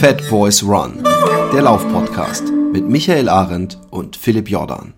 [0.00, 1.04] Fat Boys Run,
[1.52, 4.94] der Laufpodcast mit Michael Arendt und Philipp Jordan.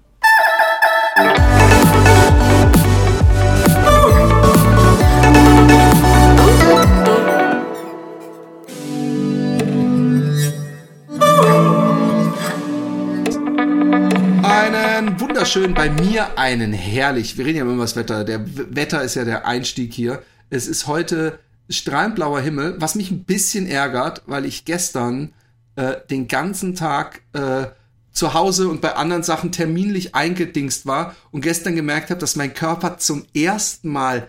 [14.45, 17.37] Einen wunderschönen, bei mir einen herrlich.
[17.37, 18.23] Wir reden ja immer über das Wetter.
[18.23, 20.23] Der Wetter ist ja der Einstieg hier.
[20.48, 25.32] Es ist heute strahlend blauer Himmel, was mich ein bisschen ärgert, weil ich gestern
[25.77, 27.66] äh, den ganzen Tag äh,
[28.12, 32.52] zu Hause und bei anderen Sachen terminlich eingedingst war und gestern gemerkt habe, dass mein
[32.52, 34.28] Körper zum ersten Mal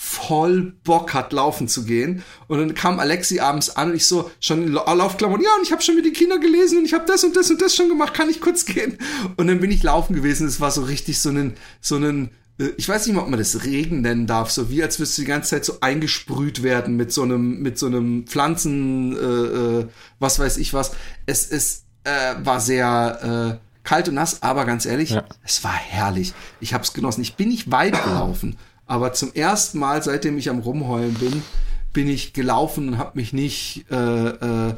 [0.00, 2.22] voll Bock hat, laufen zu gehen.
[2.46, 5.72] Und dann kam Alexi abends an und ich so, schon in Laufklamotten, ja, und ich
[5.72, 7.88] habe schon mit den Kindern gelesen und ich habe das und das und das schon
[7.88, 8.96] gemacht, kann ich kurz gehen?
[9.36, 10.46] Und dann bin ich laufen gewesen.
[10.46, 12.30] Es war so richtig so ein, so ein,
[12.76, 15.22] ich weiß nicht mal, ob man das Regen nennen darf, so wie als würdest du
[15.22, 19.86] die ganze Zeit so eingesprüht werden mit so einem, mit so einem Pflanzen, äh, äh,
[20.18, 20.92] was weiß ich was.
[21.26, 25.24] Es, es äh, war sehr äh, kalt und nass, aber ganz ehrlich, ja.
[25.44, 26.34] es war herrlich.
[26.60, 27.22] Ich habe es genossen.
[27.22, 28.56] Ich bin nicht weit gelaufen.
[28.86, 31.42] Aber zum ersten Mal, seitdem ich am Rumheulen bin,
[31.92, 34.74] bin ich gelaufen und habe mich nicht äh, äh,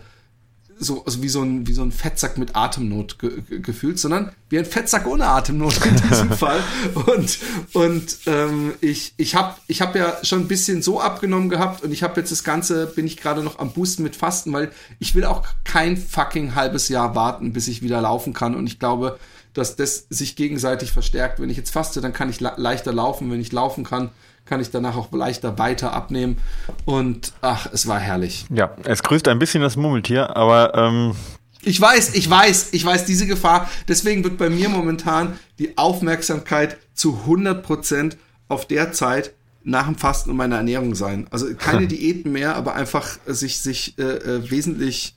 [0.81, 4.33] so also wie so ein wie so ein Fettsack mit Atemnot ge ge gefühlt, sondern
[4.49, 6.61] wie ein Fettsack ohne Atemnot in diesem Fall.
[7.07, 7.39] Und
[7.75, 11.93] und ähm, ich ich habe ich habe ja schon ein bisschen so abgenommen gehabt und
[11.93, 15.15] ich habe jetzt das Ganze bin ich gerade noch am Boosten mit Fasten, weil ich
[15.15, 18.55] will auch kein fucking halbes Jahr warten, bis ich wieder laufen kann.
[18.55, 19.19] Und ich glaube,
[19.53, 21.41] dass das sich gegenseitig verstärkt.
[21.41, 23.31] Wenn ich jetzt faste, dann kann ich leichter laufen.
[23.31, 24.11] Wenn ich laufen kann,
[24.51, 26.37] kann ich danach auch leichter weiter abnehmen.
[26.85, 28.47] Und ach, es war herrlich.
[28.51, 31.15] Ja, es grüßt ein bisschen das Murmeltier, aber ähm
[31.63, 33.71] ich weiß, ich weiß, ich weiß diese Gefahr.
[33.87, 38.17] Deswegen wird bei mir momentan die Aufmerksamkeit zu 100 Prozent
[38.49, 41.29] auf der Zeit nach dem Fasten und meiner Ernährung sein.
[41.31, 45.15] Also keine Diäten mehr, aber einfach sich, sich äh, äh, wesentlich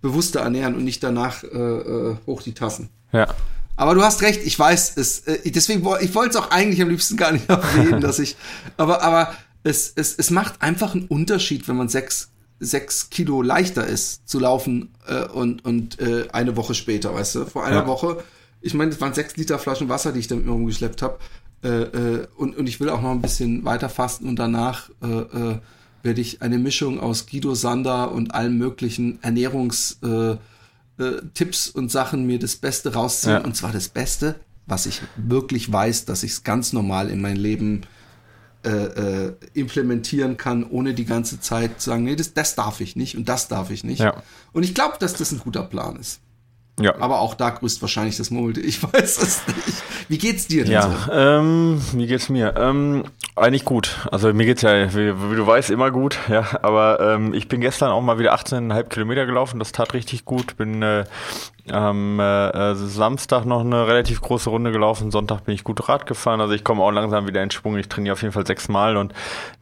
[0.00, 2.88] bewusster ernähren und nicht danach äh, äh hoch die Tassen.
[3.12, 3.26] Ja.
[3.80, 5.20] Aber du hast recht, ich weiß es.
[5.20, 8.36] Äh, deswegen, ich wollte es auch eigentlich am liebsten gar nicht erwähnen, dass ich.
[8.76, 9.32] Aber, aber
[9.62, 12.28] es, es, es macht einfach einen Unterschied, wenn man sechs,
[12.58, 17.46] sechs Kilo leichter ist zu laufen äh, und, und äh, eine Woche später, weißt du?
[17.46, 17.86] Vor einer ja.
[17.86, 18.22] Woche,
[18.60, 21.18] ich meine, es waren sechs Liter Flaschen Wasser, die ich da mit mir rumgeschleppt habe.
[21.64, 25.06] Äh, äh, und, und ich will auch noch ein bisschen weiter fasten und danach äh,
[25.06, 25.58] äh,
[26.02, 30.36] werde ich eine Mischung aus Guido Sander und allen möglichen Ernährungs- äh,
[31.00, 33.32] äh, Tipps und Sachen mir das Beste rausziehen.
[33.34, 33.44] Ja.
[33.44, 37.36] Und zwar das Beste, was ich wirklich weiß, dass ich es ganz normal in mein
[37.36, 37.82] Leben
[38.62, 42.94] äh, äh, implementieren kann, ohne die ganze Zeit zu sagen, nee, das, das darf ich
[42.94, 44.00] nicht und das darf ich nicht.
[44.00, 44.22] Ja.
[44.52, 46.20] Und ich glaube, dass das ein guter Plan ist.
[46.78, 46.94] Ja.
[46.98, 48.60] Aber auch da grüßt wahrscheinlich das Murmelte.
[48.60, 49.82] Ich weiß es nicht.
[50.08, 51.12] Wie geht's dir denn ja, so?
[51.12, 52.54] Ähm, wie geht's mir?
[52.56, 53.04] Ähm,
[53.40, 54.06] eigentlich gut.
[54.10, 56.18] Also mir geht's ja, wie, wie du weißt, immer gut.
[56.28, 59.58] Ja, aber ähm, ich bin gestern auch mal wieder 18,5 Kilometer gelaufen.
[59.58, 60.56] Das tat richtig gut.
[60.56, 61.04] Bin äh,
[61.70, 65.10] am äh, Samstag noch eine relativ große Runde gelaufen.
[65.10, 66.40] Sonntag bin ich gut Rad gefahren.
[66.40, 67.76] Also ich komme auch langsam wieder in Schwung.
[67.78, 69.12] Ich trainiere auf jeden Fall sechsmal und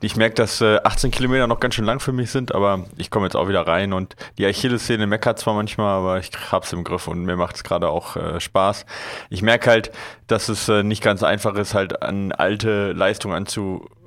[0.01, 2.55] ich merke, dass äh, 18 Kilometer noch ganz schön lang für mich sind.
[2.55, 6.31] Aber ich komme jetzt auch wieder rein und die Achillessehne meckert zwar manchmal, aber ich
[6.51, 8.87] hab's im Griff und mir macht es gerade auch äh, Spaß.
[9.31, 9.93] Ich merke halt,
[10.27, 12.93] dass es äh, nicht ganz einfach ist, halt an alte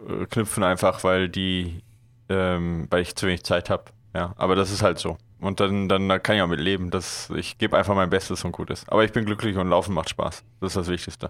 [0.08, 1.82] Anzuknüpfen, einfach weil die,
[2.30, 3.86] ähm, weil ich zu wenig Zeit habe.
[4.14, 5.18] Ja, aber das ist halt so.
[5.40, 6.92] Und dann, dann kann ich auch mit leben.
[6.92, 8.88] Das, ich gebe einfach mein Bestes und Gutes.
[8.88, 10.44] Aber ich bin glücklich und Laufen macht Spaß.
[10.60, 11.30] Das ist das Wichtigste.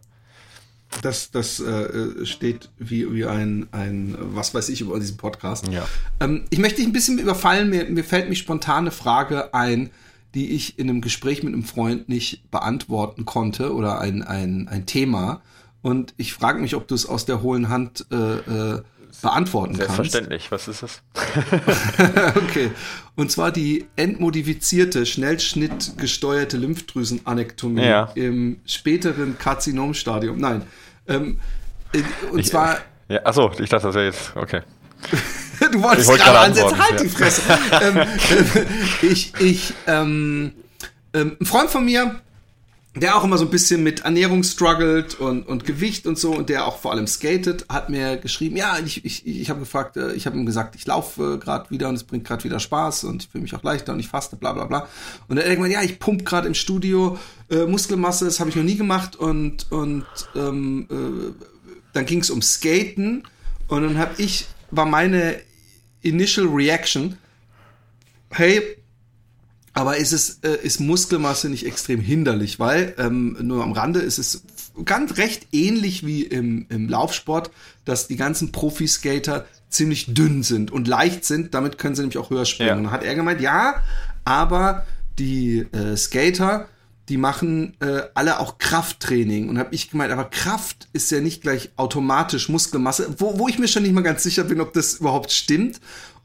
[1.02, 5.68] Das, das äh, steht wie, wie ein, ein, was weiß ich über diesen Podcast.
[5.70, 5.88] Ja.
[6.20, 7.70] Ähm, ich möchte dich ein bisschen überfallen.
[7.70, 9.92] Mir, mir fällt mich spontane Frage ein,
[10.34, 14.86] die ich in einem Gespräch mit einem Freund nicht beantworten konnte oder ein, ein, ein
[14.86, 15.42] Thema.
[15.82, 18.82] Und ich frage mich, ob du es aus der hohlen Hand äh, äh,
[19.22, 20.50] beantworten Selbstverständlich.
[20.50, 20.66] kannst.
[20.66, 22.36] Selbstverständlich, was ist das?
[22.50, 22.72] okay.
[23.16, 28.12] Und zwar die entmodifizierte, schnellschnittgesteuerte Lymphdrüsenanektomie ja.
[28.16, 30.40] im späteren Karzinomstadium.
[30.40, 30.64] Nein.
[31.08, 31.40] Ähm,
[32.32, 32.78] und ich, zwar.
[33.10, 34.36] Ja, achso, ich dachte, das wäre jetzt.
[34.36, 34.62] Okay.
[35.72, 37.04] du wolltest wollte gerade ansetzen, halt ja.
[37.04, 37.42] die Fresse.
[37.82, 38.06] ähm, äh,
[39.06, 40.54] ich, ich, ähm,
[41.14, 42.22] ähm, ein Freund von mir,
[42.94, 46.50] der auch immer so ein bisschen mit Ernährung struggelt und, und Gewicht und so und
[46.50, 50.12] der auch vor allem skatet, hat mir geschrieben, ja, ich, ich, ich habe gefragt, äh,
[50.12, 53.24] ich habe ihm gesagt, ich laufe gerade wieder und es bringt gerade wieder Spaß und
[53.24, 54.88] ich fühle mich auch leichter und ich faste, bla bla bla.
[55.30, 57.18] Und er hat irgendwann, ja, ich pump gerade im Studio
[57.50, 60.06] äh, Muskelmasse, das habe ich noch nie gemacht und, und
[60.36, 61.46] ähm, äh,
[61.94, 63.24] dann ging es um Skaten
[63.70, 65.40] und dann habe ich, war meine
[66.02, 67.18] Initial Reaction,
[68.32, 68.81] hey,
[69.74, 74.18] aber ist es äh, ist Muskelmasse nicht extrem hinderlich, weil ähm, nur am Rande ist
[74.18, 74.44] es
[74.86, 77.52] ganz recht ähnlich wie im, im Laufsport,
[77.86, 82.30] dass die ganzen Profiskater ziemlich dünn sind und leicht sind, damit können sie nämlich auch
[82.30, 82.70] höher springen.
[82.70, 82.76] Ja.
[82.76, 83.76] Und dann hat er gemeint, ja,
[84.26, 84.86] aber
[85.18, 86.68] die äh, Skater,
[87.10, 89.50] die machen äh, alle auch Krafttraining.
[89.50, 93.60] Und habe ich gemeint, aber Kraft ist ja nicht gleich automatisch Muskelmasse, wo, wo ich
[93.60, 95.80] mir schon nicht mal ganz sicher bin, ob das überhaupt stimmt.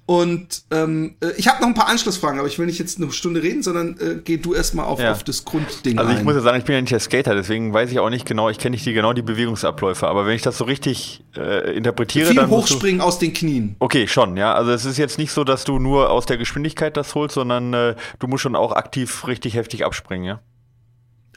[0.09, 3.11] Und ähm, äh, ich habe noch ein paar Anschlussfragen, aber ich will nicht jetzt eine
[3.11, 5.11] Stunde reden, sondern äh, geh du erstmal auf, Ja.
[5.11, 6.25] auf das Grundding Also ich ein.
[6.25, 8.49] muss ja sagen, ich bin ja nicht der Skater, deswegen weiß ich auch nicht genau,
[8.49, 12.27] ich kenne nicht die, genau die Bewegungsabläufe, aber wenn ich das so richtig äh, interpretiere,
[12.29, 13.75] Viel dann hochspringen aus den Knien.
[13.81, 14.55] Okay, schon, ja.
[14.55, 17.75] Also es ist jetzt nicht so, dass du nur aus der Geschwindigkeit das holst, sondern
[17.75, 20.41] äh, du musst schon auch aktiv richtig heftig abspringen, ja.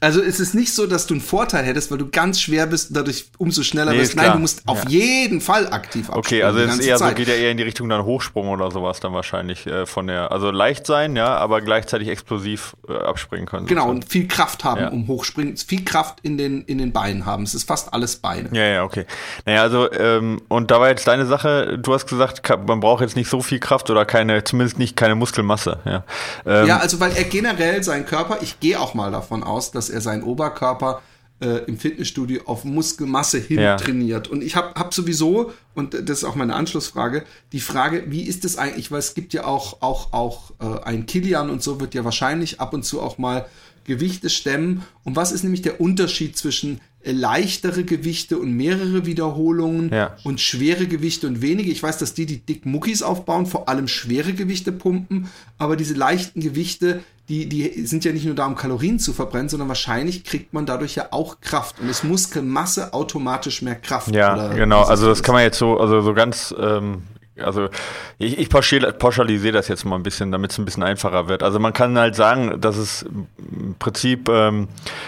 [0.01, 2.89] Also es ist nicht so, dass du einen Vorteil hättest, weil du ganz schwer bist
[2.89, 4.11] und dadurch umso schneller Nee, bist.
[4.11, 4.89] ist Nein, du musst auf Ja.
[4.89, 6.17] jeden Fall aktiv abspringen.
[6.19, 7.15] Okay, also es eher so, Zeit.
[7.17, 10.31] geht ja eher in die Richtung dann Hochsprung oder sowas dann wahrscheinlich äh, von der,
[10.31, 13.65] also leicht sein, ja, aber gleichzeitig explosiv äh, abspringen können.
[13.65, 14.03] Genau, sozusagen.
[14.03, 14.89] und viel Kraft haben, Ja.
[14.89, 17.43] um hochspringen, viel Kraft in den, in den Beinen haben.
[17.43, 18.49] Es ist fast alles Beine.
[18.53, 19.05] Ja, ja, okay.
[19.45, 23.15] Naja, also, ähm, und da war jetzt deine Sache, du hast gesagt, man braucht jetzt
[23.15, 26.03] nicht so viel Kraft oder keine, zumindest nicht keine Muskelmasse, ja.
[26.45, 29.88] Ähm, Ja, also weil er generell seinen Körper, ich gehe auch mal davon aus, dass
[29.89, 31.01] er seinen Oberkörper
[31.41, 33.77] äh, im Fitnessstudio auf Muskelmasse hin Ja.
[33.77, 34.27] trainiert.
[34.27, 38.43] Und ich habe hab sowieso, und das ist auch meine Anschlussfrage, die Frage, wie ist
[38.45, 41.93] es eigentlich, weil es gibt ja auch, auch, auch äh, ein Kilian und so wird
[41.95, 43.45] ja wahrscheinlich ab und zu auch mal
[43.85, 44.83] Gewichte stemmen.
[45.03, 50.17] Und was ist nämlich der Unterschied zwischen leichtere Gewichte und mehrere Wiederholungen Ja.
[50.23, 51.71] und schwere Gewichte und wenige.
[51.71, 55.93] Ich weiß, dass die, die dick Muckis aufbauen, vor allem schwere Gewichte pumpen, aber diese
[55.93, 60.23] leichten Gewichte, die, die sind ja nicht nur da, um Kalorien zu verbrennen, sondern wahrscheinlich
[60.23, 64.13] kriegt man dadurch ja auch Kraft und ist Muskelmasse automatisch mehr Kraft.
[64.13, 64.81] Ja, genau.
[64.81, 67.03] Also das kann man jetzt so, also so ganz, ähm,
[67.43, 67.69] also
[68.17, 71.43] ich, ich pauschal- pauschalisiere das jetzt mal ein bisschen, damit es ein bisschen einfacher wird.
[71.43, 74.67] Also man kann halt sagen, dass es im Prinzip, ähm,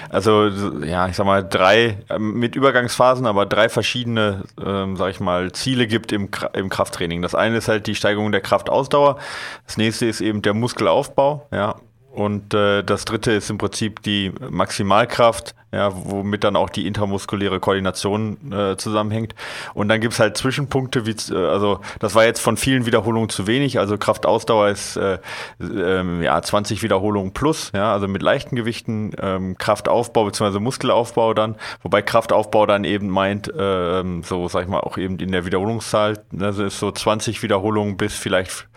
[0.09, 0.47] also
[0.83, 5.51] ja, ich sag mal drei ähm, mit Übergangsphasen, aber drei verschiedene, ähm, sag ich mal,
[5.51, 7.21] Ziele gibt im, im Krafttraining.
[7.21, 9.17] Das eine ist halt die Steigerung der Kraftausdauer.
[9.65, 11.75] Das nächste ist eben der Muskelaufbau, ja.
[12.11, 17.61] Und äh, das dritte ist im Prinzip die Maximalkraft, ja, womit dann auch die intramuskuläre
[17.61, 19.33] Koordination äh, zusammenhängt.
[19.73, 23.47] Und dann gibt's halt Zwischenpunkte, wie äh, also das war jetzt von vielen Wiederholungen zu
[23.47, 23.79] wenig.
[23.79, 25.19] Also Kraftausdauer ist äh,
[25.61, 30.59] ähm, ja 20 Wiederholungen plus, ja, also mit leichten Gewichten, ähm, Kraftaufbau bzw.
[30.59, 35.31] Muskelaufbau dann, wobei Kraftaufbau dann eben meint, ähm, so sag ich mal, auch eben in
[35.31, 38.67] der Wiederholungszahl, das ist so 20 Wiederholungen bis vielleicht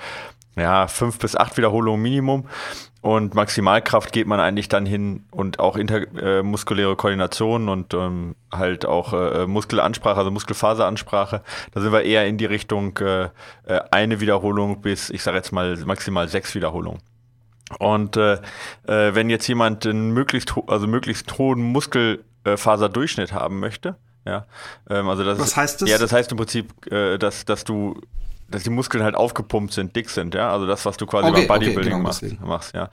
[0.57, 2.47] ja, fünf bis acht Wiederholungen Minimum.
[3.05, 8.87] Und Maximalkraft geht man eigentlich dann hin und auch intermuskuläre äh, Koordination und ähm, halt
[8.87, 11.43] auch äh, Muskelansprache, also Muskelfaseransprache.
[11.75, 13.29] Da sind wir eher in die Richtung äh, äh,
[13.91, 17.03] eine Wiederholung bis, ich sage jetzt mal, maximal sechs Wiederholungen.
[17.79, 18.39] Und äh,
[18.87, 24.47] äh, wenn jetzt jemand einen möglichst, also möglichst hohen Muskelfaserdurchschnitt haben möchte, ja,
[24.89, 25.91] ähm, also das Was ist, heißt das?
[25.91, 28.01] Ja, das heißt im Prinzip, äh, dass, dass du
[28.55, 31.47] dass die Muskeln halt aufgepumpt sind, dick sind, ja, also das, was du quasi Okay,
[31.47, 32.47] beim okay, Bodybuilding genau machst, deswegen.
[32.47, 32.89] machst, ja,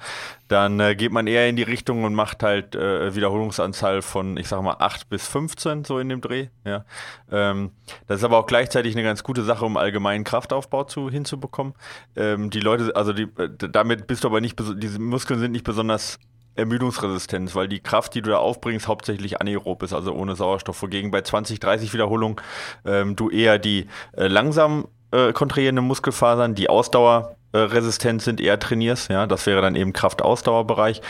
[0.48, 4.48] dann äh, geht man eher in die Richtung und macht halt äh, Wiederholungsanzahl von, ich
[4.48, 6.84] sag mal, 8 bis 15 so in dem Dreh, ja.
[7.32, 7.72] Ähm,
[8.08, 11.74] das ist aber auch gleichzeitig eine ganz gute Sache, um allgemeinen Kraftaufbau zu, hinzubekommen.
[12.16, 15.64] Ähm, die Leute, also die, äh, damit bist du aber nicht, diese Muskeln sind nicht
[15.64, 16.20] besonders
[16.56, 20.82] Ermüdungsresistenz, weil die Kraft, die du da aufbringst, hauptsächlich anaerob ist, also ohne Sauerstoff.
[20.82, 22.38] Wogegen bei 20, 30 Wiederholungen
[22.86, 29.10] ähm, du eher die äh, langsam äh, kontrahierenden Muskelfasern, die ausdauerresistent sind, eher trainierst.
[29.10, 31.02] Ja, das wäre dann eben Kraft-Ausdauerbereich.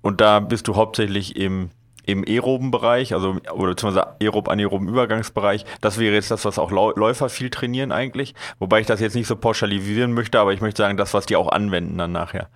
[0.00, 1.70] Und da bist du hauptsächlich im
[2.08, 7.28] im aeroben Bereich, also oder beziehungsweise aerob-anaeroben Übergangsbereich, das wäre jetzt das, was auch Läufer
[7.28, 8.34] viel trainieren eigentlich.
[8.58, 11.36] Wobei ich das jetzt nicht so pauschalisieren möchte, aber ich möchte sagen, das, was die
[11.36, 12.48] auch anwenden dann nachher.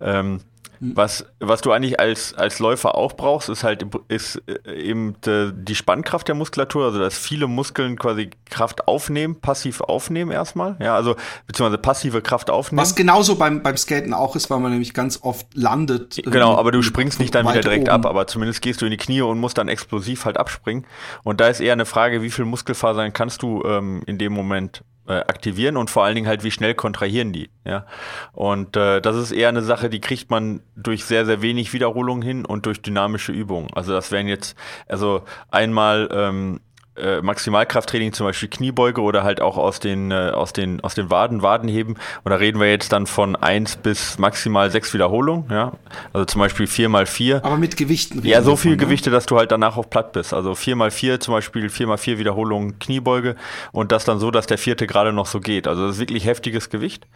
[0.00, 0.40] Ähm,
[0.80, 5.74] was, was du eigentlich als, als Läufer auch brauchst, ist halt ist äh, eben die
[5.74, 11.16] Spannkraft der Muskulatur, also dass viele Muskeln quasi Kraft aufnehmen, passiv aufnehmen erstmal, ja, also
[11.46, 12.82] beziehungsweise passive Kraft aufnehmen.
[12.82, 16.20] Was genauso beim, beim Skaten auch ist, weil man nämlich ganz oft landet.
[16.24, 18.04] Genau, aber du springst nicht dann wieder direkt oben.
[18.04, 20.86] ab, aber zumindest gehst du in die Knie und musst dann explosiv halt abspringen.
[21.22, 24.82] Und da ist eher eine Frage, wie viel Muskelfasern kannst du ähm, in dem Moment
[25.06, 27.50] äh, aktivieren und vor allen Dingen halt, wie schnell kontrahieren die.
[27.64, 27.86] Ja?
[28.32, 32.22] Und äh, das ist eher eine Sache, die kriegt man durch sehr, sehr wenig Wiederholungen
[32.22, 33.68] hin und durch dynamische Übungen.
[33.74, 34.56] Also das wären jetzt,
[34.88, 36.60] also einmal ähm,
[36.96, 41.10] äh, Maximalkrafttraining, zum Beispiel Kniebeuge oder halt auch aus den, äh, aus den, aus den
[41.10, 41.94] Waden, Wadenheben.
[42.22, 45.72] Und da reden wir jetzt dann von eins bis maximal sechs Wiederholungen, ja.
[46.12, 47.44] Also zum Beispiel vier mal vier.
[47.44, 48.24] Aber mit Gewichten.
[48.24, 48.84] Ja, so viel von, ne?
[48.84, 50.32] Gewichte, dass du halt danach auch platt bist.
[50.32, 53.36] Also 4x4 zum Beispiel, 4x4 Wiederholungen Kniebeuge
[53.72, 55.66] und das dann so, dass der vierte gerade noch so geht.
[55.66, 57.06] Also das ist wirklich heftiges Gewicht.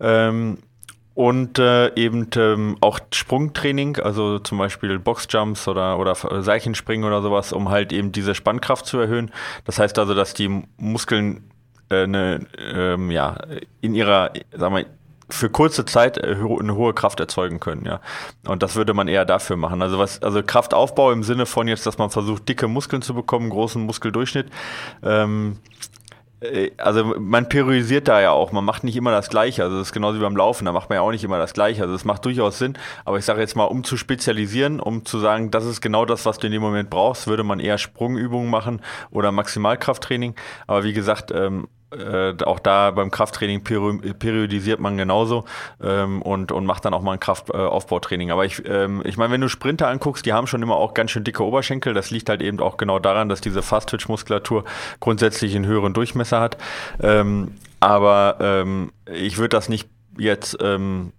[0.00, 0.58] Ähm,
[1.18, 7.52] und äh, eben ähm, auch Sprungtraining, also zum Beispiel Boxjumps oder, oder Seichenspringen oder sowas,
[7.52, 9.32] um halt eben diese Spannkraft zu erhöhen.
[9.64, 11.50] Das heißt also, dass die Muskeln
[11.90, 13.36] äh, eine, ähm, ja,
[13.80, 14.86] in ihrer, sagen wir,
[15.28, 18.00] für kurze Zeit äh, eine hohe Kraft erzeugen können, ja.
[18.46, 19.82] Und das würde man eher dafür machen.
[19.82, 23.50] Also was, also Kraftaufbau im Sinne von jetzt, dass man versucht, dicke Muskeln zu bekommen,
[23.50, 24.50] großen Muskeldurchschnitt.
[25.02, 25.97] Ähm, äh,
[26.76, 29.64] also man priorisiert da ja auch, man macht nicht immer das Gleiche.
[29.64, 31.52] Also das ist genauso wie beim Laufen, da macht man ja auch nicht immer das
[31.52, 31.82] Gleiche.
[31.82, 35.18] Also es macht durchaus Sinn, aber ich sage jetzt mal, um zu spezialisieren, um zu
[35.18, 38.50] sagen, das ist genau das, was du in dem Moment brauchst, würde man eher Sprungübungen
[38.50, 40.34] machen oder Maximalkrafttraining.
[40.66, 45.44] Aber wie gesagt, ähm, äh, auch da beim Krafttraining periodisiert man genauso
[45.82, 48.30] ähm, und, und macht dann auch mal ein Kraftaufbautraining.
[48.30, 51.10] Aber ich, ähm, ich meine, wenn du Sprinter anguckst, die haben schon immer auch ganz
[51.10, 51.94] schön dicke Oberschenkel.
[51.94, 54.64] Das liegt halt eben auch genau daran, dass diese Fast-Twitch-Muskulatur
[55.00, 56.58] grundsätzlich einen höheren Durchmesser hat.
[57.00, 61.12] Ähm, aber ähm, ich würde das nicht jetzt ähm,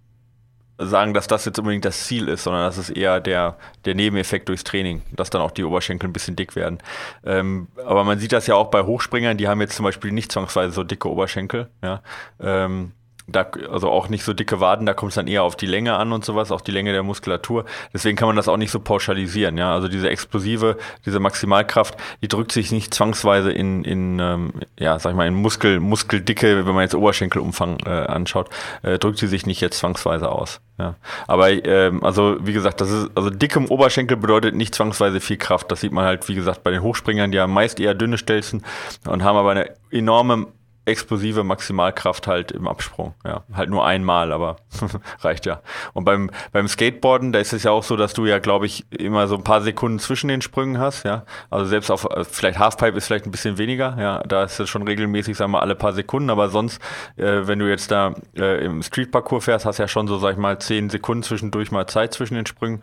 [0.80, 4.48] sagen, dass das jetzt unbedingt das Ziel ist, sondern das ist eher der, der Nebeneffekt
[4.48, 6.78] durchs Training, dass dann auch die Oberschenkel ein bisschen dick werden.
[7.24, 10.32] Ähm, aber man sieht das ja auch bei Hochspringern, die haben jetzt zum Beispiel nicht
[10.32, 11.68] zwangsweise so dicke Oberschenkel.
[11.82, 12.02] Ja?
[12.40, 12.92] Ähm,
[13.32, 15.94] da, also auch nicht so dicke Waden, da kommt es dann eher auf die Länge
[15.96, 17.64] an und sowas, auch die Länge der Muskulatur.
[17.92, 19.56] Deswegen kann man das auch nicht so pauschalisieren.
[19.58, 19.72] Ja?
[19.72, 25.10] Also diese explosive, diese Maximalkraft, die drückt sich nicht zwangsweise in, in ähm, ja, sag
[25.10, 28.50] ich mal, in Muskel, Muskeldicke, wenn man jetzt Oberschenkelumfang äh, anschaut,
[28.82, 30.60] äh, drückt sie sich nicht jetzt zwangsweise aus.
[30.78, 30.94] Ja.
[31.26, 35.70] Aber ähm, also wie gesagt, das ist also dickem Oberschenkel bedeutet nicht zwangsweise viel Kraft.
[35.70, 38.64] Das sieht man halt, wie gesagt, bei den Hochspringern, die haben meist eher dünne Stelzen
[39.06, 40.46] und haben aber eine enorme
[40.90, 43.14] explosive Maximalkraft halt im Absprung.
[43.24, 44.56] Ja, halt nur einmal, aber
[45.20, 45.60] reicht ja.
[45.94, 48.84] Und beim, beim Skateboarden, da ist es ja auch so, dass du ja, glaube ich,
[48.90, 51.04] immer so ein paar Sekunden zwischen den Sprüngen hast.
[51.04, 53.96] Ja, also selbst auf äh, vielleicht Halfpipe ist vielleicht ein bisschen weniger.
[53.98, 56.30] Ja, da ist es schon regelmäßig, sagen wir alle paar Sekunden.
[56.30, 56.82] Aber sonst,
[57.16, 60.38] äh, wenn du jetzt da äh, im Streetparcours fährst, hast ja schon so, sag ich
[60.38, 62.82] mal, zehn Sekunden zwischendurch mal Zeit zwischen den Sprüngen.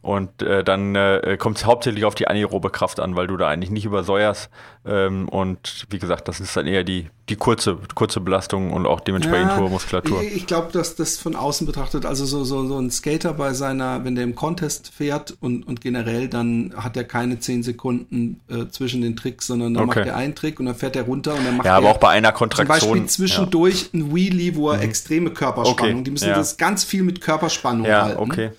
[0.00, 3.48] Und äh, dann äh, kommt es hauptsächlich auf die anaerobe Kraft an, weil du da
[3.48, 4.50] eigentlich nicht übersäuerst.
[4.86, 9.00] Ähm, und wie gesagt, das ist dann eher die die kurze, kurze Belastung und auch
[9.00, 10.22] dementsprechend ja, hohe Muskulatur.
[10.22, 13.54] Ich, ich glaube, dass das von außen betrachtet, also so, so, so ein Skater bei
[13.54, 18.40] seiner, wenn der im Contest fährt und, und generell, dann hat er keine zehn Sekunden
[18.50, 20.00] äh, zwischen den Tricks, sondern dann okay.
[20.00, 21.96] macht er einen Trick und dann fährt er runter und dann macht ja, aber auch
[21.96, 22.80] bei einer Kontraktion.
[22.80, 24.00] Zum Beispiel zwischendurch ja.
[24.00, 24.82] ein Wheelie, wo er mhm.
[24.82, 26.04] extreme Körperspannung, okay.
[26.04, 26.34] die müssen ja.
[26.34, 28.20] das ganz viel mit Körperspannung ja, halten.
[28.20, 28.50] okay.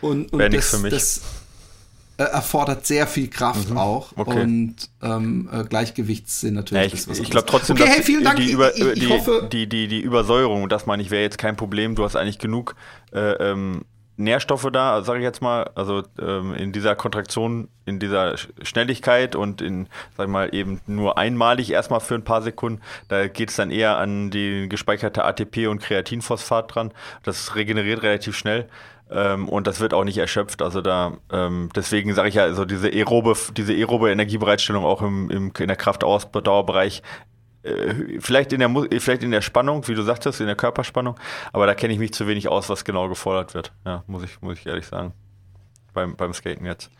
[0.00, 0.92] Und, und das, für mich.
[0.92, 1.20] das
[2.22, 3.78] äh, erfordert sehr viel Kraft mhm.
[3.78, 4.42] auch okay.
[4.42, 7.06] und ähm, äh, Gleichgewichtssinn natürlich.
[7.06, 8.36] Ja, ich, ich glaube trotzdem, okay, hey, vielen Dank.
[8.36, 11.38] Die, Über, ich, ich die, hoffe, die, die, die Übersäuerung, das meine ich, wäre jetzt
[11.38, 11.94] kein Problem.
[11.94, 12.74] Du hast eigentlich genug
[13.12, 13.82] äh, ähm,
[14.16, 19.62] Nährstoffe da, sage ich jetzt mal, also ähm, in dieser Kontraktion, in dieser Schnelligkeit und
[19.62, 22.80] in, sag ich mal, eben nur einmalig erstmal für ein paar Sekunden.
[23.08, 26.92] Da geht es dann eher an die gespeicherte ATP und Kreatinphosphat dran.
[27.22, 28.68] Das regeneriert relativ schnell.
[29.12, 30.62] Ähm, und das wird auch nicht erschöpft.
[30.62, 35.30] Also da, ähm, deswegen sage ich ja, also diese aerobe, diese aerobe Energiebereitstellung auch im,
[35.30, 37.02] im, in der Kraftausdauerbereich
[37.62, 41.18] äh, vielleicht in der vielleicht in der Spannung, wie du sagtest, in der Körperspannung,
[41.52, 43.72] aber da kenne ich mich zu wenig aus, was genau gefordert wird.
[43.84, 45.12] Ja, muss ich, muss ich ehrlich sagen.
[45.92, 46.90] Beim, beim Skaten jetzt.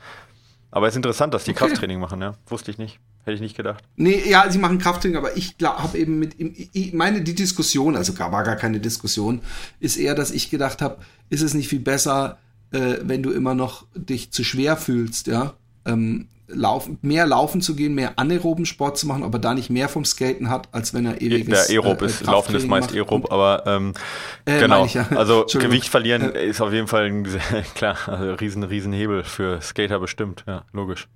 [0.71, 1.59] Aber es ist interessant, dass die okay.
[1.66, 2.35] Krafttraining machen, ja.
[2.47, 3.00] Wusste ich nicht.
[3.25, 3.85] Hätte ich nicht gedacht.
[3.97, 6.35] Nee, ja, sie machen Krafttraining, aber ich habe eben mit,
[6.73, 9.43] ich meine, die Diskussion, also gar, war gar keine Diskussion,
[9.79, 10.99] ist eher, dass ich gedacht habe,
[11.31, 12.38] ist es nicht viel besser,
[12.73, 17.75] äh, wenn du immer noch dich zu schwer fühlst, ja, ähm, laufen, mehr laufen zu
[17.75, 21.07] gehen, mehr anaeroben Sport zu machen, aber da nicht mehr vom Skaten hat, als wenn
[21.07, 23.95] er ewiges Der Aerob äh, ist, Laufen ist meist Aerob, aber ähm,
[24.45, 25.07] äh, genau, ja.
[25.14, 27.25] also Gewicht verlieren äh, ist auf jeden Fall ein,
[27.75, 31.09] klar, also riesen, riesen Hebel für Skater bestimmt, ja, logisch.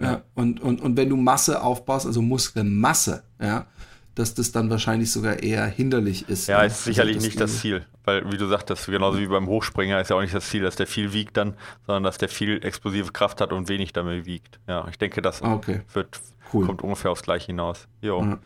[0.00, 3.66] Ja, und, und, und wenn du Masse aufbaust, also Muskelmasse, ja,
[4.14, 6.46] dass das dann wahrscheinlich sogar eher hinderlich ist.
[6.46, 6.66] Ja, ne?
[6.66, 10.00] ist sicherlich also das nicht das Ziel, weil wie du sagtest, genauso wie beim Hochspringer
[10.00, 11.54] ist ja auch nicht das Ziel, dass der viel wiegt dann,
[11.86, 14.60] sondern dass der viel explosive Kraft hat und wenig damit wiegt.
[14.68, 15.82] Ja, ich denke, das okay.
[15.92, 16.20] wird
[16.52, 16.66] cool.
[16.66, 17.88] kommt ungefähr aufs Gleiche hinaus.
[18.00, 18.22] Jo.
[18.22, 18.38] Ja,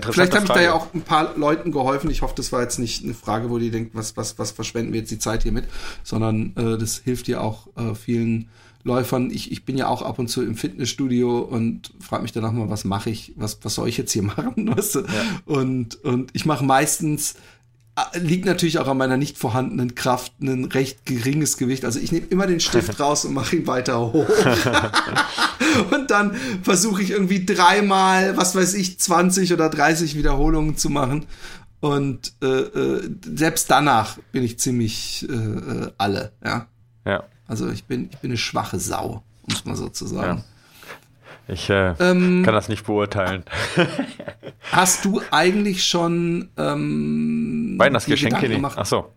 [0.00, 2.10] Vielleicht habe ich da ja auch ein paar Leuten geholfen.
[2.10, 4.92] Ich hoffe, das war jetzt nicht eine Frage, wo die denken, was, was, was verschwenden
[4.92, 5.64] wir jetzt die Zeit hier mit,
[6.02, 8.48] sondern äh, das hilft ja auch äh, vielen
[8.84, 9.30] Läufern.
[9.30, 12.70] Ich, ich bin ja auch ab und zu im Fitnessstudio und frage mich danach mal,
[12.70, 14.76] was mache ich, was, was soll ich jetzt hier machen?
[14.76, 15.00] Weißt du?
[15.00, 15.06] ja.
[15.46, 17.34] Und, und ich mache meistens
[17.94, 21.84] äh, liegt natürlich auch an meiner nicht vorhandenen Kraft ein recht geringes Gewicht.
[21.84, 24.26] Also ich nehme immer den Stift raus und mache ihn weiter hoch.
[25.90, 31.26] und dann versuche ich irgendwie dreimal, was weiß ich, 20 oder 30 Wiederholungen zu machen.
[31.80, 36.68] Und äh, äh, selbst danach bin ich ziemlich äh, äh alle, ja.
[37.04, 37.24] Ja.
[37.52, 40.42] Also ich bin, ich bin eine schwache Sau, um es mal so zu sagen.
[41.46, 41.52] Ja.
[41.52, 43.44] Ich äh, ähm, kann das nicht beurteilen.
[44.72, 48.64] hast du eigentlich schon ähm, Weihnachtsgeschenke nicht?
[48.64, 49.12] Ach so.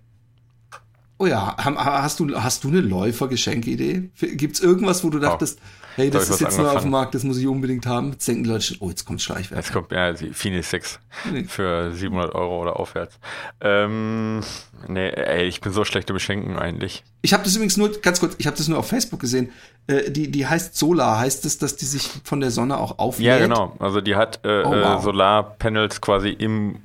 [1.17, 4.09] Oh ja, hast du, hast du eine Läufer-Geschenkidee?
[4.19, 7.15] Gibt es irgendwas, wo du dachtest, oh, hey, das ist jetzt neu auf dem Markt,
[7.15, 8.11] das muss ich unbedingt haben?
[8.11, 9.63] Jetzt denken die Leute schon, oh, jetzt kommt Schleichwerk.
[9.63, 10.99] Jetzt kommt, ja, die Fini 6
[11.31, 11.43] nee.
[11.45, 13.17] für 700 Euro oder aufwärts.
[13.61, 14.41] Ähm,
[14.87, 17.03] nee, ey, ich bin so schlecht im Beschenken eigentlich.
[17.21, 19.51] Ich habe das übrigens nur, ganz kurz, ich habe das nur auf Facebook gesehen.
[19.87, 21.19] Äh, die, die heißt Solar.
[21.19, 23.27] Heißt das, dass die sich von der Sonne auch auflädt?
[23.27, 23.75] Ja, genau.
[23.79, 24.99] Also die hat äh, oh, wow.
[24.99, 26.79] Äh, Solarpanels quasi im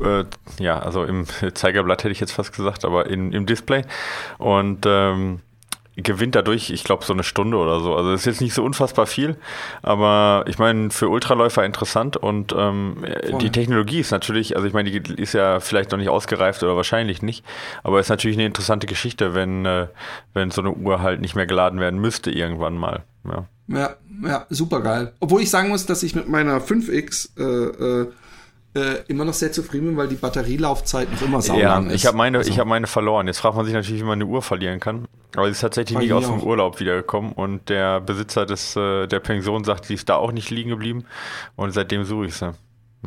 [0.00, 0.24] äh,
[0.58, 3.84] ja, also im Zeigerblatt hätte ich jetzt fast gesagt, aber in, im Display.
[4.38, 5.40] Und ähm,
[5.96, 7.94] gewinnt dadurch, ich glaube, so eine Stunde oder so.
[7.94, 9.36] Also ist jetzt nicht so unfassbar viel,
[9.82, 13.04] aber ich meine, für Ultraläufer interessant und ähm,
[13.40, 16.76] die Technologie ist natürlich, also ich meine, die ist ja vielleicht noch nicht ausgereift oder
[16.76, 17.44] wahrscheinlich nicht,
[17.82, 19.86] aber ist natürlich eine interessante Geschichte, wenn, äh,
[20.32, 23.04] wenn so eine Uhr halt nicht mehr geladen werden müsste irgendwann mal.
[23.24, 25.12] Ja, ja, ja super geil.
[25.20, 28.12] Obwohl ich sagen muss, dass ich mit meiner 5X äh, äh,
[28.74, 31.94] äh, immer noch sehr zufrieden bin, weil die Batterielaufzeit noch immer sauer ja, ist.
[31.94, 32.50] Ich habe meine, also.
[32.50, 33.26] ich hab meine verloren.
[33.26, 35.06] Jetzt fragt man sich natürlich, wie man eine Uhr verlieren kann.
[35.36, 36.42] Aber sie ist tatsächlich nicht aus dem.
[36.42, 40.50] Urlaub wiedergekommen und der Besitzer des, äh, der Pension sagt, sie ist da auch nicht
[40.50, 41.04] liegen geblieben
[41.56, 42.52] und seitdem suche ich sie.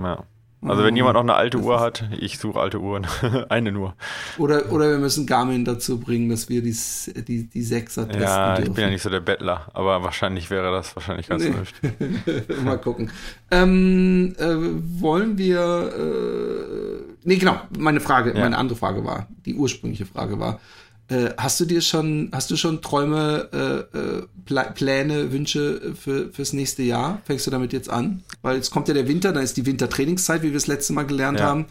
[0.01, 0.24] Ja.
[0.62, 3.06] Also wenn jemand noch eine alte Uhr hat, ich suche alte Uhren.
[3.50, 3.94] eine nur.
[4.38, 6.76] Oder, oder wir müssen Garmin dazu bringen, dass wir die,
[7.28, 8.74] die, die Sechser testen Ja, ich dürfen.
[8.74, 11.54] bin ja nicht so der Bettler, aber wahrscheinlich wäre das wahrscheinlich ganz nee.
[12.64, 13.12] Mal gucken.
[13.52, 14.56] Ähm, äh,
[15.02, 18.40] wollen wir äh, Nee, genau, meine Frage, ja.
[18.40, 20.62] meine andere Frage war, die ursprüngliche Frage war,
[21.10, 24.24] äh, hast du dir schon, hast du schon Träume, äh, äh
[24.74, 27.22] Pläne, Wünsche für, fürs nächste Jahr?
[27.26, 28.24] Fängst du damit jetzt an?
[28.42, 31.06] Weil jetzt kommt ja der Winter, dann ist die Wintertrainingszeit, wie wir es letzte Mal
[31.06, 31.46] gelernt ja.
[31.46, 31.66] haben.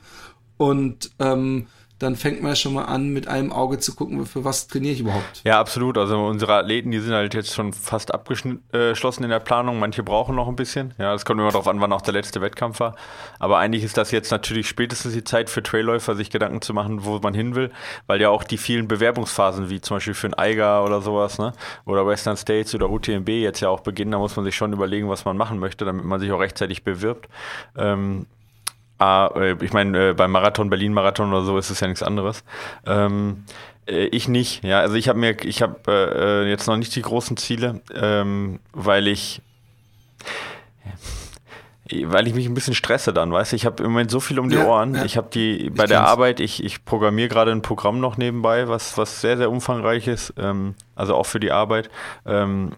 [0.58, 1.66] Und ähm,
[1.98, 5.00] dann fängt man schon mal an, mit einem Auge zu gucken, für was trainiere ich
[5.00, 5.40] überhaupt.
[5.44, 5.96] Ja, absolut.
[5.96, 9.78] Also unsere Athleten, die sind halt jetzt schon fast abgeschlossen in der Planung.
[9.78, 10.92] Manche brauchen noch ein bisschen.
[10.98, 12.96] Ja, es kommt immer darauf an, wann auch der letzte Wettkampf war.
[13.38, 17.04] Aber eigentlich ist das jetzt natürlich spätestens die Zeit für Trailläufer, sich Gedanken zu machen,
[17.04, 17.72] wo man hin will,
[18.06, 21.54] weil ja auch die vielen Bewerbungsphasen, wie zum Beispiel für ein Eiger oder sowas, ne?
[21.86, 24.10] oder Western States oder UTMB jetzt ja auch beginnen.
[24.10, 26.84] Da muss man sich schon überlegen, was man machen möchte, damit man sich auch rechtzeitig
[26.84, 27.28] bewirbt.
[27.76, 28.26] Ähm,
[29.00, 32.44] äh, ich meine, äh, beim Marathon, Berlin-Marathon oder so ist es ja nichts anderes.
[32.86, 33.44] Ähm,
[33.86, 34.80] äh, ich nicht, ja.
[34.80, 39.06] Also ich habe mir, ich habe äh, jetzt noch nicht die großen Ziele, ähm, weil
[39.06, 39.42] ich
[42.04, 44.40] weil ich mich ein bisschen stresse dann, weißt du, ich habe im Moment so viel
[44.40, 44.96] um die ja, Ohren.
[44.96, 45.04] Ja.
[45.04, 48.68] Ich habe die bei ich der Arbeit, ich, ich programmiere gerade ein Programm noch nebenbei,
[48.68, 51.88] was, was sehr, sehr umfangreich ist, ähm, also auch für die Arbeit.
[52.24, 52.72] Ähm,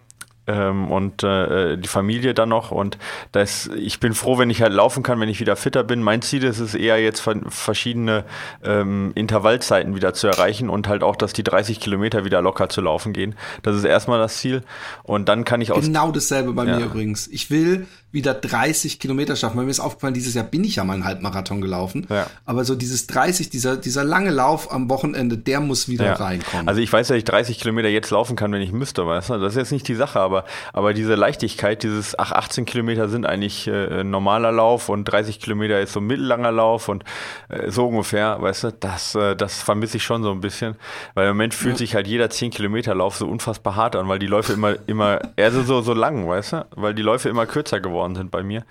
[0.49, 2.73] ähm, und äh, die Familie dann noch.
[2.73, 2.99] Und
[3.33, 6.03] das, ich bin froh, wenn ich halt laufen kann, wenn ich wieder fitter bin.
[6.03, 8.25] Mein Ziel ist es eher jetzt verschiedene
[8.65, 12.81] ähm, Intervallzeiten wieder zu erreichen und halt auch, dass die 30 Kilometer wieder locker zu
[12.81, 13.35] laufen gehen.
[13.63, 14.63] Das ist erstmal das Ziel.
[15.03, 15.81] Und dann kann ich auch.
[15.81, 16.79] Genau dasselbe bei ja.
[16.79, 17.29] mir übrigens.
[17.29, 19.59] Ich will wieder 30 Kilometer schaffen.
[19.59, 22.07] Weil mir ist aufgefallen, dieses Jahr bin ich ja mal einen Halbmarathon gelaufen.
[22.09, 22.27] Ja.
[22.47, 26.13] Aber so dieses 30, dieser, dieser lange Lauf am Wochenende, der muss wieder ja.
[26.15, 26.69] reinkommen.
[26.69, 29.39] Also ich weiß, dass ich 30 Kilometer jetzt laufen kann, wenn ich müsste, weißt du?
[29.39, 33.27] Das ist jetzt nicht die Sache, aber, aber diese Leichtigkeit, dieses, ach, 18 Kilometer sind
[33.27, 37.05] eigentlich äh, normaler Lauf und 30 Kilometer ist so mittellanger Lauf und
[37.51, 40.77] äh, so ungefähr, weißt du, das, äh, das vermisse ich schon so ein bisschen.
[41.15, 41.79] Weil im Moment fühlt ja.
[41.79, 45.21] sich halt jeder 10 Kilometer Lauf so unfassbar hart an, weil die Läufe immer, immer,
[45.37, 46.67] eher so, so lang, weißt du?
[46.75, 48.65] Weil die Läufe immer kürzer geworden geworden sind bei mir,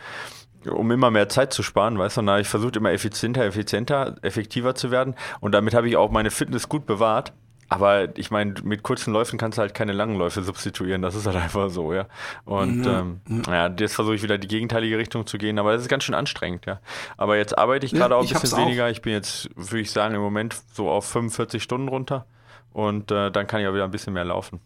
[0.65, 3.45] um immer mehr Zeit zu sparen, weißt du, und da habe ich versucht, immer effizienter,
[3.45, 7.33] effizienter, effektiver zu werden und damit habe ich auch meine Fitness gut bewahrt.
[7.69, 11.01] Aber ich meine, mit kurzen Läufen kannst du halt keine langen Läufe substituieren.
[11.01, 12.05] Das ist halt einfach so, ja.
[12.45, 15.81] Und ja, ähm, ja jetzt versuche ich wieder die gegenteilige Richtung zu gehen, aber das
[15.81, 16.79] ist ganz schön anstrengend, ja.
[17.17, 18.85] Aber jetzt arbeite ich gerade ja, auch ein bisschen weniger.
[18.85, 18.89] Auch.
[18.89, 22.25] Ich bin jetzt, würde ich sagen, im Moment so auf 45 Stunden runter.
[22.71, 24.61] Und äh, dann kann ich auch wieder ein bisschen mehr laufen.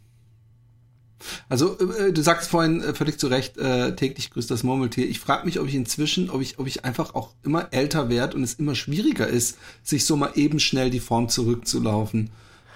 [1.49, 5.07] Also äh, du sagst vorhin äh, völlig zu Recht, äh, täglich grüßt das Murmeltier.
[5.09, 8.37] Ich frage mich, ob ich inzwischen, ob ich, ob ich einfach auch immer älter werde
[8.37, 12.29] und es immer schwieriger ist, sich so mal eben schnell die Form zurückzulaufen.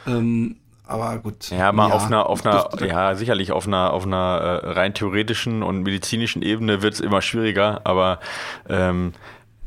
[0.07, 1.49] Ähm, aber gut.
[1.49, 4.93] Ja, mal ja, auf einer, auf einer, ja, sicherlich auf einer, auf einer äh, rein
[4.93, 8.19] theoretischen und medizinischen Ebene wird es immer schwieriger, aber
[8.69, 9.13] ähm,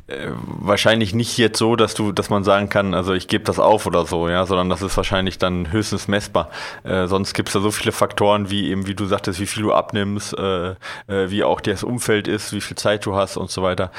[0.09, 3.59] äh, wahrscheinlich nicht jetzt so, dass du, dass man sagen kann, also ich gebe das
[3.59, 6.51] auf oder so, ja, sondern das ist wahrscheinlich dann höchstens messbar.
[6.83, 9.63] Äh, sonst gibt es da so viele Faktoren, wie eben, wie du sagtest, wie viel
[9.63, 13.51] du abnimmst, äh, äh, wie auch das Umfeld ist, wie viel Zeit du hast und
[13.51, 13.91] so weiter.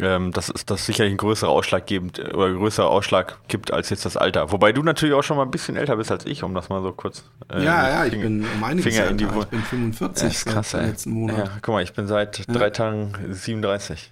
[0.00, 4.06] Ähm, das ist das sicherlich ein größerer Ausschlag gibt oder größerer Ausschlag gibt als jetzt
[4.06, 4.50] das Alter.
[4.50, 6.82] Wobei du natürlich auch schon mal ein bisschen älter bist als ich, um das mal
[6.82, 7.24] so kurz.
[7.52, 10.46] Äh, ja, ja, ich bin um einiges Finger in die Ich bin 45 ja, ist
[10.46, 10.86] krass, ey.
[10.86, 11.38] letzten Monat.
[11.38, 12.44] Ja, guck mal, ich bin seit ja.
[12.48, 14.11] drei Tagen 37.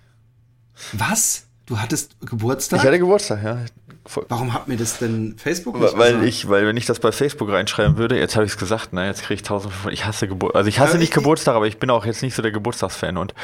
[0.92, 1.46] Was?
[1.66, 2.80] Du hattest Geburtstag?
[2.80, 3.58] Ich hatte Geburtstag, ja.
[4.28, 6.28] Warum hat mir das denn Facebook nicht Weil gesagt?
[6.28, 9.06] ich, weil wenn ich das bei Facebook reinschreiben würde, jetzt habe ich es gesagt, ne,
[9.06, 9.92] jetzt kriege ich 1500.
[9.92, 10.56] Ich hasse Geburtstag.
[10.56, 12.50] Also ich hasse ja, nicht ich, Geburtstag, aber ich bin auch jetzt nicht so der
[12.50, 13.18] Geburtstagsfan.
[13.18, 13.34] Und,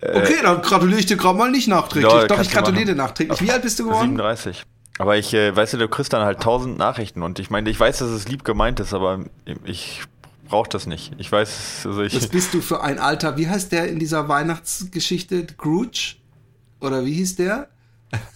[0.00, 2.12] äh, okay, dann gratuliere ich dir gerade mal nicht nachträglich.
[2.12, 3.40] Ja, Doch, ich gratuliere dir nachträglich.
[3.40, 4.16] Wie alt bist du geworden?
[4.16, 4.64] 37.
[4.98, 7.78] aber ich, äh, weißt du, du kriegst dann halt tausend Nachrichten und ich meine, ich
[7.78, 9.20] weiß, dass es lieb gemeint ist, aber
[9.64, 10.02] ich
[10.48, 11.12] brauche das nicht.
[11.18, 12.16] Ich weiß, also ich.
[12.16, 13.36] Was bist du für ein Alter?
[13.36, 15.46] Wie heißt der in dieser Weihnachtsgeschichte?
[15.52, 16.16] Scrooge?
[16.80, 17.68] Oder wie hieß der?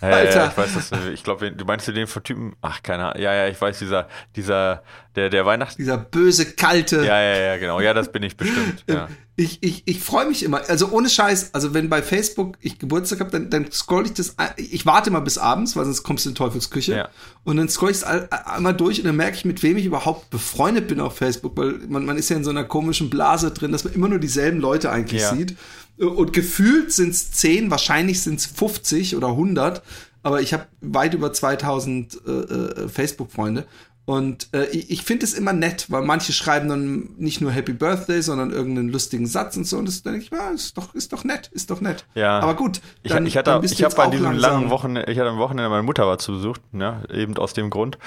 [0.03, 0.37] Ja, Alter.
[0.37, 0.91] Ja, ich weiß das.
[1.13, 2.57] Ich glaube, du meinst du den von Typen?
[2.61, 3.23] Ach, keine Ahnung.
[3.23, 4.83] Ja, ja, ich weiß, dieser, dieser,
[5.15, 5.77] der, der Weihnachts.
[5.77, 7.05] Dieser böse, kalte.
[7.05, 7.81] Ja, ja, ja, genau.
[7.81, 8.85] Ja, das bin ich bestimmt.
[8.91, 9.09] Ja.
[9.37, 10.61] Ich, ich, ich freue mich immer.
[10.69, 11.55] Also ohne Scheiß.
[11.55, 14.37] Also wenn bei Facebook ich Geburtstag habe, dann, dann scroll ich das.
[14.57, 16.95] Ich warte immer bis abends, weil sonst kommst du in Teufelsküche.
[16.95, 17.09] Ja.
[17.45, 20.29] Und dann scroll ich es einmal durch und dann merke ich, mit wem ich überhaupt
[20.29, 23.73] befreundet bin auf Facebook, weil man, man ist ja in so einer komischen Blase drin,
[23.73, 25.35] dass man immer nur dieselben Leute eigentlich ja.
[25.35, 25.57] sieht.
[26.01, 29.83] Und gefühlt sind es 10, wahrscheinlich sind es 50 oder 100,
[30.23, 33.67] aber ich habe weit über 2000 äh, äh, Facebook-Freunde.
[34.07, 37.73] Und äh, ich, ich finde es immer nett, weil manche schreiben dann nicht nur Happy
[37.73, 39.79] Birthday, sondern irgendeinen lustigen Satz und so.
[39.79, 42.07] Und das denke ich, ja, ist doch, ist doch nett, ist doch nett.
[42.15, 42.41] Ja.
[42.41, 42.81] Aber gut.
[43.05, 45.85] Dann, ich, ich hatte, ich habe bei diesem langen Wochenende, ich hatte am Wochenende meine
[45.85, 47.99] Mutter war zu Besuch, ja, eben aus dem Grund.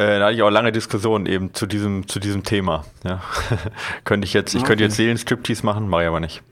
[0.00, 2.86] Äh, da hatte ich auch lange Diskussionen eben zu diesem, zu diesem Thema.
[3.04, 3.22] Ja.
[4.04, 4.68] könnte ich jetzt, ich okay.
[4.68, 6.42] könnte jetzt Seelenstriptease machen, mache ich aber nicht.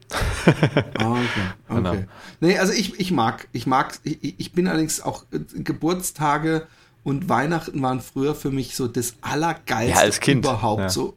[0.99, 1.23] ah, okay.
[1.71, 1.77] Okay.
[1.77, 1.95] Genau.
[2.41, 6.67] Nee, also ich, ich mag, ich mag, ich, ich bin allerdings auch äh, Geburtstage
[7.05, 10.45] und Weihnachten waren früher für mich so das Allergeilste ja, als kind.
[10.45, 10.83] überhaupt.
[10.83, 10.89] Ja.
[10.91, 11.17] So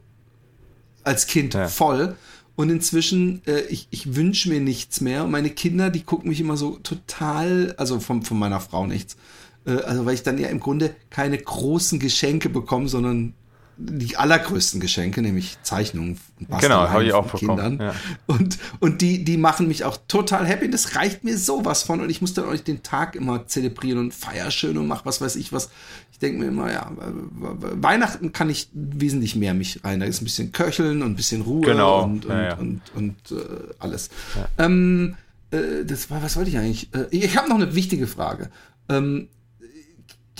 [1.04, 1.68] als Kind ja.
[1.68, 2.16] voll.
[2.56, 5.24] Und inzwischen, äh, ich, ich wünsche mir nichts mehr.
[5.24, 9.18] Und meine Kinder, die gucken mich immer so total, also von, von meiner Frau nichts,
[9.66, 13.34] äh, also weil ich dann ja im Grunde keine großen Geschenke bekomme, sondern
[13.78, 17.78] die allergrößten Geschenke, nämlich Zeichnungen und Genau, habe ich auch von Kindern.
[17.80, 17.94] Ja.
[18.26, 20.70] Und, und die, die machen mich auch total happy.
[20.70, 22.00] Das reicht mir sowas von.
[22.00, 25.06] Und ich muss dann auch nicht den Tag immer zelebrieren und feier schön und mach
[25.06, 25.70] was weiß ich was.
[26.12, 30.00] Ich denke mir immer, ja, Weihnachten kann ich wesentlich mehr mich rein.
[30.00, 32.04] Da ist ein bisschen Köcheln und ein bisschen Ruhe genau.
[32.04, 32.54] und, und, ja, ja.
[32.54, 34.10] und, und, und äh, alles.
[34.58, 35.16] Ähm,
[35.50, 36.94] äh, das war, was wollte ich eigentlich?
[36.94, 38.50] Äh, ich habe noch eine wichtige Frage.
[38.88, 39.28] Ähm,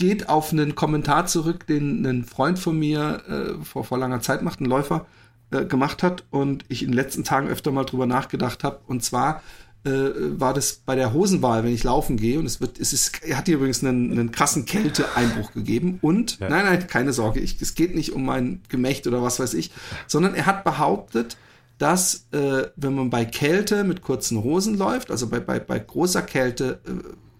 [0.03, 4.41] geht auf einen Kommentar zurück, den ein Freund von mir äh, vor, vor langer Zeit
[4.41, 5.05] macht, ein Läufer,
[5.51, 8.81] äh, gemacht hat und ich in den letzten Tagen öfter mal drüber nachgedacht habe.
[8.85, 9.41] Und zwar
[9.85, 12.37] äh, war das bei der Hosenwahl, wenn ich laufen gehe.
[12.37, 15.99] Und es wird, es ist, er hat hier übrigens einen, einen krassen Kälteeinbruch gegeben.
[16.01, 16.49] Und ja.
[16.49, 19.71] nein, nein, keine Sorge, ich, es geht nicht um mein Gemächt oder was weiß ich,
[20.07, 21.37] sondern er hat behauptet,
[21.77, 26.23] dass äh, wenn man bei Kälte mit kurzen Hosen läuft, also bei, bei, bei großer
[26.23, 26.91] Kälte äh,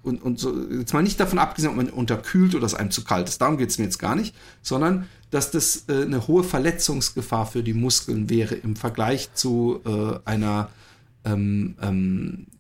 [0.04, 3.04] und, und so, jetzt mal nicht davon abgesehen, ob man unterkühlt oder es einem zu
[3.04, 6.44] kalt ist, darum geht es mir jetzt gar nicht, sondern dass das äh, eine hohe
[6.44, 10.70] Verletzungsgefahr für die Muskeln wäre im Vergleich zu äh, einer
[11.26, 12.53] ähm, ähm, äh,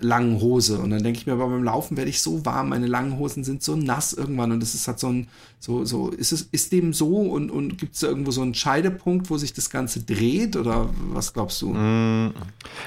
[0.00, 0.78] langen Hose.
[0.78, 3.44] Und dann denke ich mir, aber beim Laufen werde ich so warm, meine langen Hosen
[3.44, 5.28] sind so nass irgendwann und es ist halt so ein,
[5.60, 9.30] so, so, ist es, ist dem so und, und gibt es irgendwo so einen Scheidepunkt,
[9.30, 11.70] wo sich das Ganze dreht oder was glaubst du?
[11.70, 12.32] Mm,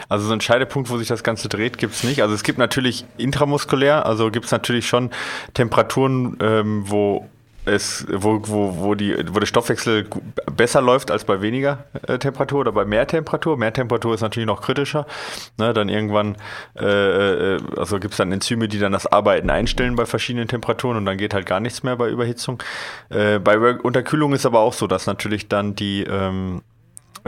[0.10, 2.22] also so einen Scheidepunkt, wo sich das Ganze dreht, gibt es nicht.
[2.22, 5.10] Also es gibt natürlich intramuskulär, also gibt es natürlich schon
[5.54, 7.30] Temperaturen, ähm, wo
[7.66, 10.08] es, wo, wo, wo, die, wo der Stoffwechsel
[10.56, 13.58] besser läuft als bei weniger äh, Temperatur oder bei mehr Temperatur.
[13.58, 15.06] Mehr Temperatur ist natürlich noch kritischer.
[15.58, 16.38] Ne, dann irgendwann,
[16.80, 20.98] äh, äh also gibt es dann Enzyme, die dann das Arbeiten einstellen bei verschiedenen Temperaturen
[20.98, 22.62] und dann geht halt gar nichts mehr bei Überhitzung.
[23.10, 26.62] Äh, bei Unterkühlung ist aber auch so, dass natürlich dann die ähm, äh,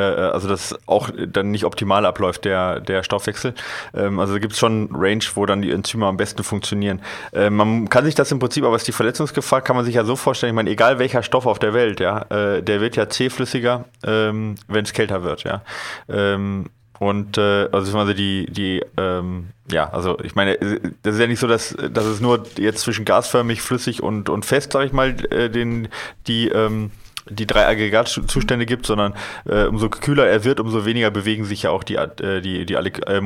[0.01, 3.53] also das auch dann nicht optimal abläuft, der, der Stoffwechsel.
[3.93, 7.01] Ähm, also da gibt es schon Range, wo dann die Enzyme am besten funktionieren.
[7.31, 10.03] Äh, man kann sich das im Prinzip, aber was die Verletzungsgefahr, kann man sich ja
[10.03, 13.09] so vorstellen, ich meine, egal welcher Stoff auf der Welt, ja, äh, der wird ja
[13.09, 15.61] zähflüssiger, ähm, wenn es kälter wird, ja.
[16.09, 16.65] Ähm,
[16.99, 20.57] und äh, also die, die, ähm, ja, also ich meine,
[21.01, 24.45] das ist ja nicht so, dass, dass es nur jetzt zwischen gasförmig, flüssig und, und
[24.45, 25.89] fest, sag ich mal, äh, den,
[26.27, 26.91] die ähm,
[27.29, 29.13] die drei Aggregatzustände gibt, sondern
[29.45, 32.73] äh, umso kühler er wird, umso weniger bewegen sich ja auch die, äh, die, die
[32.73, 33.21] äh,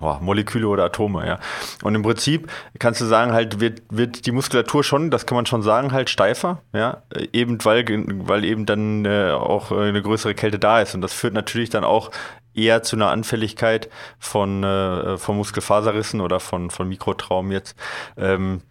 [0.00, 1.26] oh, Moleküle oder Atome.
[1.26, 1.38] Ja.
[1.82, 5.46] Und im Prinzip kannst du sagen, halt wird, wird die Muskulatur schon, das kann man
[5.46, 7.02] schon sagen, halt steifer, ja,
[7.32, 7.84] eben weil,
[8.26, 10.94] weil eben dann äh, auch äh, eine größere Kälte da ist.
[10.94, 12.10] Und das führt natürlich dann auch
[12.54, 17.76] eher zu einer Anfälligkeit von, äh, von Muskelfaserrissen oder von, von Mikrotraum jetzt.
[18.16, 18.62] Ähm,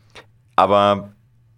[0.55, 1.13] aber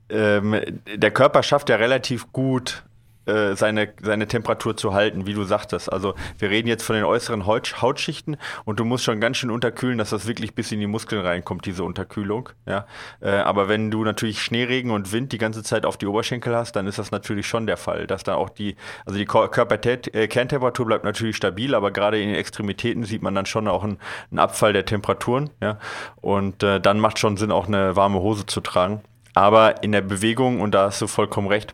[0.10, 0.56] ähm,
[0.94, 2.84] der Körper schafft ja relativ gut,
[3.26, 5.92] äh, seine, seine Temperatur zu halten, wie du sagtest.
[5.92, 9.52] Also wir reden jetzt von den äußeren Haut, Hautschichten und du musst schon ganz schön
[9.52, 12.50] unterkühlen, dass das wirklich bis in die Muskeln reinkommt, diese Unterkühlung.
[12.66, 12.86] Ja?
[13.22, 16.76] Äh, aber wenn du natürlich Schneeregen und Wind die ganze Zeit auf die Oberschenkel hast,
[16.76, 20.88] dann ist das natürlich schon der Fall, dass dann auch die, also die Körperkerntemperatur äh,
[20.88, 24.00] bleibt natürlich stabil, aber gerade in den Extremitäten sieht man dann schon auch einen,
[24.32, 25.50] einen Abfall der Temperaturen.
[25.62, 25.80] Ja?
[26.22, 29.02] Und äh, dann macht schon Sinn, auch eine warme Hose zu tragen.
[29.34, 31.74] Aber in der Bewegung, und da hast du vollkommen recht,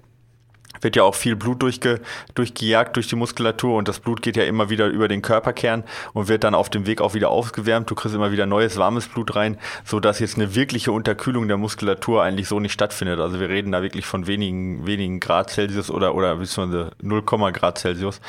[0.82, 2.02] wird ja auch viel Blut durchge,
[2.36, 6.28] durchgejagt durch die Muskulatur und das Blut geht ja immer wieder über den Körperkern und
[6.28, 7.90] wird dann auf dem Weg auch wieder aufgewärmt.
[7.90, 11.58] Du kriegst immer wieder neues warmes Blut rein, so dass jetzt eine wirkliche Unterkühlung der
[11.58, 13.20] Muskulatur eigentlich so nicht stattfindet.
[13.20, 17.78] Also wir reden da wirklich von wenigen, wenigen Grad Celsius oder, oder beziehungsweise 0, Grad
[17.78, 18.22] Celsius.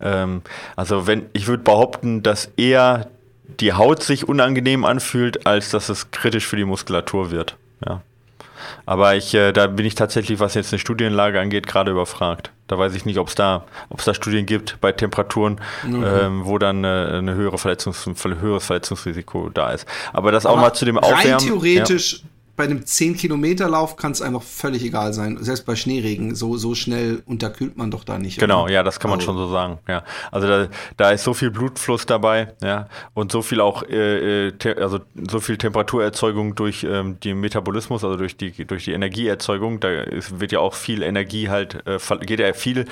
[0.00, 0.42] Ähm,
[0.76, 3.08] also wenn, ich würde behaupten, dass eher
[3.60, 7.56] die Haut sich unangenehm anfühlt, als dass es kritisch für die Muskulatur wird.
[7.86, 8.02] Ja.
[8.86, 12.50] Aber ich, äh, da bin ich tatsächlich, was jetzt eine Studienlage angeht, gerade überfragt.
[12.66, 16.04] Da weiß ich nicht, ob es da, ob's da Studien gibt bei Temperaturen, mhm.
[16.04, 19.86] ähm, wo dann äh, eine höhere Verletzungs, ein höheres Verletzungsrisiko da ist.
[20.12, 21.32] Aber das auch Aber mal zu dem Aufwärmen.
[21.32, 25.38] Rein theoretisch ja bei einem 10-Kilometer-Lauf kann es einfach völlig egal sein.
[25.40, 28.38] Selbst bei Schneeregen, so, so schnell unterkühlt man doch da nicht.
[28.38, 28.72] Genau, oder?
[28.72, 29.32] ja, das kann man also.
[29.32, 29.78] schon so sagen.
[29.88, 30.04] Ja.
[30.30, 34.80] Also da, da ist so viel Blutfluss dabei, ja, und so viel auch, äh, äh
[34.80, 39.80] also so viel Temperaturerzeugung durch ähm, den Metabolismus, also durch die, durch die Energieerzeugung.
[39.80, 42.86] Da ist, wird ja auch viel Energie halt, äh, geht ja viel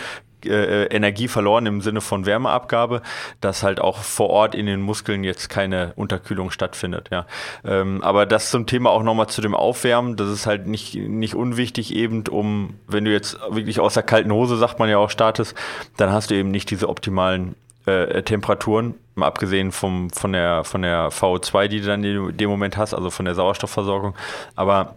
[0.45, 3.03] äh, Energie verloren im Sinne von Wärmeabgabe,
[3.41, 7.09] dass halt auch vor Ort in den Muskeln jetzt keine Unterkühlung stattfindet.
[7.11, 7.27] Ja.
[7.65, 11.35] Ähm, aber das zum Thema auch nochmal zu dem Aufwärmen, das ist halt nicht, nicht
[11.35, 15.11] unwichtig eben, um, wenn du jetzt wirklich aus der kalten Hose, sagt man ja auch,
[15.11, 15.55] startest,
[15.97, 17.55] dann hast du eben nicht diese optimalen
[17.87, 22.51] äh, Temperaturen, mal abgesehen vom, von, der, von der VO2, die du dann in dem
[22.51, 24.15] Moment hast, also von der Sauerstoffversorgung.
[24.55, 24.95] Aber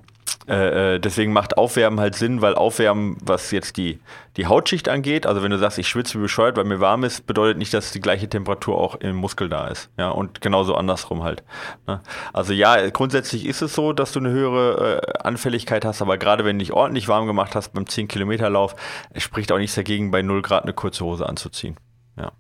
[0.47, 3.99] äh, äh, deswegen macht Aufwärmen halt Sinn, weil Aufwärmen, was jetzt die,
[4.37, 7.25] die Hautschicht angeht, also wenn du sagst, ich schwitze wie bescheuert, weil mir warm ist,
[7.25, 9.89] bedeutet nicht, dass die gleiche Temperatur auch im Muskel da ist.
[9.97, 11.43] Ja, und genauso andersrum halt.
[11.87, 11.99] Ne?
[12.31, 16.45] Also ja, grundsätzlich ist es so, dass du eine höhere äh, Anfälligkeit hast, aber gerade
[16.45, 18.75] wenn du dich ordentlich warm gemacht hast beim 10-Kilometer-Lauf,
[19.17, 21.75] spricht auch nichts dagegen, bei 0 Grad eine kurze Hose anzuziehen.
[22.17, 22.31] Ja.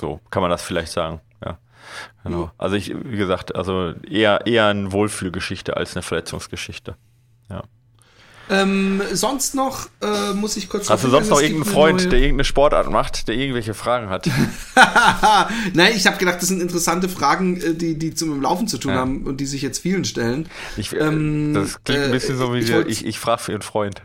[0.00, 1.20] So kann man das vielleicht sagen.
[2.24, 2.50] Genau.
[2.58, 6.96] Also ich, wie gesagt, also eher, eher eine Wohlfühlgeschichte als eine Verletzungsgeschichte.
[7.50, 7.62] Ja.
[8.48, 10.88] Ähm, sonst noch äh, muss ich kurz.
[10.88, 12.08] Hast du sonst noch irgendeinen Freund, neue...
[12.10, 14.30] der irgendeine Sportart macht, der irgendwelche Fragen hat?
[15.74, 18.92] Nein, ich habe gedacht, das sind interessante Fragen, äh, die, die zum Laufen zu tun
[18.92, 18.98] ja.
[18.98, 20.48] haben und die sich jetzt vielen stellen.
[20.76, 23.52] Ich, äh, ähm, das klingt ein bisschen äh, so wie ich, ich, ich frage für
[23.52, 24.02] einen Freund.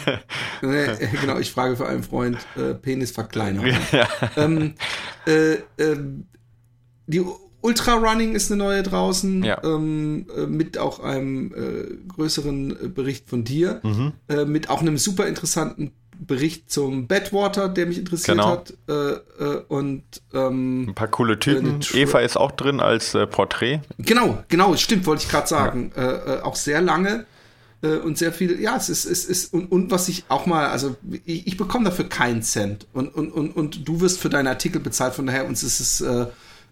[0.62, 0.86] nee,
[1.20, 3.72] genau, ich frage für einen Freund äh, Penisverkleinerung.
[3.92, 4.06] Ja.
[4.36, 4.74] Ähm,
[5.26, 6.26] äh, ähm,
[7.06, 7.24] die
[7.62, 9.62] Ultra Running ist eine neue draußen, ja.
[9.64, 14.12] ähm, äh, mit auch einem äh, größeren äh, Bericht von dir, mhm.
[14.28, 18.50] äh, mit auch einem super interessanten Bericht zum Badwater, der mich interessiert genau.
[18.50, 18.74] hat.
[18.88, 20.02] Äh, äh, und
[20.34, 21.80] ähm, ein paar coole Typen.
[21.94, 23.80] Eva ist auch drin als Porträt.
[23.98, 25.92] Genau, genau, stimmt, wollte ich gerade sagen.
[25.96, 26.44] Ja.
[26.44, 27.26] auch sehr lange
[27.80, 30.94] und sehr viel, ja, es ist, es ist, und, und was ich auch mal, also
[31.24, 34.80] ich, ich bekomme dafür keinen Cent und, und, und, und du wirst für deine Artikel
[34.80, 36.00] bezahlt, von daher uns ist es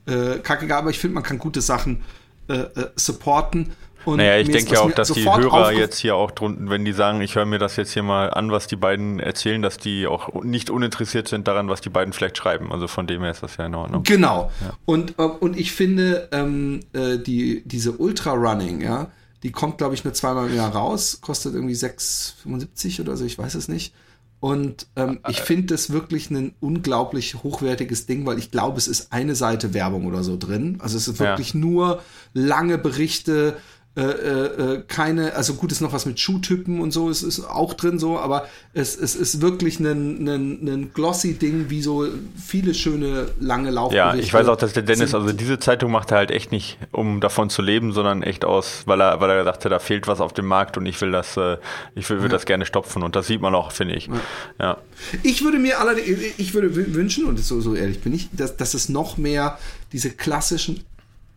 [0.07, 2.03] äh, kackiger, aber ich finde, man kann gute Sachen
[2.49, 3.73] äh, äh, supporten.
[4.05, 6.93] Und naja, ich denke ja auch, dass die Hörer jetzt hier auch drunten, wenn die
[6.93, 10.07] sagen, ich höre mir das jetzt hier mal an, was die beiden erzählen, dass die
[10.07, 12.73] auch nicht uninteressiert sind daran, was die beiden vielleicht schreiben.
[12.73, 14.03] Also von dem her ist das ja in Ordnung.
[14.05, 14.51] Genau.
[14.63, 14.73] Ja.
[14.87, 19.11] Und, äh, und ich finde, ähm, äh, die, diese Ultra Running, ja,
[19.43, 23.39] die kommt, glaube ich, nur zweimal im Jahr raus, kostet irgendwie 6,75 oder so, ich
[23.39, 23.95] weiß es nicht.
[24.41, 29.13] Und ähm, ich finde das wirklich ein unglaublich hochwertiges Ding, weil ich glaube, es ist
[29.13, 30.79] eine Seite Werbung oder so drin.
[30.81, 31.61] Also es ist wirklich ja.
[31.61, 33.59] nur lange Berichte
[34.01, 37.41] äh, äh, äh, keine, also gut ist noch was mit Schuhtypen und so, es ist
[37.41, 42.07] auch drin so, aber es, es ist wirklich ein, ein, ein glossy Ding, wie so
[42.35, 44.17] viele schöne lange Laufberichte.
[44.17, 46.79] Ja, ich weiß auch, dass der Dennis, also diese Zeitung macht er halt echt nicht,
[46.93, 50.23] um davon zu leben, sondern echt aus, weil er, weil er hat, da fehlt was
[50.23, 51.59] auf dem Markt und ich will das, äh,
[51.95, 52.33] ich will, will ja.
[52.33, 54.07] das gerne stopfen und das sieht man auch, finde ich.
[54.07, 54.15] Ja.
[54.59, 54.77] ja.
[55.23, 56.09] Ich würde mir allerdings,
[56.39, 59.59] ich würde wünschen, und so, so ehrlich bin ich, dass, dass es noch mehr
[59.93, 60.85] diese klassischen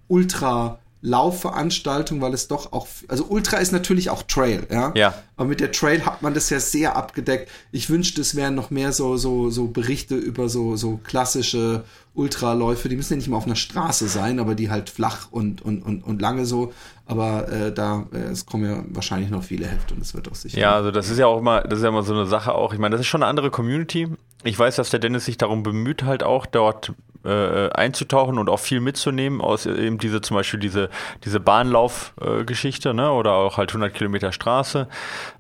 [0.08, 4.94] Ultra- Laufveranstaltung, weil es doch auch, also Ultra ist natürlich auch Trail, ja.
[4.96, 5.14] Ja.
[5.36, 7.52] Aber mit der Trail hat man das ja sehr abgedeckt.
[7.74, 12.88] Ich wünschte, es wären noch mehr so, so, so Berichte über so, so klassische Ultraläufe.
[12.88, 15.82] Die müssen ja nicht mal auf einer Straße sein, aber die halt flach und, und,
[15.82, 16.72] und, und lange so.
[17.06, 20.36] Aber äh, da, äh, es kommen ja wahrscheinlich noch viele Hefte und es wird auch
[20.36, 20.58] sicher.
[20.58, 22.72] Ja, also das ist ja auch immer, das ist ja immer so eine Sache auch.
[22.72, 24.08] Ich meine, das ist schon eine andere Community.
[24.46, 28.60] Ich weiß, dass der Dennis sich darum bemüht, halt auch dort äh, einzutauchen und auch
[28.60, 30.90] viel mitzunehmen aus eben diese zum Beispiel diese
[31.24, 33.12] diese Bahnlaufgeschichte äh, ne?
[33.12, 34.88] Oder auch halt 100 Kilometer Straße.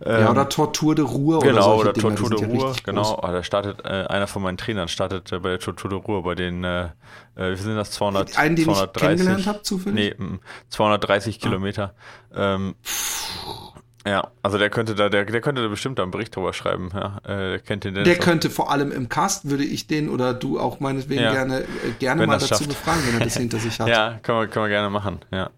[0.03, 3.19] Ähm, ja oder Tortur de Ruhr genau oder, oder Tortur de Ruhr genau.
[3.21, 6.23] oh, da startet äh, einer von meinen Trainern startet äh, bei der Tortur de Ruhr
[6.23, 6.85] bei den äh,
[7.35, 10.15] äh wie sind das 200 einen den 230 ich kennengelernt habe zufällig?
[10.17, 11.43] Nee 230 ah.
[11.43, 11.93] Kilometer.
[12.35, 12.75] Ähm,
[14.05, 16.89] ja, also der könnte da, der, der könnte da bestimmt da einen Bericht drüber schreiben.
[16.93, 17.95] Ja, äh, der kennt den.
[17.95, 21.31] Der könnte vor allem im Cast, würde ich den oder du auch meinetwegen ja.
[21.31, 21.65] gerne, äh,
[21.99, 22.67] gerne mal dazu schafft.
[22.67, 23.87] befragen, wenn er das hinter sich hat.
[23.87, 25.49] Ja, können wir, können wir gerne machen, ja.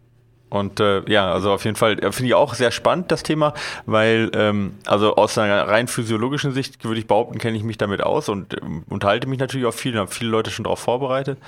[0.50, 3.54] Und äh, ja, also auf jeden Fall äh, finde ich auch sehr spannend das Thema,
[3.86, 8.02] weil ähm, also aus einer rein physiologischen Sicht würde ich behaupten, kenne ich mich damit
[8.02, 11.40] aus und ähm, unterhalte mich natürlich auch viel und habe viele Leute schon darauf vorbereitet.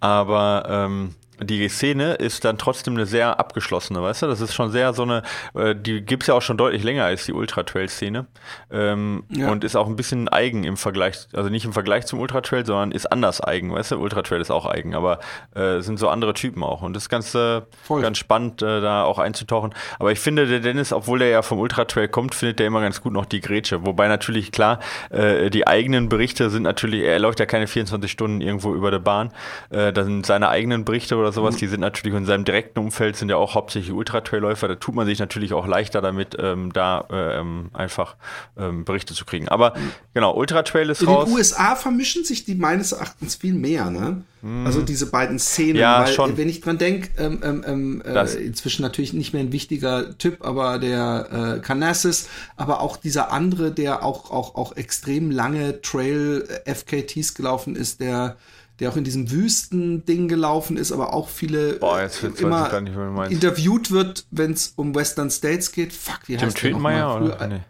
[0.00, 4.26] Aber ähm, die Szene ist dann trotzdem eine sehr abgeschlossene, weißt du?
[4.26, 5.22] Das ist schon sehr so eine,
[5.54, 8.26] äh, die gibt es ja auch schon deutlich länger als die Ultra-Trail-Szene.
[8.70, 9.50] Ähm, ja.
[9.50, 12.92] Und ist auch ein bisschen eigen im Vergleich, also nicht im Vergleich zum Ultra-Trail, sondern
[12.92, 13.96] ist anders eigen, weißt du?
[13.98, 15.20] Ultra-Trail ist auch eigen, aber
[15.54, 16.82] äh, sind so andere Typen auch.
[16.82, 19.74] Und das ist ganz, äh, ganz spannend, äh, da auch einzutauchen.
[19.98, 23.00] Aber ich finde, der Dennis, obwohl der ja vom Ultra-Trail kommt, findet der immer ganz
[23.00, 23.86] gut noch die Grätsche.
[23.86, 28.40] Wobei natürlich, klar, äh, die eigenen Berichte sind natürlich, er läuft ja keine 24 Stunden
[28.40, 29.32] irgendwo über der Bahn.
[29.70, 31.58] Äh, da sind seine eigenen Berichte oder sowas, mhm.
[31.58, 34.68] die sind natürlich in seinem direkten Umfeld sind ja auch hauptsächlich Ultra-Trail-Läufer.
[34.68, 38.16] Da tut man sich natürlich auch leichter damit, ähm, da ähm, einfach
[38.58, 39.48] ähm, Berichte zu kriegen.
[39.48, 39.74] Aber
[40.14, 41.24] genau, Ultra-Trail ist in raus.
[41.24, 44.22] In den USA vermischen sich die meines Erachtens viel mehr, ne?
[44.42, 44.66] Mhm.
[44.66, 46.36] Also diese beiden Szenen, ja, weil schon.
[46.36, 50.44] wenn ich dran denke, ähm, ähm, ähm äh, inzwischen natürlich nicht mehr ein wichtiger Typ,
[50.44, 56.44] aber der äh, Canassis, aber auch dieser andere, der auch auch auch extrem lange Trail
[56.64, 57.02] äh,
[57.34, 58.36] gelaufen ist, der
[58.82, 63.92] der auch in diesem Wüsten-Ding gelaufen ist, aber auch viele Boah, jetzt immer nicht, interviewt
[63.92, 65.92] wird, wenn es um Western States geht.
[65.92, 67.22] Fuck, wie Tim heißt der nochmal?
[67.22, 67.46] Oder?
[67.46, 67.60] Nee.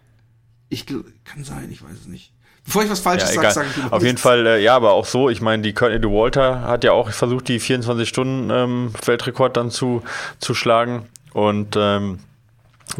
[0.71, 2.33] Ich kann sein, ich weiß es nicht.
[2.65, 5.05] Bevor ich was Falsches ja, sage, sage ich Auf jeden Fall, äh, ja, aber auch
[5.05, 5.29] so.
[5.29, 10.03] Ich meine, die Courtney Walter hat ja auch versucht, die 24-Stunden-Weltrekord ähm, dann zu,
[10.39, 11.09] zu schlagen.
[11.35, 12.21] Und ähm,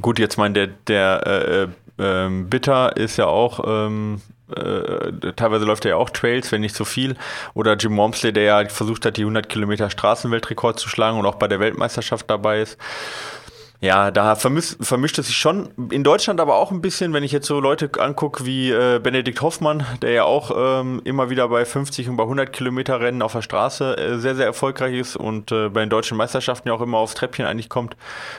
[0.03, 4.21] gut, jetzt mein, der, der äh, äh, Bitter ist ja auch ähm,
[4.57, 7.17] äh, teilweise läuft er ja auch Trails, wenn nicht so viel.
[7.55, 11.37] Oder Jim Wormsley, der ja versucht hat, die 100 Kilometer Straßenweltrekord zu schlagen und auch
[11.37, 12.79] bei der Weltmeisterschaft dabei ist.
[13.83, 15.71] Ja, da vermischt, vermischt es sich schon.
[15.91, 19.43] In Deutschland aber auch ein bisschen, wenn ich jetzt so Leute angucke wie äh, Benedikt
[19.43, 23.33] Hoffmann, der ja auch ähm, immer wieder bei 50 und bei 100 Kilometer Rennen auf
[23.33, 26.81] der Straße äh, sehr, sehr erfolgreich ist und äh, bei den deutschen Meisterschaften ja auch
[26.81, 27.97] immer aufs Treppchen eigentlich kommt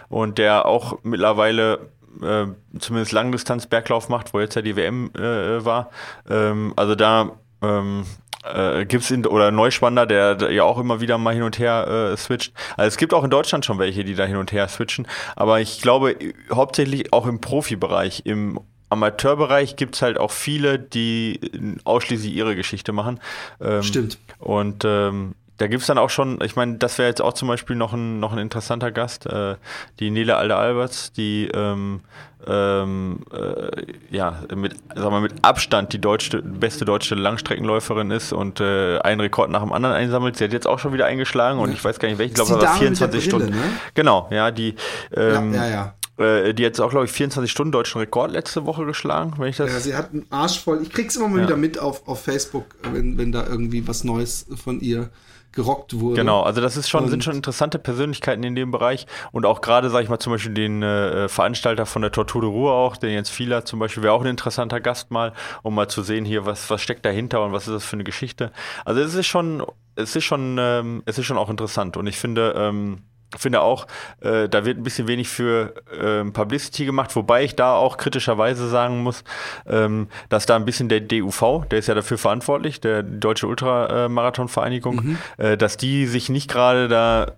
[0.07, 1.89] und der auch mittlerweile
[2.21, 2.45] äh,
[2.79, 5.89] zumindest Langdistanz-Berglauf macht, wo jetzt ja die WM äh, war.
[6.29, 8.05] Ähm, also da ähm,
[8.43, 12.11] äh, gibt es oder Neuspanner, der, der, ja auch immer wieder mal hin und her
[12.11, 12.53] äh, switcht.
[12.77, 15.07] Also es gibt auch in Deutschland schon welche, die da hin und her switchen.
[15.35, 16.15] Aber ich glaube,
[16.51, 21.39] hauptsächlich auch im Profibereich, im Amateurbereich gibt es halt auch viele, die
[21.83, 23.19] ausschließlich ihre Geschichte machen.
[23.59, 24.19] Ähm, Stimmt.
[24.37, 27.47] Und ähm, da gibt es dann auch schon, ich meine, das wäre jetzt auch zum
[27.47, 29.55] Beispiel noch ein, noch ein interessanter Gast, äh,
[30.01, 32.01] die Nele Alde Alberts, die ähm,
[32.45, 38.59] ähm, äh, ja, mit, sag mal, mit Abstand die deutsche, beste deutsche Langstreckenläuferin ist und
[38.59, 40.35] äh, einen Rekord nach dem anderen einsammelt.
[40.35, 42.59] Sie hat jetzt auch schon wieder eingeschlagen und ich weiß gar nicht welchen, ich glaube,
[42.59, 43.57] das war 24 Brille, Stunden.
[43.57, 43.63] Ne?
[43.93, 44.75] Genau, ja, die
[45.15, 46.25] ähm, ja, ja, ja.
[46.25, 49.47] Äh, die hat jetzt auch, glaube ich, 24 Stunden deutschen Rekord letzte Woche geschlagen, wenn
[49.47, 49.71] ich das.
[49.71, 50.81] Ja, sie hat einen Arsch voll.
[50.81, 51.45] Ich krieg's immer mal ja.
[51.45, 55.09] wieder mit auf, auf Facebook, wenn, wenn da irgendwie was Neues von ihr
[55.53, 56.15] gerockt wurde.
[56.15, 59.89] Genau, also das ist schon, sind schon interessante Persönlichkeiten in dem Bereich und auch gerade,
[59.89, 63.11] sage ich mal, zum Beispiel den äh, Veranstalter von der Tortur de Ruhr auch, den
[63.11, 66.45] Jens Fieler zum Beispiel, wäre auch ein interessanter Gast mal, um mal zu sehen hier,
[66.45, 68.51] was, was steckt dahinter und was ist das für eine Geschichte.
[68.83, 69.63] Also es ist schon,
[69.95, 73.03] es ist schon, ähm, es ist schon auch interessant und ich finde, ähm,
[73.37, 73.87] finde auch,
[74.21, 78.67] äh, da wird ein bisschen wenig für äh, Publicity gemacht, wobei ich da auch kritischerweise
[78.69, 79.23] sagen muss,
[79.67, 84.95] ähm, dass da ein bisschen der DUV, der ist ja dafür verantwortlich, der Deutsche Ultramarathonvereinigung,
[84.95, 85.17] mhm.
[85.37, 87.33] äh, dass die sich nicht gerade da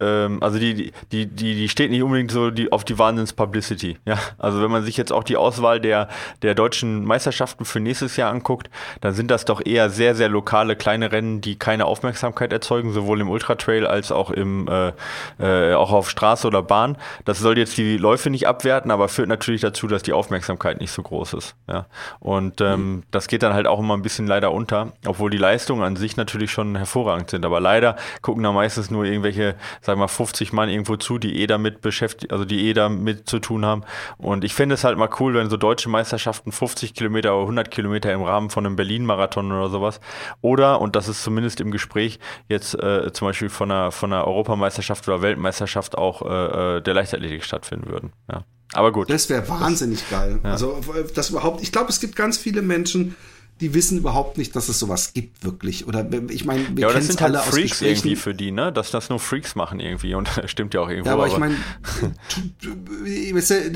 [0.00, 3.98] ähm, also die, die, die, die steht nicht unbedingt so die, auf die Wahnsinns-Publicity.
[4.04, 4.18] Ja?
[4.38, 6.08] Also wenn man sich jetzt auch die Auswahl der,
[6.42, 10.76] der deutschen Meisterschaften für nächstes Jahr anguckt, dann sind das doch eher sehr, sehr lokale,
[10.76, 14.92] kleine Rennen, die keine Aufmerksamkeit erzeugen, sowohl im Ultratrail als auch im äh,
[15.38, 16.96] äh, auch auf Straße oder Bahn.
[17.24, 20.92] Das soll jetzt die Läufe nicht abwerten, aber führt natürlich dazu, dass die Aufmerksamkeit nicht
[20.92, 21.54] so groß ist.
[21.68, 21.86] Ja?
[22.18, 23.02] Und ähm, mhm.
[23.10, 26.16] das geht dann halt auch immer ein bisschen leider unter, obwohl die Leistungen an sich
[26.16, 27.44] natürlich schon hervorragend sind.
[27.44, 29.54] Aber leider gucken da meistens nur irgendwelche
[29.90, 33.40] sag mal, 50 Mann irgendwo zu, die eh damit beschäftigt, also die eh damit zu
[33.40, 33.82] tun haben.
[34.18, 37.70] Und ich finde es halt mal cool, wenn so deutsche Meisterschaften 50 Kilometer oder 100
[37.70, 40.00] Kilometer im Rahmen von einem Berlin-Marathon oder sowas.
[40.40, 44.26] Oder, und das ist zumindest im Gespräch, jetzt äh, zum Beispiel von einer, von einer
[44.26, 48.12] Europameisterschaft oder Weltmeisterschaft auch äh, äh der Leichtathletik stattfinden würden.
[48.30, 48.44] Ja.
[48.72, 49.10] Aber gut.
[49.10, 50.40] Das wäre wahnsinnig das, geil.
[50.44, 50.52] Ja.
[50.52, 50.80] Also,
[51.14, 53.16] das überhaupt, ich glaube, es gibt ganz viele Menschen,
[53.60, 55.86] die wissen überhaupt nicht, dass es sowas gibt, wirklich.
[55.86, 58.72] Oder ich meine, wir ja, kennen es halt alle Freaks irgendwie für die, ne?
[58.72, 61.08] Dass das nur Freaks machen irgendwie und das stimmt ja auch irgendwo.
[61.08, 61.56] Ja, aber, aber ich meine,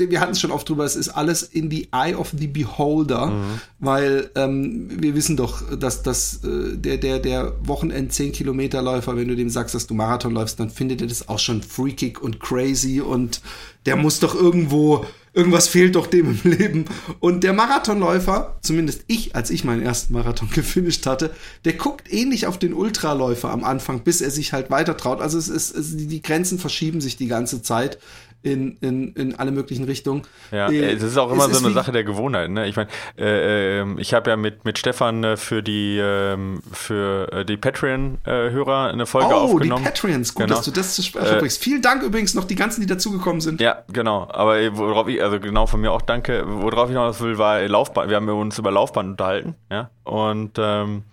[0.09, 3.27] wir hatten es schon oft drüber, es ist alles in the eye of the beholder,
[3.27, 3.59] mhm.
[3.79, 9.15] weil ähm, wir wissen doch, dass, dass äh, der, der, der Wochenend 10 Kilometer Läufer,
[9.15, 12.21] wenn du dem sagst, dass du Marathon läufst, dann findet er das auch schon freakig
[12.21, 13.41] und crazy und
[13.85, 15.05] der muss doch irgendwo
[15.35, 16.85] irgendwas fehlt doch dem im Leben.
[17.19, 22.47] Und der Marathonläufer, zumindest ich, als ich meinen ersten Marathon gefinisht hatte, der guckt ähnlich
[22.47, 25.21] auf den Ultraläufer am Anfang, bis er sich halt weiter traut.
[25.21, 27.99] Also es ist, es, die Grenzen verschieben sich die ganze Zeit
[28.45, 30.21] in, in, in alle möglichen Richtungen.
[30.51, 32.51] Ja, äh, es ist auch immer so eine Sache der Gewohnheit.
[32.51, 32.67] Ne?
[32.67, 37.31] Ich meine, äh, ähm, ich habe ja mit, mit Stefan äh, für die ähm, für
[37.31, 39.83] äh, die Patreon-Hörer eine Folge oh, aufgenommen.
[39.83, 40.55] Oh, die Patreons, gut, genau.
[40.55, 41.63] dass du das zu sprechen bringst.
[41.63, 43.59] Vielen Dank übrigens noch die ganzen, die dazugekommen sind.
[43.61, 44.27] Ja, genau.
[44.31, 47.67] Aber worauf ich, also genau von mir auch danke, worauf ich noch was will, war
[47.67, 48.09] Laufbahn.
[48.09, 49.89] Wir haben uns über Laufbahn unterhalten, ja.
[50.03, 51.03] Und ähm,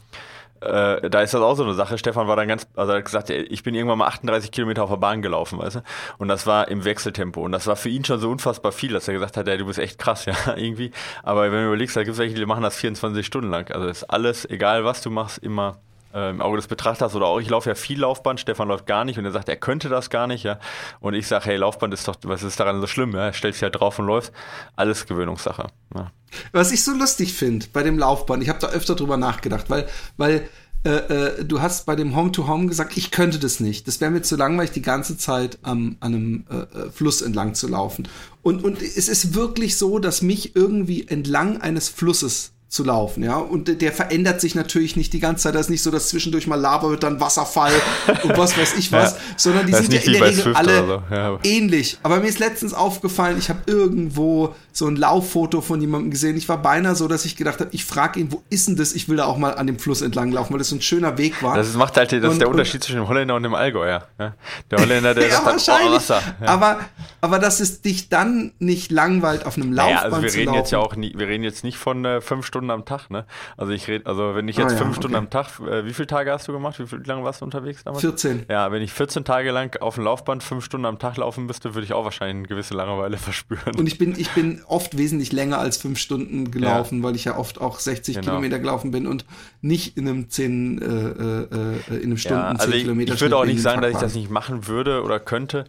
[0.62, 1.98] äh, da ist das auch so eine Sache.
[1.98, 4.90] Stefan war dann ganz, also er hat gesagt, ich bin irgendwann mal 38 Kilometer auf
[4.90, 5.82] der Bahn gelaufen, weißt du?
[6.18, 7.42] Und das war im Wechseltempo.
[7.42, 9.66] Und das war für ihn schon so unfassbar viel, dass er gesagt hat, ja, du
[9.66, 10.92] bist echt krass, ja, irgendwie.
[11.22, 13.70] Aber wenn du überlegst, da gibt es welche, die machen das 24 Stunden lang.
[13.70, 15.78] Also ist alles, egal was du machst, immer
[16.14, 19.04] äh, im Auge des Betrachters oder auch ich laufe ja viel Laufband, Stefan läuft gar
[19.04, 20.58] nicht und er sagt, er könnte das gar nicht, ja.
[21.00, 23.32] Und ich sage, hey, Laufband ist doch, was ist daran so schlimm, ja?
[23.32, 24.32] Stellst dich halt drauf und läufst.
[24.76, 25.66] Alles Gewöhnungssache.
[25.94, 26.10] Ja.
[26.52, 29.86] Was ich so lustig finde bei dem Laufband, ich habe da öfter drüber nachgedacht, weil,
[30.16, 30.48] weil
[30.84, 33.86] äh, äh, du hast bei dem Home-to-Home -Home gesagt, ich könnte das nicht.
[33.86, 37.54] Das wäre mir zu langweilig, die ganze Zeit am, an einem äh, äh, Fluss entlang
[37.54, 38.08] zu laufen.
[38.42, 43.36] Und, und es ist wirklich so, dass mich irgendwie entlang eines Flusses zu laufen, ja.
[43.36, 45.54] Und der verändert sich natürlich nicht die ganze Zeit.
[45.54, 47.74] Das ist nicht so, dass zwischendurch mal Lava wird, dann Wasserfall
[48.22, 51.02] und was weiß ich was, ja, sondern die sind ja in der Regel alle so.
[51.14, 51.38] ja.
[51.42, 51.98] ähnlich.
[52.02, 56.34] Aber mir ist letztens aufgefallen, ich habe irgendwo so ein Lauffoto von jemandem gesehen.
[56.38, 58.94] Ich war beinahe so, dass ich gedacht habe, ich frage ihn, wo ist denn das?
[58.94, 61.18] Ich will da auch mal an dem Fluss entlang laufen, weil das so ein schöner
[61.18, 61.56] Weg war.
[61.56, 64.08] Das macht halt, das und, ist der Unterschied zwischen dem Holländer und dem Allgäuer.
[64.18, 64.34] Ja?
[64.70, 65.90] Der Holländer, der ja, sagt, wahrscheinlich.
[65.90, 66.22] Oh, Wasser.
[66.40, 66.46] Ja.
[66.48, 66.80] Aber,
[67.20, 70.72] aber dass es dich dann nicht langweilt, auf einem Laufband naja, also wir reden jetzt
[70.72, 73.24] ja auch nie, wir reden jetzt nicht von äh, fünf Stunden am Tag, ne?
[73.56, 75.92] Also ich rede, also wenn ich jetzt ah, fünf ja, Stunden am Tag, äh, wie
[75.92, 76.78] viele Tage hast du gemacht?
[76.78, 78.02] Wie, viel, wie lange warst du unterwegs damals?
[78.02, 78.46] 14.
[78.48, 81.74] Ja, wenn ich 14 Tage lang auf dem Laufband fünf Stunden am Tag laufen müsste,
[81.74, 83.76] würde ich auch wahrscheinlich eine gewisse Langeweile verspüren.
[83.76, 87.04] Und ich bin, ich bin oft wesentlich länger als fünf Stunden gelaufen, ja.
[87.04, 88.26] weil ich ja oft auch 60 genau.
[88.26, 89.24] Kilometer gelaufen bin und
[89.60, 93.14] nicht in einem 10, äh, äh, in einem Stunden ja, also 10 ich, Kilometer.
[93.14, 95.64] Ich würde auch nicht sagen, dass ich das nicht machen würde oder könnte.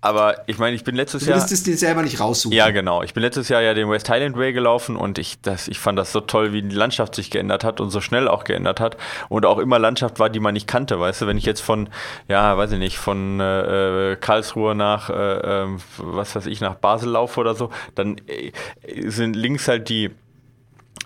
[0.00, 1.36] Aber ich meine, ich bin letztes Jahr.
[1.36, 2.56] Du willst es dir selber nicht raussuchen.
[2.56, 3.02] Ja, genau.
[3.02, 5.98] Ich bin letztes Jahr ja den West Highland Way gelaufen und ich, das, ich fand
[5.98, 8.96] das so toll, wie die Landschaft sich geändert hat und so schnell auch geändert hat.
[9.28, 11.88] Und auch immer Landschaft war, die man nicht kannte, weißt du, wenn ich jetzt von,
[12.28, 15.14] ja, weiß ich nicht, von äh, Karlsruhe nach, äh,
[15.64, 18.52] äh, was weiß ich, nach Basel laufe oder so, dann äh,
[19.10, 20.10] sind links halt die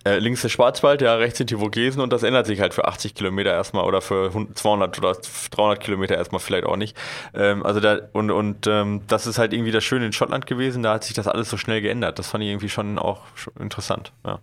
[0.05, 2.86] äh, links der Schwarzwald, ja, rechts sind die Vogesen und das ändert sich halt für
[2.86, 5.16] 80 Kilometer erstmal oder für 200 oder
[5.50, 6.96] 300 Kilometer erstmal vielleicht auch nicht.
[7.34, 10.82] Ähm, also da, und, und ähm, das ist halt irgendwie das Schöne in Schottland gewesen,
[10.82, 12.18] da hat sich das alles so schnell geändert.
[12.18, 13.22] Das fand ich irgendwie schon auch
[13.59, 14.40] interessant, ja.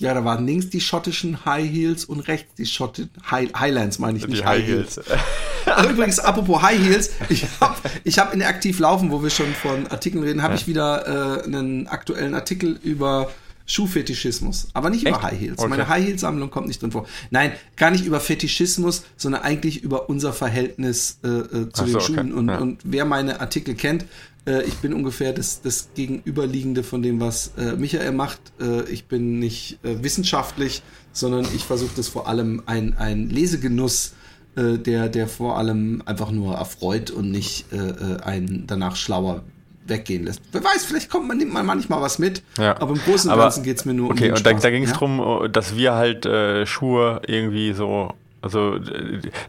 [0.00, 4.16] Ja, da waren links die schottischen High Heels und rechts die schottischen High, Highlands, meine
[4.16, 4.96] ich die nicht High, High Heels.
[4.96, 5.90] Heels.
[5.90, 9.52] Übrigens, apropos High Heels, ich habe ich hab in der Aktiv Laufen, wo wir schon
[9.54, 10.60] von Artikeln reden, habe ja.
[10.60, 13.28] ich wieder äh, einen aktuellen Artikel über
[13.68, 15.14] Schuhfetischismus, aber nicht Echt?
[15.14, 15.58] über High Heels.
[15.58, 15.68] Okay.
[15.68, 17.06] Meine High Heels Sammlung kommt nicht drin vor.
[17.30, 21.92] Nein, gar nicht über Fetischismus, sondern eigentlich über unser Verhältnis äh, äh, zu Ach den
[21.92, 22.18] so, Schuhen.
[22.18, 22.32] Okay.
[22.32, 22.58] Und, ja.
[22.58, 24.06] und wer meine Artikel kennt,
[24.46, 28.40] äh, ich bin ungefähr das, das Gegenüberliegende von dem, was äh, Michael macht.
[28.58, 34.14] Äh, ich bin nicht äh, wissenschaftlich, sondern ich versuche das vor allem ein, ein Lesegenuss
[34.56, 39.44] äh, der, der vor allem einfach nur erfreut und nicht äh, äh einen danach schlauer
[39.88, 40.40] weggehen lässt.
[40.52, 42.80] Wer weiß, vielleicht kommt man, nimmt man manchmal was mit, ja.
[42.80, 44.70] aber im Großen und Ganzen geht es mir nur okay, um Okay, und da, da
[44.70, 44.94] ging es ja?
[44.94, 48.78] darum, dass wir halt äh, Schuhe irgendwie so also,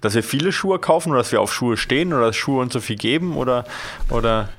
[0.01, 2.73] dass wir viele Schuhe kaufen oder dass wir auf Schuhe stehen oder dass Schuhe uns
[2.73, 3.65] so viel geben oder,
[4.09, 4.49] oder?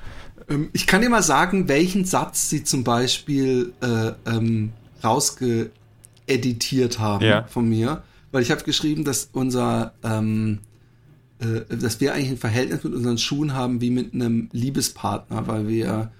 [0.49, 4.71] Ähm, ich kann dir mal sagen, welchen Satz sie zum Beispiel äh, ähm,
[5.03, 7.43] rausgeeditiert haben ja.
[7.43, 10.59] von mir, weil ich habe geschrieben, dass unser ähm,
[11.41, 15.67] äh, dass wir eigentlich ein Verhältnis mit unseren Schuhen haben wie mit einem Liebespartner, weil
[15.67, 16.11] wir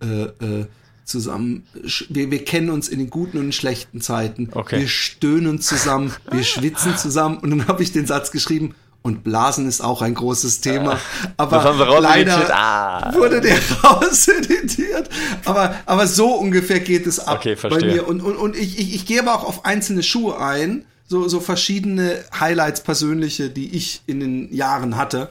[0.00, 0.66] äh, äh,
[1.04, 1.64] zusammen,
[2.08, 4.50] wir, wir kennen uns in den guten und den schlechten Zeiten.
[4.52, 4.80] Okay.
[4.80, 9.66] Wir stöhnen zusammen, wir schwitzen zusammen und dann habe ich den Satz geschrieben, und Blasen
[9.68, 10.98] ist auch ein großes Thema.
[11.36, 13.14] Aber leider ah.
[13.14, 15.08] wurde der rauseditiert.
[15.44, 18.06] Aber, aber so ungefähr geht es ab okay, bei mir.
[18.08, 21.40] Und, und, und ich, ich, ich gehe aber auch auf einzelne Schuhe ein so, so
[21.40, 25.30] verschiedene Highlights persönliche, die ich in den Jahren hatte.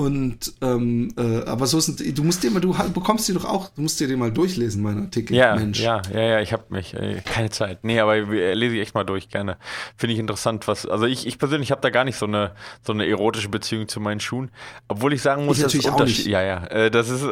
[0.00, 3.68] Und ähm, äh, aber so sind du musst dir mal, du bekommst die doch auch,
[3.68, 5.36] du musst dir den mal durchlesen, mein Artikel.
[5.36, 5.78] Ja, Mensch.
[5.78, 7.84] ja, ja, ja, ich habe mich äh, keine Zeit.
[7.84, 9.58] Nee, aber äh, lese ich echt mal durch gerne.
[9.98, 10.86] Finde ich interessant, was.
[10.86, 14.00] Also ich, ich persönlich habe da gar nicht so eine so eine erotische Beziehung zu
[14.00, 14.50] meinen Schuhen,
[14.88, 16.26] obwohl ich sagen muss, ich das ist Unterschied.
[16.28, 17.22] Ja, ja, äh, das ist.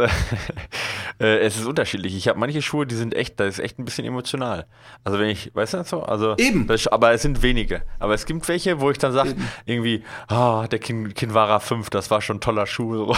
[1.20, 2.16] Äh, es ist unterschiedlich.
[2.16, 4.66] Ich habe manche Schuhe, die sind echt, das ist echt ein bisschen emotional.
[5.02, 6.02] Also wenn ich, weißt du so?
[6.02, 6.66] Also Eben.
[6.68, 7.82] Das, aber es sind wenige.
[7.98, 9.34] Aber es gibt welche, wo ich dann sage,
[9.66, 13.14] irgendwie, ah, der Kin Kinvara 5, das war schon ein toller Schuh.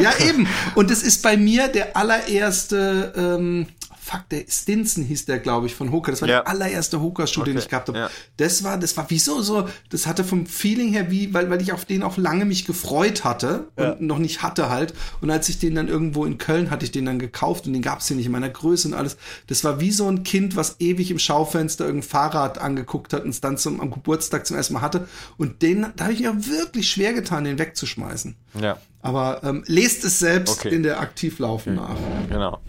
[0.00, 0.48] Ja, eben.
[0.74, 3.66] Und es ist bei mir der allererste, ähm,
[4.04, 6.10] fuck, der Stinson hieß der, glaube ich, von Hoka.
[6.10, 6.40] Das war Ja.
[6.42, 7.98] der allererste Hoka-Schuh, den Okay, ich gehabt habe.
[7.98, 8.10] ja.
[8.36, 11.72] Das war, das war wieso so, das hatte vom Feeling her wie, weil, weil ich
[11.72, 13.96] auf den auch lange mich gefreut hatte und Ja.
[14.00, 14.92] noch nicht hatte halt.
[15.20, 17.82] Und als ich den dann irgendwo in Köln hatte ich den dann gekauft und den
[17.82, 19.16] gab es hier nicht in meiner Größe und alles.
[19.46, 23.30] Das war wie so ein Kind, was ewig im Schaufenster irgendein Fahrrad angeguckt hat und
[23.30, 25.08] es dann zum, am Geburtstag zum ersten Mal hatte.
[25.38, 28.36] Und den, da habe ich mir wirklich schwer getan, den wegzuschmeißen.
[28.60, 30.74] ja, Aber ähm, lest es selbst Okay.
[30.74, 31.96] in der Aktivlaufen nach.
[32.28, 32.60] genau.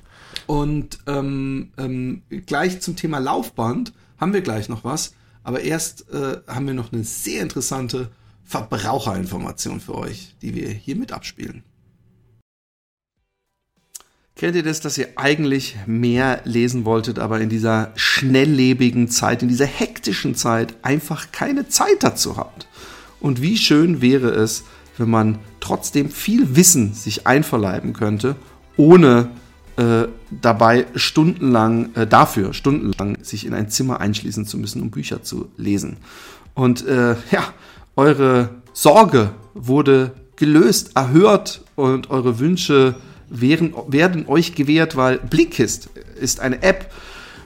[0.47, 5.13] Und ähm, ähm, gleich zum Thema Laufband haben wir gleich noch was.
[5.43, 8.09] Aber erst äh, haben wir noch eine sehr interessante
[8.43, 11.63] Verbraucherinformation für euch, die wir hier mit abspielen.
[14.35, 19.47] Kennt ihr das, dass ihr eigentlich mehr lesen wolltet, aber in dieser schnelllebigen Zeit, in
[19.47, 22.67] dieser hektischen Zeit einfach keine Zeit dazu habt?
[23.21, 24.65] Und wie schön wäre es,
[24.97, 28.35] wenn man trotzdem viel Wissen sich einverleiben könnte,
[28.77, 29.29] ohne
[29.77, 35.23] äh, dabei stundenlang, äh, dafür stundenlang sich in ein Zimmer einschließen zu müssen, um Bücher
[35.23, 35.97] zu lesen.
[36.53, 37.53] Und äh, ja,
[37.95, 42.95] eure Sorge wurde gelöst, erhört und eure Wünsche
[43.29, 46.91] wären, werden euch gewährt, weil Blinkist ist eine App,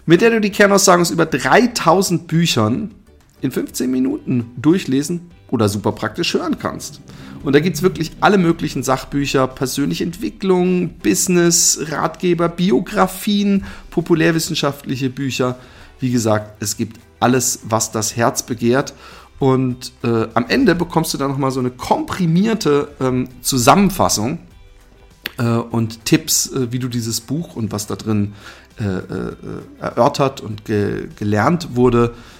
[0.06, 2.96] mit der du die Kernaussagen aus über 3000 Büchern
[3.42, 7.02] in 15 Minuten durchlesen oder super praktisch hören kannst.
[7.44, 15.58] Und da gibt es wirklich alle möglichen Sachbücher, persönliche Entwicklung, Business, Ratgeber, Biografien, populärwissenschaftliche Bücher.
[16.00, 18.94] Wie gesagt, es gibt alles, was das Herz begehrt.
[19.40, 24.40] Und äh, am Ende bekommst du dann nochmal so eine komprimierte ähm, Zusammenfassung
[25.38, 28.34] äh, und Tipps, äh, wie du dieses Buch und was da drin
[28.80, 29.36] äh, äh,
[29.80, 32.39] erörtert und ge gelernt wurde, äh,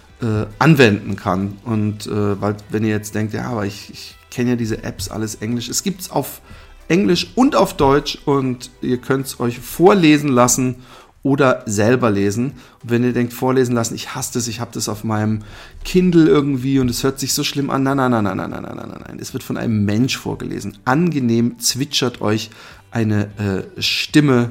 [0.60, 1.58] anwenden kann.
[1.64, 5.10] Und äh, weil, wenn ihr jetzt denkt, ja, aber ich, ich kenne ja diese Apps
[5.10, 6.42] alles Englisch, es gibt es auf
[6.88, 10.76] Englisch und auf Deutsch und ihr könnt es euch vorlesen lassen
[11.22, 12.54] oder selber lesen.
[12.82, 15.44] Und wenn ihr denkt, vorlesen lassen, ich hasse das, ich habe das auf meinem
[15.84, 17.84] Kindle irgendwie und es hört sich so schlimm an.
[17.84, 19.18] Nein, nein, nein, nein, nein, nein, nein, nein, nein.
[19.20, 20.78] Es wird von einem Mensch vorgelesen.
[20.86, 22.50] Angenehm zwitschert euch
[22.92, 24.50] eine äh, Stimme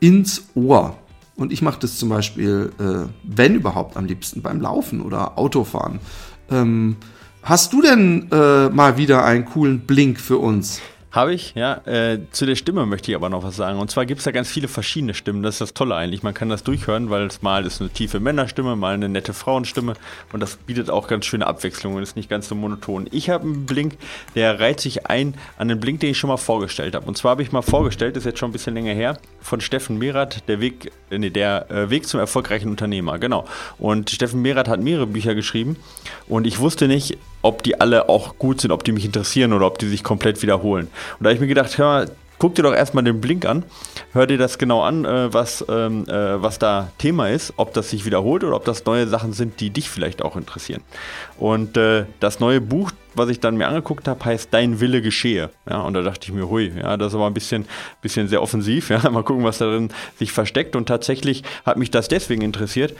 [0.00, 0.98] ins Ohr.
[1.40, 5.98] Und ich mache das zum Beispiel, äh, wenn überhaupt, am liebsten beim Laufen oder Autofahren.
[6.50, 6.96] Ähm,
[7.42, 10.82] hast du denn äh, mal wieder einen coolen Blink für uns?
[11.12, 11.74] Habe ich, ja.
[11.86, 13.80] Äh, zu der Stimme möchte ich aber noch was sagen.
[13.80, 15.42] Und zwar gibt es da ganz viele verschiedene Stimmen.
[15.42, 16.22] Das ist das Tolle eigentlich.
[16.22, 19.94] Man kann das durchhören, weil es mal ist eine tiefe Männerstimme, mal eine nette Frauenstimme.
[20.32, 23.08] Und das bietet auch ganz schöne Abwechslung und ist nicht ganz so monoton.
[23.10, 23.96] Ich habe einen Blink,
[24.36, 27.06] der reiht sich ein an den Blink, den ich schon mal vorgestellt habe.
[27.06, 29.98] Und zwar habe ich mal vorgestellt, ist jetzt schon ein bisschen länger her, von Steffen
[29.98, 33.18] Merath, der Weg, äh, nee, der äh, Weg zum erfolgreichen Unternehmer.
[33.18, 33.46] Genau.
[33.78, 35.74] Und Steffen Merath hat mehrere Bücher geschrieben.
[36.28, 39.66] Und ich wusste nicht, ob die alle auch gut sind, ob die mich interessieren oder
[39.66, 40.88] ob die sich komplett wiederholen.
[41.18, 42.10] Und da habe ich mir gedacht, hör mal,
[42.40, 43.62] guck dir doch erstmal den Blink an,
[44.12, 47.90] hör dir das genau an, äh, was, ähm, äh, was da Thema ist, ob das
[47.90, 50.82] sich wiederholt oder ob das neue Sachen sind, die dich vielleicht auch interessieren.
[51.38, 55.50] Und äh, das neue Buch, was ich dann mir angeguckt habe, heißt Dein Wille geschehe.
[55.68, 57.66] Ja, und da dachte ich mir, hui, ja, das ist aber ein bisschen,
[58.02, 58.90] bisschen sehr offensiv.
[58.90, 60.74] Ja, mal gucken, was da drin sich versteckt.
[60.74, 62.94] Und tatsächlich hat mich das deswegen interessiert,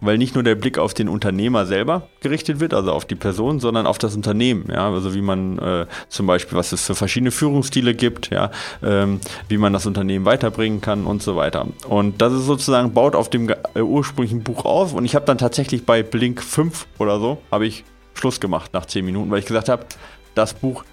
[0.00, 3.60] weil nicht nur der Blick auf den Unternehmer selber gerichtet wird, also auf die Person,
[3.60, 4.66] sondern auf das Unternehmen.
[4.70, 8.50] Ja, also wie man äh, zum Beispiel, was es für verschiedene Führungsstile gibt, ja,
[8.82, 11.66] ähm, wie man das Unternehmen weiterbringen kann und so weiter.
[11.88, 14.94] Und das ist sozusagen baut auf dem äh, ursprünglichen Buch auf.
[14.94, 17.84] Und ich habe dann tatsächlich bei Blink 5 oder so habe ich
[18.14, 19.86] Schluss gemacht nach 10 Minuten, weil ich gesagt habe,
[20.34, 20.84] das Buch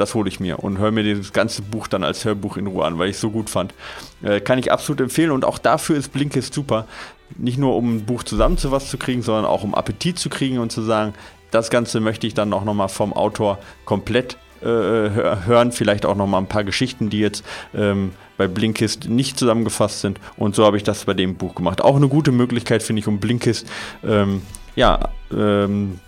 [0.00, 2.84] das hole ich mir und höre mir das ganze Buch dann als Hörbuch in Ruhe
[2.84, 3.74] an, weil ich es so gut fand.
[4.22, 6.86] Äh, kann ich absolut empfehlen und auch dafür ist Blinkist super.
[7.36, 10.28] Nicht nur um ein Buch zusammen zu was zu kriegen, sondern auch um Appetit zu
[10.28, 11.14] kriegen und zu sagen,
[11.50, 15.72] das Ganze möchte ich dann auch nochmal vom Autor komplett äh, hör- hören.
[15.72, 20.20] Vielleicht auch nochmal ein paar Geschichten, die jetzt ähm, bei Blinkist nicht zusammengefasst sind.
[20.36, 21.82] Und so habe ich das bei dem Buch gemacht.
[21.82, 23.66] Auch eine gute Möglichkeit, finde ich, um Blinkist
[24.04, 24.42] ähm,
[24.76, 25.98] ja, ähm,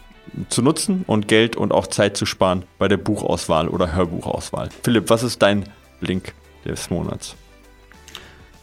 [0.49, 4.69] zu nutzen und Geld und auch Zeit zu sparen bei der Buchauswahl oder Hörbuchauswahl.
[4.83, 5.65] Philipp, was ist dein
[6.01, 6.33] Link
[6.65, 7.35] des Monats?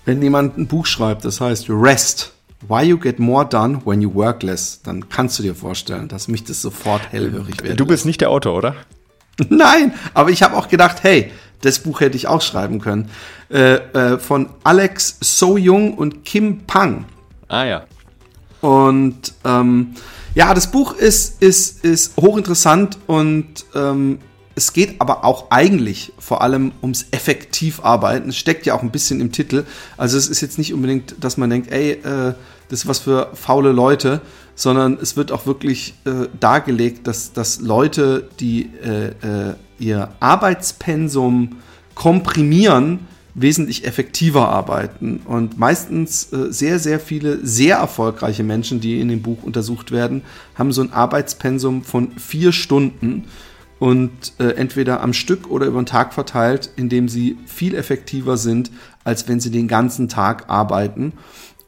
[0.06, 2.34] Wenn jemand ein Buch schreibt, das heißt Rest,
[2.68, 6.28] Why You Get More Done When You Work Less, dann kannst du dir vorstellen, dass
[6.28, 7.80] mich das sofort hellhörig wird.
[7.80, 8.76] Du bist nicht der Autor, oder?
[9.50, 11.32] Nein, aber ich habe auch gedacht, hey,
[11.62, 13.10] das Buch hätte ich auch schreiben können.
[13.50, 17.06] Äh, äh, von Alex So Jung und Kim Pang.
[17.48, 17.86] Ah ja.
[18.62, 19.96] Und ähm,
[20.36, 24.20] ja, das Buch ist, ist, ist hochinteressant und ähm,
[24.60, 28.28] es geht aber auch eigentlich vor allem ums effektiv arbeiten.
[28.28, 29.64] Es steckt ja auch ein bisschen im Titel.
[29.96, 32.34] Also es ist jetzt nicht unbedingt, dass man denkt, ey, äh,
[32.68, 34.20] das ist was für faule Leute,
[34.56, 39.08] sondern es wird auch wirklich äh, dargelegt, dass, dass Leute, die äh,
[39.52, 41.56] äh, ihr Arbeitspensum
[41.96, 45.22] komprimieren, wesentlich effektiver arbeiten.
[45.24, 50.24] Und meistens äh, sehr, sehr viele sehr erfolgreiche Menschen, die in dem Buch untersucht werden,
[50.56, 53.24] haben so ein Arbeitspensum von vier Stunden
[53.80, 58.72] und äh, entweder am Stück oder über den Tag verteilt, indem sie viel effektiver sind,
[59.04, 61.14] als wenn sie den ganzen Tag arbeiten.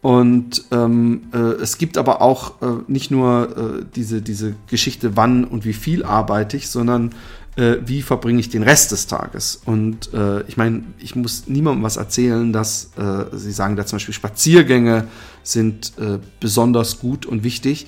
[0.01, 5.45] Und ähm, äh, es gibt aber auch äh, nicht nur äh, diese, diese Geschichte, wann
[5.45, 7.11] und wie viel arbeite ich, sondern
[7.55, 9.61] äh, wie verbringe ich den Rest des Tages.
[9.63, 13.97] Und äh, ich meine, ich muss niemandem was erzählen, dass äh, Sie sagen da zum
[13.97, 15.07] Beispiel Spaziergänge
[15.43, 17.87] sind äh, besonders gut und wichtig.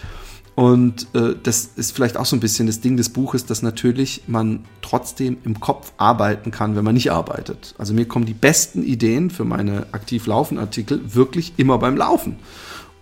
[0.56, 4.24] Und äh, das ist vielleicht auch so ein bisschen das Ding des Buches, dass natürlich
[4.28, 7.74] man trotzdem im Kopf arbeiten kann, wenn man nicht arbeitet.
[7.80, 12.38] Also mir kommen die besten Ideen für meine aktiv laufen Artikel wirklich immer beim Laufen.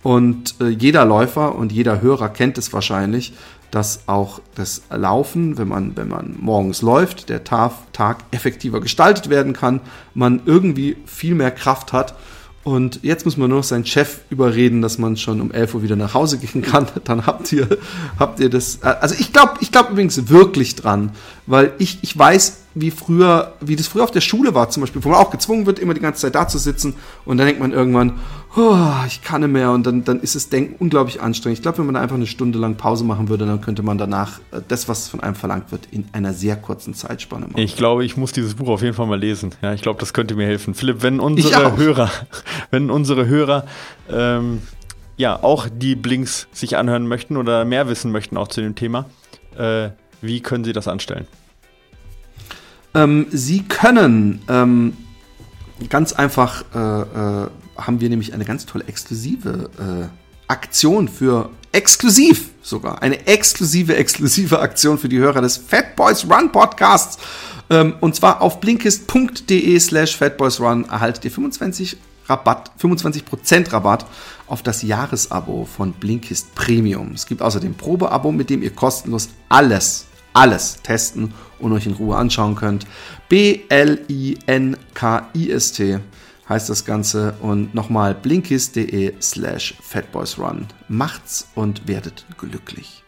[0.02, 3.34] Und äh, jeder Läufer und jeder Hörer kennt es wahrscheinlich,
[3.70, 9.30] dass auch das Laufen, wenn man, wenn man morgens läuft, der Tag, Tag effektiver gestaltet
[9.30, 9.80] werden kann,
[10.14, 12.16] man irgendwie viel mehr Kraft hat.
[12.64, 15.84] Und jetzt muss man nur noch seinen Chef überreden, dass man schon um 11 Uhr
[15.84, 16.88] wieder nach Hause gehen kann.
[17.04, 17.68] Dann habt ihr,
[18.20, 18.84] habt ihr das.
[18.84, 21.12] Also ich glaube ich glaube übrigens wirklich dran,
[21.48, 25.04] weil ich, ich weiß, wie früher, wie das früher auf der Schule war zum Beispiel,
[25.04, 26.96] wo man auch gezwungen wird, immer die ganze Zeit da zu sitzen
[27.26, 28.20] und dann denkt man irgendwann,
[28.56, 31.60] oh, ich kann nicht mehr und dann, dann ist das Denken unglaublich anstrengend.
[31.60, 34.40] Ich glaube, wenn man einfach eine Stunde lang Pause machen würde, dann könnte man danach
[34.52, 37.60] äh, das, was von einem verlangt wird, in einer sehr kurzen Zeitspanne machen.
[37.60, 39.52] Ich glaube, ich muss dieses Buch auf jeden Fall mal lesen.
[39.62, 40.74] Ja, ich glaube, das könnte mir helfen.
[40.74, 42.10] Philipp, wenn unsere Hörer,
[42.72, 43.66] wenn unsere Hörer
[44.10, 44.62] ähm,
[45.18, 49.06] ja auch die Blinks sich anhören möchten oder mehr wissen möchten auch zu dem Thema,
[49.58, 49.90] äh,
[50.22, 51.28] wie können sie das anstellen?
[52.94, 54.94] Ähm, Sie können ähm,
[55.90, 60.08] ganz einfach, äh, äh, haben wir nämlich eine ganz tolle exklusive äh,
[60.48, 66.52] Aktion für exklusiv sogar, eine exklusive, exklusive Aktion für die Hörer des Fat Boys Run
[66.52, 67.18] Podcasts.
[67.70, 74.06] Ähm, und zwar auf blinkist.de slash fatboysrun erhaltet ihr 25 Rabatt, 25% Rabatt
[74.48, 77.14] auf das Jahresabo von Blinkist Premium.
[77.16, 82.16] Es gibt außerdem Probeabo, mit dem ihr kostenlos alles, alles testen und euch in Ruhe
[82.16, 82.88] anschauen könnt.
[83.30, 84.40] B-L-I-N-K-I-S-T
[86.50, 90.68] heißt das Ganze und nochmal blinkist.de slash fatboysrun.
[90.90, 93.04] Macht's und werdet glücklich.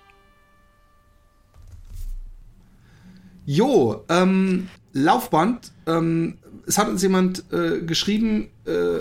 [3.46, 5.72] Jo, ähm, Laufband.
[5.86, 9.00] Ähm, es hat uns jemand äh, geschrieben, äh,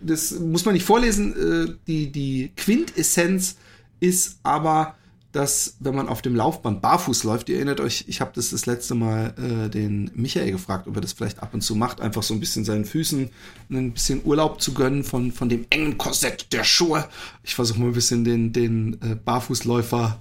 [0.00, 3.56] das muss man nicht vorlesen, äh, die, die Quintessenz
[4.00, 4.96] ist aber,
[5.32, 8.66] dass wenn man auf dem Laufband barfuß läuft, ihr erinnert euch, ich habe das das
[8.66, 12.22] letzte Mal äh, den Michael gefragt, ob er das vielleicht ab und zu macht, einfach
[12.22, 13.28] so ein bisschen seinen Füßen
[13.70, 17.06] ein bisschen Urlaub zu gönnen von, von dem engen Korsett der Schuhe.
[17.42, 20.18] Ich versuche mal ein bisschen den, den äh, Barfußläufer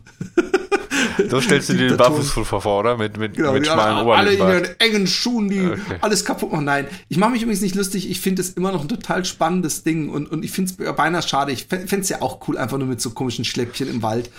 [1.30, 2.98] So stellst du dir den Barfußpulver vor, oder?
[2.98, 4.42] Mit, mit, genau, mit schmalen Oberlippen.
[4.46, 5.98] Alle in ihren engen Schuhen, die okay.
[6.02, 6.66] alles kaputt machen.
[6.66, 8.10] Nein, ich mache mich übrigens nicht lustig.
[8.10, 11.22] Ich finde es immer noch ein total spannendes Ding und, und ich finde es beinahe
[11.22, 11.52] schade.
[11.52, 14.30] Ich fände es ja auch cool, einfach nur mit so komischen Schläppchen im Wald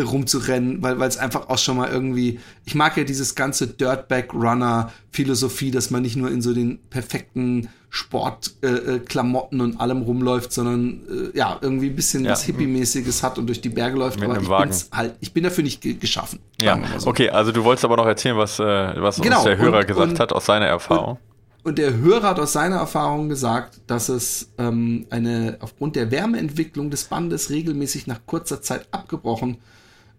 [0.00, 4.34] rumzurennen, weil weil es einfach auch schon mal irgendwie, ich mag ja dieses ganze Dirtbag
[4.34, 10.02] Runner Philosophie, dass man nicht nur in so den perfekten Sportklamotten äh, äh und allem
[10.02, 12.32] rumläuft, sondern äh, ja, irgendwie ein bisschen ja.
[12.32, 14.18] was Hippie-mäßiges hat und durch die Berge läuft.
[14.18, 14.74] Mit aber ich, Wagen.
[14.90, 16.40] halt, ich bin dafür nicht ge geschaffen.
[16.60, 17.06] Ja, so.
[17.06, 19.36] okay, also du wolltest aber noch erzählen, was, äh, was genau.
[19.36, 21.18] uns der Hörer und, gesagt und, hat aus seiner Erfahrung.
[21.62, 26.10] Und, und, der Hörer hat aus seiner Erfahrung gesagt, dass es ähm, eine aufgrund der
[26.10, 29.58] Wärmeentwicklung des Bandes regelmäßig nach kurzer Zeit abgebrochen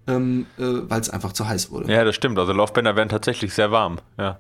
[0.08, 1.92] ähm, äh, weil es einfach zu heiß wurde.
[1.92, 2.38] Ja, das stimmt.
[2.38, 3.98] Also Laufbänder werden tatsächlich sehr warm.
[4.18, 4.38] Ja,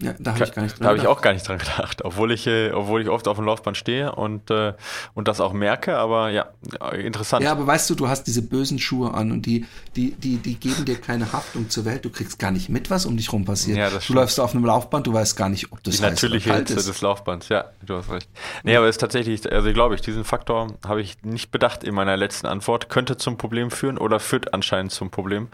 [0.00, 2.04] ja da habe ich gar nicht dran Da habe ich auch gar nicht dran gedacht,
[2.04, 4.74] obwohl ich, äh, obwohl ich oft auf dem Laufband stehe und, äh,
[5.14, 6.48] und das auch merke, aber ja,
[6.92, 7.42] interessant.
[7.42, 10.56] Ja, aber weißt du, du hast diese bösen Schuhe an und die, die, die, die
[10.56, 12.04] geben dir keine Haftung zur Welt.
[12.04, 13.78] Du kriegst gar nicht mit, was um dich rum passiert.
[13.78, 16.54] Ja, das du läufst auf einem Laufband, du weißt gar nicht, ob das Die natürliche
[16.54, 16.88] Hitze ist.
[16.88, 18.28] des Laufbands, ja, du hast recht.
[18.62, 21.94] Nee, aber es ist tatsächlich, also glaube ich, diesen Faktor habe ich nicht bedacht in
[21.94, 22.90] meiner letzten Antwort.
[22.90, 25.48] Könnte zum Problem führen oder führt anscheinend zum Problem.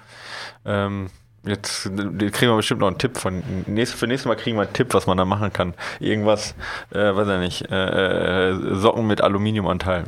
[0.65, 1.11] Ähm,
[1.47, 3.43] jetzt kriegen wir bestimmt noch einen Tipp von.
[3.67, 5.75] Nächst, für nächstes Mal kriegen wir einen Tipp, was man da machen kann.
[6.01, 6.55] Irgendwas,
[6.91, 10.05] äh, weiß ich nicht, äh, äh Socken mit Aluminiumanteil.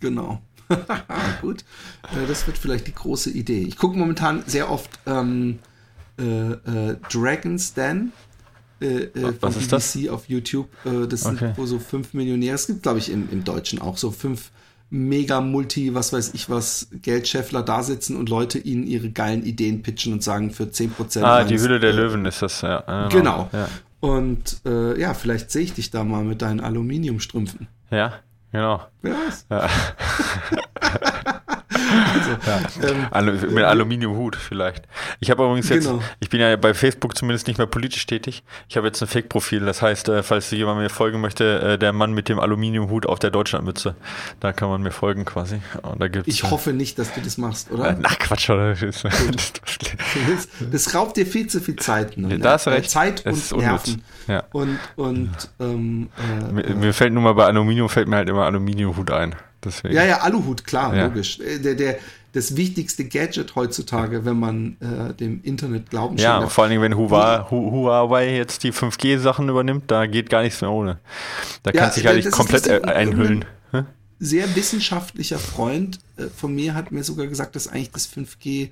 [0.00, 0.40] Genau.
[1.40, 1.64] Gut.
[2.12, 3.62] Äh, das wird vielleicht die große Idee.
[3.62, 5.58] Ich gucke momentan sehr oft ähm,
[6.18, 8.12] äh, äh, Dragon's Den.
[8.80, 9.08] Äh,
[9.40, 10.08] Was ist BBC das?
[10.08, 10.68] auf YouTube.
[10.84, 11.36] das okay.
[11.38, 12.54] sind wo so fünf Millionäre.
[12.54, 14.50] Es gibt, glaube ich, im, im Deutschen auch so fünf
[14.90, 19.82] mega Multi, was weiß ich was, Geldscheffler da sitzen und Leute ihnen ihre geilen Ideen
[19.82, 21.22] pitchen und sagen für 10%.
[21.22, 22.80] Ah, die Hülle der Löwen ist das, ja.
[22.80, 23.08] Genau.
[23.08, 23.50] genau.
[23.52, 23.68] Ja.
[24.00, 27.68] Und äh, ja, vielleicht sehe ich dich da mal mit deinen Aluminiumstrümpfen.
[27.90, 28.14] Ja,
[28.50, 28.82] genau.
[29.02, 29.46] Wer weiß.
[29.50, 29.68] Ja.
[32.14, 32.88] also, ja.
[32.88, 34.84] ähm, Alu mit Aluminiumhut vielleicht.
[35.20, 36.02] Ich habe übrigens jetzt, genau.
[36.20, 38.42] ich bin ja bei Facebook zumindest nicht mehr politisch tätig.
[38.68, 39.60] Ich habe jetzt ein Fake-Profil.
[39.60, 43.18] Das heißt, äh, falls jemand mir folgen möchte, äh, der Mann mit dem Aluminiumhut auf
[43.18, 43.94] der Deutschlandmütze,
[44.40, 45.60] da kann man mir folgen quasi.
[45.82, 47.90] Und da gibt's, ich hoffe nicht, dass du das machst, oder?
[47.90, 48.74] Äh, ach Quatsch, oder?
[50.30, 52.16] Das, das raubt dir viel zu viel Zeit.
[52.16, 52.38] Ne?
[52.38, 52.90] Da hast recht.
[52.90, 54.02] Zeit und Nerven.
[54.26, 54.44] Ja.
[54.52, 58.44] Und, und ähm, äh, mir, mir, fällt nur mal bei Aluminium fällt mir halt immer
[58.44, 59.34] Aluminiumhut ein.
[59.64, 59.94] Deswegen.
[59.94, 61.06] Ja, ja, Aluhut, klar, ja.
[61.06, 61.38] logisch.
[61.40, 61.98] Äh, der, der,
[62.32, 66.96] das wichtigste Gadget heutzutage, wenn man äh, dem Internet glauben Ja, vor allen Dingen, wenn
[66.96, 70.98] Huawei, Huawei jetzt die 5G-Sachen übernimmt, da geht gar nichts mehr ohne.
[71.62, 73.44] Da ja, kann sich eigentlich komplett lustig, einhüllen.
[73.72, 73.86] Ein
[74.20, 78.70] sehr wissenschaftlicher Freund äh, von mir hat mir sogar gesagt, dass eigentlich das 5G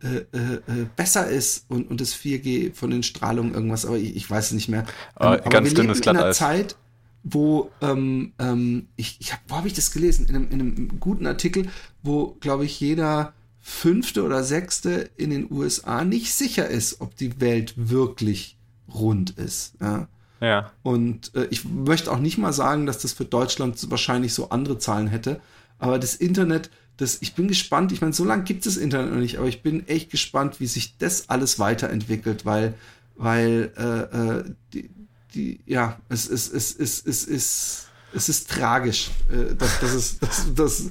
[0.00, 4.14] äh, äh, äh, besser ist und, und das 4G von den Strahlungen irgendwas, aber ich,
[4.14, 4.82] ich weiß es nicht mehr.
[4.82, 4.86] Ähm,
[5.26, 6.76] aber ganz wir dünnes leben in einer Zeit,
[7.22, 10.26] wo ähm, ähm, ich, ich hab, wo habe ich das gelesen?
[10.26, 11.68] In einem, in einem guten Artikel,
[12.02, 17.40] wo, glaube ich, jeder fünfte oder sechste in den USA nicht sicher ist, ob die
[17.40, 18.56] Welt wirklich
[18.92, 19.74] rund ist.
[19.80, 20.08] Ja.
[20.40, 20.72] ja.
[20.82, 24.78] Und äh, ich möchte auch nicht mal sagen, dass das für Deutschland wahrscheinlich so andere
[24.78, 25.40] Zahlen hätte.
[25.78, 27.92] Aber das Internet, das, ich bin gespannt.
[27.92, 30.60] Ich meine, so lange gibt es das Internet noch nicht, aber ich bin echt gespannt,
[30.60, 32.74] wie sich das alles weiterentwickelt, weil,
[33.16, 34.90] weil äh, äh, die,
[35.34, 40.18] die, ja, es ist, es ist, es ist, es ist tragisch, äh, dass, dass, es,
[40.18, 40.90] dass, dass,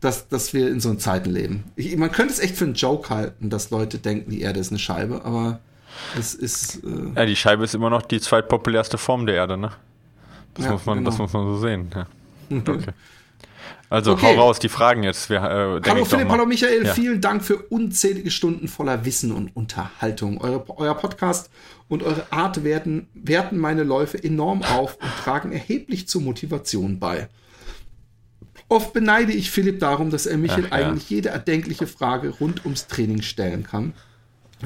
[0.00, 1.64] dass, dass wir in so Zeiten leben.
[1.76, 4.70] Ich, man könnte es echt für einen Joke halten, dass Leute denken, die Erde ist
[4.70, 5.60] eine Scheibe, aber
[6.18, 6.84] es ist.
[6.84, 9.72] Äh ja, die Scheibe ist immer noch die zweitpopulärste Form der Erde, ne?
[10.54, 11.10] Das, ja, muss, man, genau.
[11.10, 11.90] das muss man so sehen.
[11.94, 12.06] Ja.
[12.50, 12.92] Okay.
[13.90, 14.26] Also okay.
[14.26, 15.30] hau raus, die Fragen jetzt.
[15.30, 16.92] Wir, äh, hallo Philipp, hallo Michael, ja.
[16.92, 20.40] vielen Dank für unzählige Stunden voller Wissen und Unterhaltung.
[20.42, 21.50] Eure, euer Podcast
[21.88, 27.28] und eure Art werten, werten meine Läufe enorm auf und tragen erheblich zur Motivation bei.
[28.68, 30.88] Oft beneide ich Philipp darum, dass er Michael Ach, ja.
[30.88, 33.94] eigentlich jede erdenkliche Frage rund ums Training stellen kann.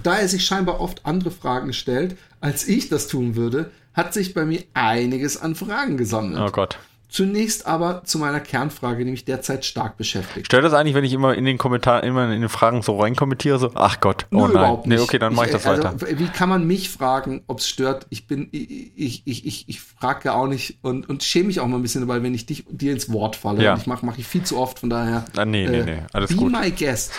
[0.02, 4.34] Da er sich scheinbar oft andere Fragen stellt, als ich das tun würde, hat sich
[4.34, 6.40] bei mir einiges an Fragen gesammelt.
[6.40, 6.78] Oh Gott.
[7.12, 10.46] Zunächst aber zu meiner Kernfrage, die mich derzeit stark beschäftigt.
[10.46, 13.58] Stört das eigentlich, wenn ich immer in den Kommentaren, immer in den Fragen so reinkommentiere,
[13.58, 14.50] so, ach Gott, oh Nö, nein.
[14.52, 14.96] Überhaupt nicht.
[14.96, 16.18] Nee, okay, dann mache ich das also, weiter.
[16.18, 18.06] Wie kann man mich fragen, ob es stört?
[18.08, 21.66] Ich bin, ich, ich, ich, ich frage ja auch nicht und, und schäme mich auch
[21.66, 23.62] mal ein bisschen dabei, wenn ich dich, dir ins Wort falle.
[23.62, 23.76] Ja.
[23.76, 25.26] ich mache mach ich viel zu oft, von daher.
[25.36, 26.52] Ah, nee, nee, nee, alles be gut.
[26.54, 27.12] Be my guest.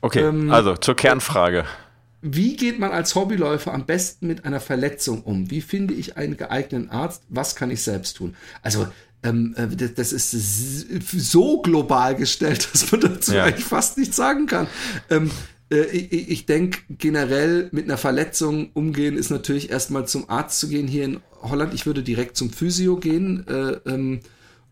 [0.00, 1.66] Okay, ähm, also zur Kernfrage.
[2.22, 5.50] Wie geht man als Hobbyläufer am besten mit einer Verletzung um?
[5.50, 7.24] Wie finde ich einen geeigneten Arzt?
[7.28, 8.34] Was kann ich selbst tun?
[8.62, 8.86] Also
[9.24, 13.44] ähm, äh, das ist so global gestellt, dass man dazu ja.
[13.44, 14.66] eigentlich fast nichts sagen kann.
[15.10, 15.30] Ähm,
[15.70, 20.68] äh, ich, ich denke generell mit einer Verletzung umgehen ist natürlich erstmal zum Arzt zu
[20.68, 21.74] gehen hier in Holland.
[21.74, 24.20] Ich würde direkt zum Physio gehen äh, ähm,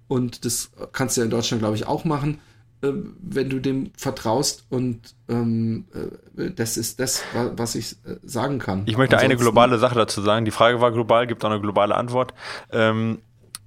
[0.08, 2.38] und das kannst du ja in Deutschland glaube ich auch machen,
[2.82, 2.88] äh,
[3.22, 5.86] wenn du dem vertraust und ähm,
[6.36, 7.22] äh, das ist das,
[7.56, 8.82] was ich sagen kann.
[8.86, 10.44] Ich möchte Ansonsten, eine globale Sache dazu sagen.
[10.44, 12.34] Die Frage war global, gibt auch eine globale Antwort.
[12.70, 13.18] Ähm,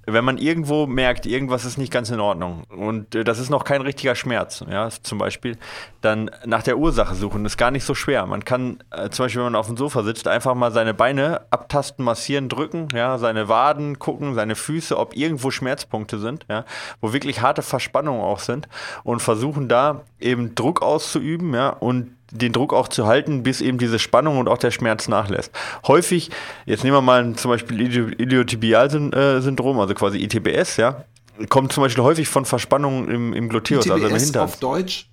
[0.06, 3.64] wenn man irgendwo merkt, irgendwas ist nicht ganz in Ordnung und äh, das ist noch
[3.64, 5.58] kein richtiger Schmerz, ja, zum Beispiel,
[6.02, 7.44] dann nach der Ursache suchen.
[7.44, 8.26] Das ist gar nicht so schwer.
[8.26, 11.42] Man kann äh, zum Beispiel, wenn man auf dem Sofa sitzt, einfach mal seine Beine
[11.50, 16.66] abtasten, massieren, drücken, ja, seine Waden gucken, seine Füße, ob irgendwo Schmerzpunkte sind, ja,
[17.02, 18.68] wo wirklich harte Verspannungen auch sind
[19.04, 23.78] und versuchen da eben Druck auszuüben, ja, und den Druck auch zu halten, bis eben
[23.78, 25.52] diese Spannung und auch der Schmerz nachlässt.
[25.88, 26.30] Häufig,
[26.66, 31.06] jetzt nehmen wir mal zum Beispiel Iliotibialsyndrom, also quasi ITBS, ja,
[31.50, 34.44] kommt zum Beispiel häufig von Verspannungen im, im Gluteus, ITBS also im Hintern.
[34.44, 35.10] auf Deutsch?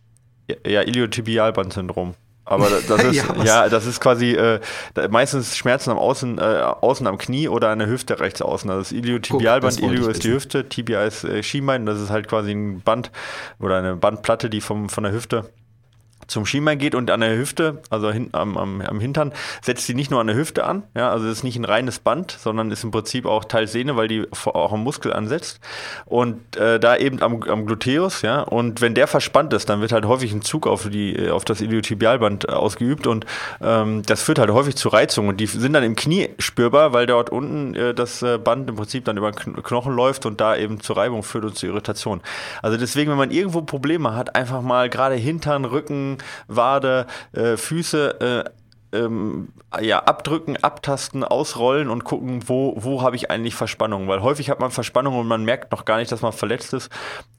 [0.66, 2.14] Ja, Iliotibialbandsyndrom.
[2.44, 4.60] Aber das ist, ja, ja, das ist quasi äh,
[5.10, 8.68] meistens Schmerzen am Außen, äh, außen am Knie oder an der Hüfte rechts außen.
[8.68, 12.28] Also das Iliotibialband, Guck, Ilio ist die Hüfte, Tibia ist äh, Schienbein, das ist halt
[12.28, 13.10] quasi ein Band
[13.60, 15.50] oder eine Bandplatte, die vom, von der Hüfte
[16.26, 19.94] zum Schienbein geht und an der Hüfte, also hin, am, am, am, Hintern, setzt sie
[19.94, 22.84] nicht nur an der Hüfte an, ja, also ist nicht ein reines Band, sondern ist
[22.84, 25.60] im Prinzip auch Teil Sehne, weil die auch am Muskel ansetzt
[26.06, 29.92] und äh, da eben am, am Gluteus, ja, und wenn der verspannt ist, dann wird
[29.92, 33.26] halt häufig ein Zug auf, die, auf das Iliotibialband ausgeübt und
[33.60, 37.06] ähm, das führt halt häufig zu Reizungen und die sind dann im Knie spürbar, weil
[37.06, 40.80] dort unten äh, das äh, Band im Prinzip dann über Knochen läuft und da eben
[40.80, 42.20] zu Reibung führt und zu Irritation.
[42.62, 46.11] Also deswegen, wenn man irgendwo Probleme hat, einfach mal gerade Hintern, Rücken,
[46.48, 48.50] Wade, äh, Füße äh,
[48.92, 49.48] ähm,
[49.80, 54.06] ja, abdrücken, abtasten, ausrollen und gucken, wo, wo habe ich eigentlich Verspannung.
[54.06, 56.90] Weil häufig hat man Verspannung und man merkt noch gar nicht, dass man verletzt ist.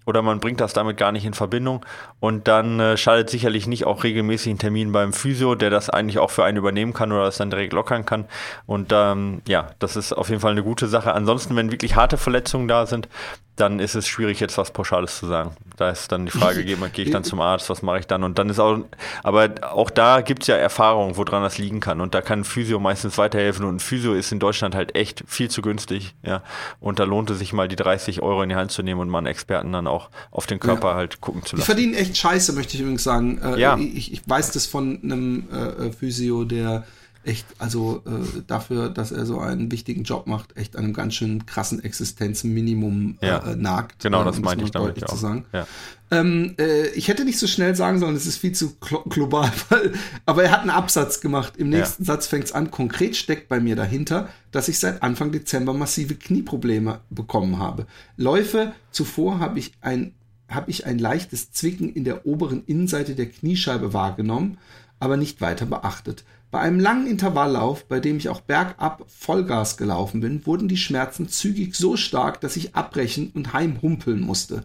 [0.06, 1.86] Oder man bringt das damit gar nicht in Verbindung
[2.20, 6.20] und dann äh, schadet sicherlich nicht auch regelmäßig ein Termin beim Physio, der das eigentlich
[6.20, 8.26] auch für einen übernehmen kann oder das dann direkt lockern kann.
[8.66, 11.14] Und ähm, ja, das ist auf jeden Fall eine gute Sache.
[11.14, 13.08] Ansonsten, wenn wirklich harte Verletzungen da sind,
[13.56, 15.56] dann ist es schwierig, jetzt was Pauschales zu sagen.
[15.78, 18.24] Da ist dann die Frage, gehe, gehe ich dann zum Arzt, was mache ich dann?
[18.24, 18.80] Und dann ist auch,
[19.22, 22.02] aber auch da gibt es ja Erfahrung, woran das liegen kann.
[22.02, 23.66] Und da kann ein Physio meistens weiterhelfen.
[23.66, 26.16] Und ein Physio ist in Deutschland halt echt viel zu günstig.
[26.24, 26.42] Ja.
[26.80, 29.10] Und da lohnt es sich mal die 30 Euro in die Hand zu nehmen und
[29.10, 29.93] mal einen Experten dann auch
[30.32, 30.96] auf den Körper ja.
[30.96, 31.62] halt gucken zu lassen.
[31.62, 33.40] Die verdienen echt Scheiße, möchte ich übrigens sagen.
[33.42, 33.78] Äh, ja.
[33.78, 36.86] Ich, ich weiß das von einem äh, Physio, der
[37.24, 41.46] echt, also äh, dafür, dass er so einen wichtigen Job macht, echt einem ganz schön
[41.46, 43.38] krassen Existenzminimum äh, ja.
[43.40, 44.04] äh, nagt.
[44.04, 45.14] Genau, äh, das meinte ich damit auch.
[45.14, 45.46] Zu sagen.
[45.54, 45.68] Ja.
[46.12, 48.76] Ähm, äh, ich hätte nicht so schnell sagen sollen, es ist viel zu
[49.10, 49.94] global, weil,
[50.26, 51.58] aber er hat einen Absatz gemacht.
[51.58, 52.08] Im nächsten ja.
[52.08, 52.72] Satz fängt es an.
[52.72, 57.88] Konkret steckt bei mir dahinter, dass ich seit Anfang Dezember massive Knieprobleme bekommen habe.
[58.18, 60.14] Läufe zuvor habe ich ein
[60.50, 64.60] habe ich ein leichtes Zwicken in der oberen Innenseite der Kniescheibe wahrgenommen,
[65.00, 66.24] aber nicht weiter beachtet.
[66.54, 71.28] Bei einem langen Intervalllauf, bei dem ich auch bergab Vollgas gelaufen bin, wurden die Schmerzen
[71.28, 74.64] zügig so stark, dass ich abbrechen und heimhumpeln musste.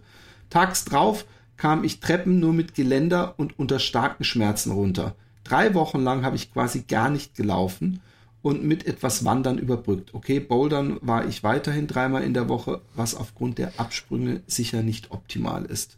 [0.51, 1.25] Tags drauf
[1.57, 5.15] kam ich Treppen nur mit Geländer und unter starken Schmerzen runter.
[5.45, 8.01] Drei Wochen lang habe ich quasi gar nicht gelaufen
[8.43, 10.13] und mit etwas Wandern überbrückt.
[10.13, 15.11] Okay, Bouldern war ich weiterhin dreimal in der Woche, was aufgrund der Absprünge sicher nicht
[15.11, 15.98] optimal ist.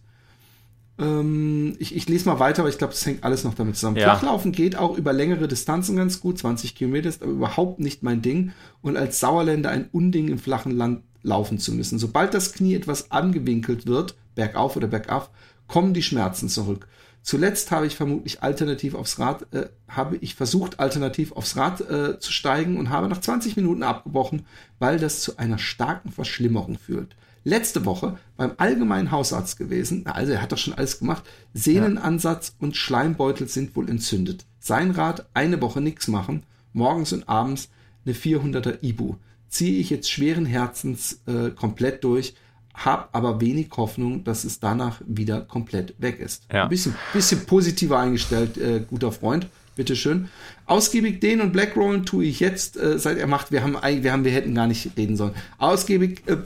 [1.00, 3.96] Ähm, ich, ich, lese mal weiter, aber ich glaube, das hängt alles noch damit zusammen.
[3.96, 4.04] Ja.
[4.04, 8.20] Flachlaufen geht auch über längere Distanzen ganz gut, 20 Kilometer ist aber überhaupt nicht mein
[8.20, 11.98] Ding und als Sauerländer ein Unding im flachen Land laufen zu müssen.
[11.98, 15.30] Sobald das Knie etwas angewinkelt wird, bergauf oder bergab,
[15.66, 16.86] kommen die Schmerzen zurück.
[17.22, 22.18] Zuletzt habe ich vermutlich alternativ aufs Rad, äh, habe ich versucht, alternativ aufs Rad äh,
[22.18, 24.46] zu steigen und habe nach 20 Minuten abgebrochen,
[24.78, 30.06] weil das zu einer starken Verschlimmerung führt letzte Woche beim allgemeinen Hausarzt gewesen.
[30.06, 31.24] Also er hat doch schon alles gemacht.
[31.54, 34.44] Sehnenansatz und Schleimbeutel sind wohl entzündet.
[34.58, 37.70] Sein Rat, eine Woche nichts machen, morgens und abends
[38.04, 39.16] eine 400er Ibu.
[39.48, 42.34] Ziehe ich jetzt schweren Herzens äh, komplett durch,
[42.74, 46.44] hab aber wenig Hoffnung, dass es danach wieder komplett weg ist.
[46.52, 46.64] Ja.
[46.64, 49.48] Ein bisschen, bisschen positiver eingestellt, äh, guter Freund.
[49.76, 50.28] Bitteschön.
[50.66, 54.24] Ausgiebig den und Blackrollen tue ich jetzt, äh, seit er macht, wir haben, wir haben,
[54.24, 55.34] wir hätten gar nicht reden sollen.
[55.58, 56.36] Ausgiebig äh,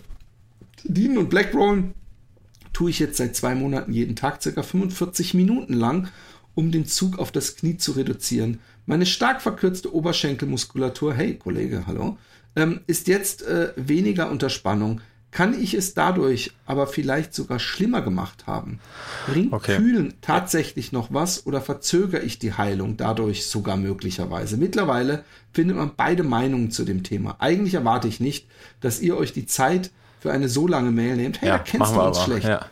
[0.85, 1.95] Dean und Blackrollen
[2.73, 6.09] tue ich jetzt seit zwei Monaten jeden Tag circa 45 Minuten lang,
[6.55, 8.61] um den Zug auf das Knie zu reduzieren.
[8.87, 12.19] Meine stark verkürzte Oberschenkelmuskulatur, hey Kollege, hallo,
[12.55, 15.01] ähm, ist jetzt äh, weniger unter Spannung.
[15.31, 18.79] Kann ich es dadurch aber vielleicht sogar schlimmer gemacht haben?
[19.27, 19.79] Bringt okay.
[19.79, 24.57] Kühlen tatsächlich noch was oder verzögere ich die Heilung dadurch sogar möglicherweise?
[24.57, 27.37] Mittlerweile findet man beide Meinungen zu dem Thema.
[27.41, 28.47] Eigentlich erwarte ich nicht,
[28.81, 29.91] dass ihr euch die Zeit
[30.25, 31.43] für eine so lange Mail nehmt.
[31.43, 32.49] Hey, ja, da kennst du uns aber, schlecht.
[32.49, 32.65] Ja.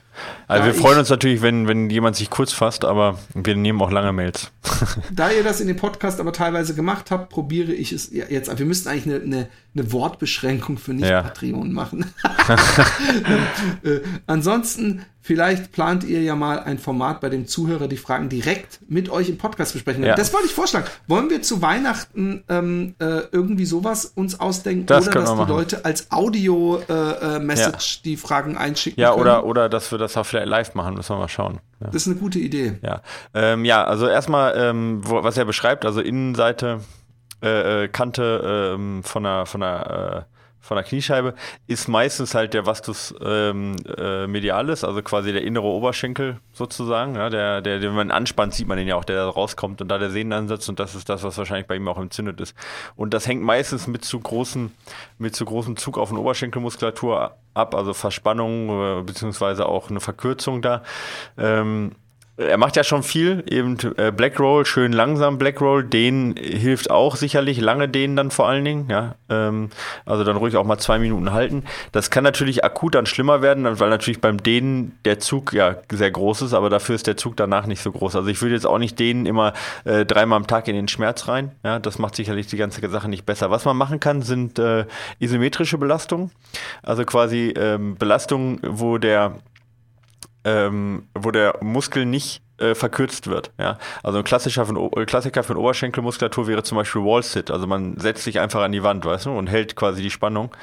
[0.48, 3.82] Also da wir freuen uns natürlich, wenn, wenn jemand sich kurz fasst, aber wir nehmen
[3.82, 4.50] auch lange Mails.
[5.12, 8.58] da ihr das in dem Podcast aber teilweise gemacht habt, probiere ich es jetzt.
[8.58, 11.74] Wir müssten eigentlich eine, eine, eine Wortbeschränkung für Nicht-Patreon ja.
[11.74, 12.06] machen.
[13.84, 18.80] äh, ansonsten Vielleicht plant ihr ja mal ein Format, bei dem Zuhörer die Fragen direkt
[18.88, 20.02] mit euch im Podcast besprechen.
[20.02, 20.16] Ja.
[20.16, 20.86] Das wollte ich vorschlagen.
[21.06, 25.48] Wollen wir zu Weihnachten ähm, äh, irgendwie sowas uns ausdenken das oder dass die machen.
[25.48, 29.20] Leute als Audio-Message äh, äh, die Fragen einschicken ja, können?
[29.20, 31.60] Oder, oder dass wir das auch vielleicht live machen, müssen wir mal schauen.
[31.80, 31.86] Ja.
[31.86, 32.80] Das ist eine gute Idee.
[32.82, 33.02] Ja,
[33.32, 36.80] ähm, ja also erstmal, ähm, wo, was er beschreibt, also Innenseite,
[37.40, 40.31] äh, äh Kante ähm, von der, von der äh,
[40.62, 41.34] von der Kniescheibe
[41.66, 47.16] ist meistens halt der Vastus ähm, äh, medialis, also quasi der innere Oberschenkel sozusagen.
[47.16, 49.88] Ja, der, der, den man anspannt, sieht man den ja auch, der da rauskommt und
[49.88, 52.54] da der Sehnenansatz und das ist das, was wahrscheinlich bei ihm auch entzündet ist.
[52.94, 54.72] Und das hängt meistens mit zu großen,
[55.18, 60.62] mit zu großem Zug auf eine Oberschenkelmuskulatur ab, also Verspannung äh, beziehungsweise auch eine Verkürzung
[60.62, 60.84] da.
[61.36, 61.96] Ähm,
[62.38, 66.90] er macht ja schon viel, eben äh, Black Roll, schön langsam Black Roll, den hilft
[66.90, 69.68] auch sicherlich, lange dehnen dann vor allen Dingen, ja, ähm,
[70.06, 71.64] also dann ruhig auch mal zwei Minuten halten.
[71.92, 76.10] Das kann natürlich akut dann schlimmer werden, weil natürlich beim Dehnen der Zug ja sehr
[76.10, 78.16] groß ist, aber dafür ist der Zug danach nicht so groß.
[78.16, 79.52] Also ich würde jetzt auch nicht dehnen immer
[79.84, 83.10] äh, dreimal am Tag in den Schmerz rein, ja, das macht sicherlich die ganze Sache
[83.10, 83.50] nicht besser.
[83.50, 84.86] Was man machen kann, sind äh,
[85.18, 86.30] isometrische Belastungen,
[86.82, 89.36] also quasi ähm, Belastungen, wo der
[90.44, 93.50] ähm, wo der Muskel nicht äh, verkürzt wird.
[93.58, 93.78] Ja?
[94.02, 97.50] Also ein klassischer von, äh, Klassiker für Oberschenkelmuskulatur wäre zum Beispiel Wall-Sit.
[97.50, 100.54] Also man setzt sich einfach an die Wand, weißt du, und hält quasi die Spannung.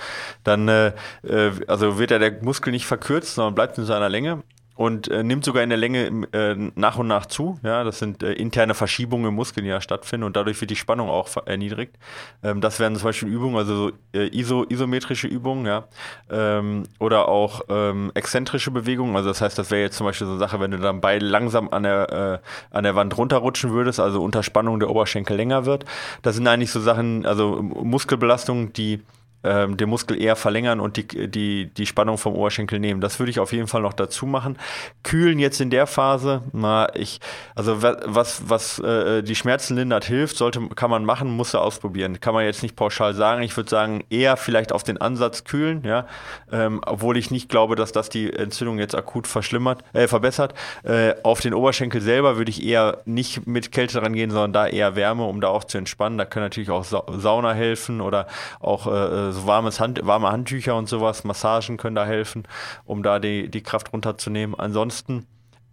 [0.43, 4.43] Dann äh, äh, also wird ja der Muskel nicht verkürzt, sondern bleibt in seiner Länge
[4.79, 7.59] und äh, nimmt sogar in der Länge äh, nach und nach zu.
[7.63, 10.77] Ja, das sind äh, interne Verschiebungen im Muskel, die ja stattfinden und dadurch wird die
[10.77, 11.97] Spannung auch erniedrigt.
[12.43, 15.89] Ähm, das wären zum Beispiel Übungen, also so, äh, iso, isometrische Übungen, ja,
[16.31, 19.17] ähm, oder auch ähm, exzentrische Bewegungen.
[19.17, 21.25] Also das heißt, das wäre jetzt zum Beispiel so eine Sache, wenn du dann beide
[21.25, 25.65] langsam an der, äh, an der Wand runterrutschen würdest, also unter Spannung der Oberschenkel länger
[25.65, 25.83] wird.
[26.21, 29.01] Das sind eigentlich so Sachen, also Muskelbelastungen, die
[29.43, 33.01] ähm, den Muskel eher verlängern und die, die, die Spannung vom Oberschenkel nehmen.
[33.01, 34.57] Das würde ich auf jeden Fall noch dazu machen.
[35.03, 37.19] Kühlen jetzt in der Phase, na, ich,
[37.55, 42.19] also was, was äh, die Schmerzen lindert hilft, sollte, kann man machen, muss er ausprobieren.
[42.19, 43.41] Kann man jetzt nicht pauschal sagen.
[43.41, 46.05] Ich würde sagen, eher vielleicht auf den Ansatz kühlen, ja,
[46.51, 50.53] ähm, obwohl ich nicht glaube, dass das die Entzündung jetzt akut verschlimmert, äh, verbessert.
[50.83, 54.95] Äh, auf den Oberschenkel selber würde ich eher nicht mit Kälte rangehen, sondern da eher
[54.95, 56.17] Wärme, um da auch zu entspannen.
[56.17, 58.27] Da können natürlich auch Sa Sauna helfen oder
[58.59, 62.43] auch äh, so warmes Hand, warme Handtücher und sowas, Massagen können da helfen,
[62.85, 64.57] um da die, die Kraft runterzunehmen.
[64.59, 65.25] Ansonsten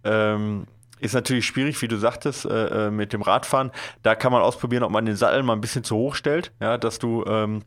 [0.03, 0.67] ähm,
[0.99, 3.71] ist natürlich schwierig, wie du sagtest, äh, äh, mit dem Radfahren.
[4.03, 6.77] Da kann man ausprobieren, ob man den Sattel mal ein bisschen zu hoch stellt, ja,
[6.77, 7.63] dass du ähm,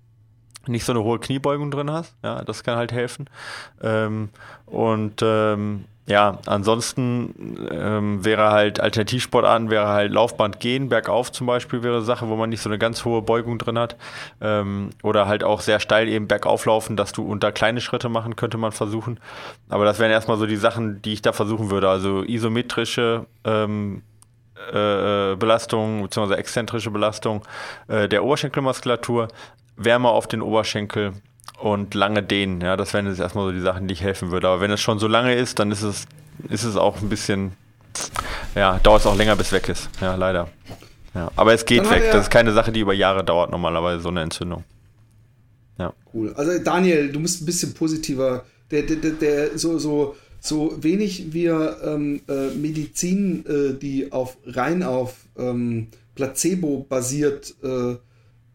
[0.67, 2.17] nicht so eine hohe Kniebeugung drin hast.
[2.23, 3.31] Ja, das kann halt helfen.
[3.83, 4.31] Ähm,
[4.67, 11.85] und ähm, ja, ansonsten ähm, wäre halt Alternativsportarten, wäre halt Laufband gehen, bergauf zum Beispiel
[11.85, 13.97] wäre eine Sache, wo man nicht so eine ganz hohe Beugung drin hat.
[14.41, 18.35] Ähm, oder halt auch sehr steil eben bergauf laufen, dass du unter kleine Schritte machen,
[18.35, 19.21] könnte man versuchen.
[19.69, 21.89] Aber das wären erstmal so die Sachen, die ich da versuchen würde.
[21.89, 24.03] Also isometrische ähm,
[24.73, 26.35] äh, Belastung bzw.
[26.35, 27.43] exzentrische Belastung
[27.87, 29.29] äh, der Oberschenkelmuskulatur,
[29.77, 31.13] Wärme auf den Oberschenkel
[31.61, 32.61] und lange dehnen.
[32.61, 34.49] Ja, das wären jetzt erstmal so die Sachen, die ich helfen würde.
[34.49, 36.07] Aber wenn es schon so lange ist, dann ist es,
[36.49, 37.53] ist es auch ein bisschen,
[38.55, 39.89] ja, dauert es auch länger, bis weg ist.
[40.01, 40.49] Ja, leider.
[41.15, 42.05] Ja, aber es geht weg.
[42.13, 44.65] Das ist keine Sache, die über Jahre dauert, normalerweise, so eine Entzündung.
[45.79, 45.93] Ja.
[46.13, 46.33] Cool.
[46.35, 51.33] Also Daniel, du musst ein bisschen positiver, der, der, der, der so, so, so wenig
[51.33, 57.97] wir ähm, äh, Medizin, äh, die auf rein auf ähm, Placebo basiert äh,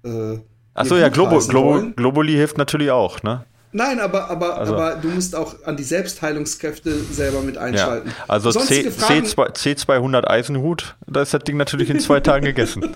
[0.07, 0.39] äh
[0.75, 3.45] Achso, ja, Globo, Globo, Globuli hilft natürlich auch, ne?
[3.71, 4.73] Nein, aber, aber, also.
[4.73, 8.07] aber du musst auch an die Selbstheilungskräfte selber mit einschalten.
[8.07, 8.23] Ja.
[8.29, 12.95] Also C, C2, C200 Eisenhut, da ist das Ding natürlich in zwei Tagen gegessen.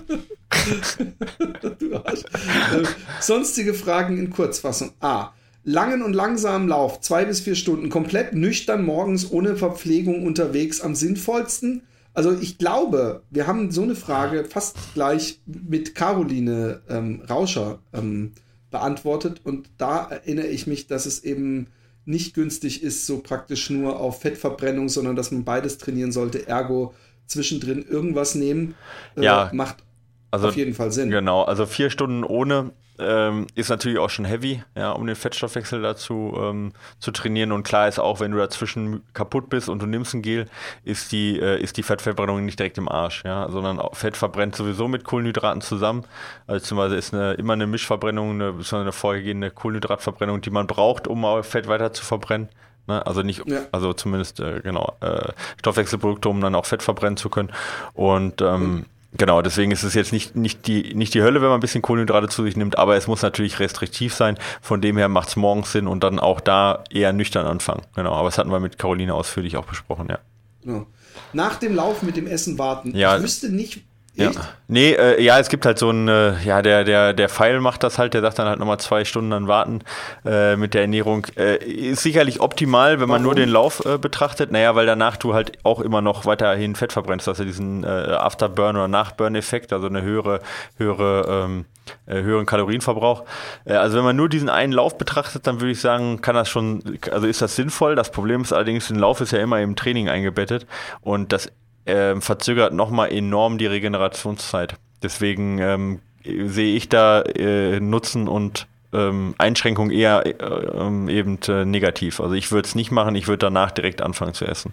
[1.78, 2.20] du Arsch.
[2.20, 2.84] Äh,
[3.20, 4.92] sonstige Fragen in Kurzfassung.
[5.00, 5.32] A.
[5.64, 10.94] Langen und langsamen Lauf, zwei bis vier Stunden, komplett nüchtern morgens ohne Verpflegung unterwegs am
[10.94, 11.82] sinnvollsten.
[12.12, 18.32] Also ich glaube, wir haben so eine Frage fast gleich mit Caroline ähm, Rauscher ähm,
[18.70, 21.68] beantwortet und da erinnere ich mich, dass es eben
[22.04, 26.46] nicht günstig ist, so praktisch nur auf Fettverbrennung, sondern dass man beides trainieren sollte.
[26.48, 26.94] Ergo
[27.26, 28.74] zwischendrin irgendwas nehmen,
[29.16, 29.84] äh, ja, macht
[30.30, 31.10] also, auf jeden Fall Sinn.
[31.10, 35.82] Genau, also vier Stunden ohne ähm, ist natürlich auch schon heavy, ja, um den Fettstoffwechsel
[35.82, 37.52] dazu ähm, zu trainieren.
[37.52, 40.46] Und klar ist auch, wenn du dazwischen kaputt bist und du nimmst ein Gel,
[40.84, 44.88] ist die, äh, ist die Fettverbrennung nicht direkt im Arsch, ja, sondern Fett verbrennt sowieso
[44.88, 46.04] mit Kohlenhydraten zusammen.
[46.46, 51.24] Also beziehungsweise ist eine, immer eine Mischverbrennung, eine, eine vorgegebene Kohlenhydratverbrennung, die man braucht, um
[51.42, 52.48] Fett weiter zu verbrennen.
[52.86, 53.06] Ne?
[53.06, 53.60] Also nicht, ja.
[53.72, 57.52] also zumindest äh, genau äh, Stoffwechselprodukte, um dann auch Fett verbrennen zu können.
[57.94, 61.48] Und ähm, mhm Genau, deswegen ist es jetzt nicht, nicht, die, nicht die Hölle, wenn
[61.48, 64.38] man ein bisschen Kohlenhydrate zu sich nimmt, aber es muss natürlich restriktiv sein.
[64.60, 67.82] Von dem her macht es morgens Sinn und dann auch da eher nüchtern anfangen.
[67.96, 70.18] Genau, aber das hatten wir mit Caroline ausführlich auch besprochen, ja.
[70.62, 70.86] Genau.
[71.32, 72.96] Nach dem Lauf mit dem Essen warten.
[72.96, 73.16] Ja.
[73.16, 73.82] Ich wüsste nicht,
[74.24, 74.30] ja.
[74.68, 77.82] Nee, äh, ja, es gibt halt so ein, äh, ja, der, der, der Pfeil macht
[77.82, 79.80] das halt, der sagt dann halt nochmal zwei Stunden dann warten
[80.24, 81.26] äh, mit der Ernährung.
[81.36, 83.24] Äh, ist sicherlich optimal, wenn man Warum?
[83.24, 84.52] nur den Lauf äh, betrachtet.
[84.52, 88.76] Naja, weil danach du halt auch immer noch weiterhin Fett verbrennst, also diesen äh, Afterburn-
[88.76, 90.40] oder Nachburn-Effekt, also eine höhere,
[90.76, 91.64] höhere, ähm,
[92.06, 93.24] äh, höheren Kalorienverbrauch.
[93.64, 96.48] Äh, also wenn man nur diesen einen Lauf betrachtet, dann würde ich sagen, kann das
[96.48, 97.96] schon, also ist das sinnvoll.
[97.96, 100.66] Das Problem ist allerdings, ein Lauf ist ja immer im Training eingebettet
[101.00, 101.50] und das
[101.90, 104.74] äh, verzögert nochmal enorm die Regenerationszeit.
[105.02, 111.64] Deswegen ähm, sehe ich da äh, Nutzen und ähm, Einschränkung eher äh, ähm, eben äh,
[111.64, 112.20] negativ.
[112.20, 114.72] Also ich würde es nicht machen, ich würde danach direkt anfangen zu essen.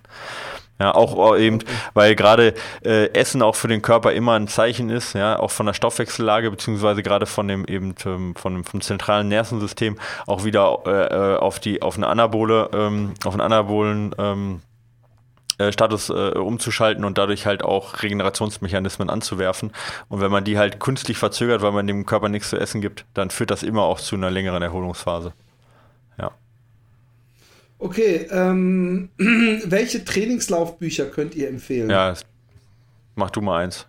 [0.79, 1.59] Ja, auch äh, eben,
[1.93, 2.53] weil gerade
[2.85, 6.51] äh, Essen auch für den Körper immer ein Zeichen ist, ja, auch von der Stoffwechsellage,
[6.51, 9.97] beziehungsweise gerade von dem eben ähm, von dem, vom zentralen Nervensystem
[10.27, 14.61] auch wieder äh, auf die, auf eine Anabole, ähm, auf einen anabolen ähm,
[15.57, 19.71] äh, Status äh, umzuschalten und dadurch halt auch Regenerationsmechanismen anzuwerfen.
[20.07, 23.05] Und wenn man die halt künstlich verzögert, weil man dem Körper nichts zu essen gibt,
[23.13, 25.33] dann führt das immer auch zu einer längeren Erholungsphase.
[26.19, 26.31] Ja.
[27.79, 31.89] Okay, ähm, welche Trainingslaufbücher könnt ihr empfehlen?
[31.89, 32.13] Ja,
[33.15, 33.87] mach du mal eins.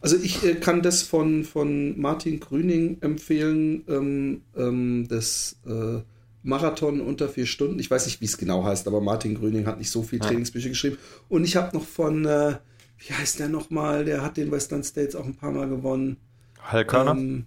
[0.00, 6.00] Also ich äh, kann das von, von Martin Grüning empfehlen, ähm, ähm, das äh,
[6.42, 7.78] Marathon unter vier Stunden.
[7.78, 10.68] Ich weiß nicht, wie es genau heißt, aber Martin Grüning hat nicht so viel Trainingsbücher
[10.68, 10.98] geschrieben.
[11.28, 12.56] Und ich habe noch von, äh,
[12.98, 14.04] wie heißt der nochmal?
[14.04, 16.16] Der hat den Western States auch ein paar Mal gewonnen.
[16.60, 17.12] Hal Körner?
[17.12, 17.46] Ähm,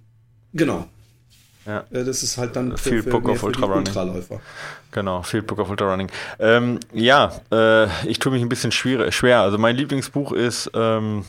[0.53, 0.87] genau.
[1.65, 1.83] Ja.
[1.91, 3.87] Äh, das ist halt dann für, Field Book of Ultra Running.
[3.87, 4.39] Ultraläufer.
[4.91, 6.09] Genau, Field Book of Ultra Running.
[6.39, 9.11] Ähm, ja, äh, ich tue mich ein bisschen schwer.
[9.11, 9.41] schwer.
[9.41, 11.25] Also mein Lieblingsbuch ist ähm,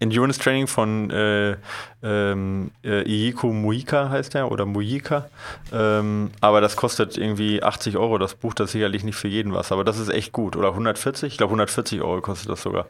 [0.00, 1.56] Endurance Training von äh,
[2.02, 5.28] ähm, äh, Iiko Muika heißt er oder Muika.
[5.72, 8.18] Ähm, aber das kostet irgendwie 80 Euro.
[8.18, 9.72] Das Buch, das ist sicherlich nicht für jeden was.
[9.72, 10.56] Aber das ist echt gut.
[10.56, 11.32] Oder 140?
[11.32, 12.86] Ich glaube 140 Euro kostet das sogar.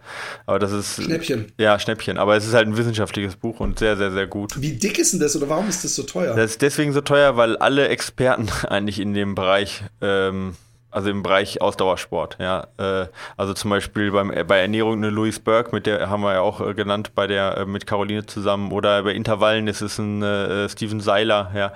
[0.46, 1.02] Aber das ist.
[1.02, 1.52] Schnäppchen.
[1.58, 2.18] Ja, Schnäppchen.
[2.18, 4.60] Aber es ist halt ein wissenschaftliches Buch und sehr, sehr, sehr gut.
[4.60, 6.34] Wie dick ist denn das oder warum ist das so teuer?
[6.34, 10.56] Das ist deswegen so teuer, weil alle Experten eigentlich in dem Bereich ähm,
[10.94, 12.68] also im Bereich Ausdauersport, ja.
[12.78, 16.34] Äh, also zum Beispiel beim, äh, bei Ernährung eine Louise Burke, mit der haben wir
[16.34, 18.70] ja auch äh, genannt, bei der äh, mit Caroline zusammen.
[18.70, 21.72] Oder bei Intervallen ist es ein äh, Steven Seiler, ja,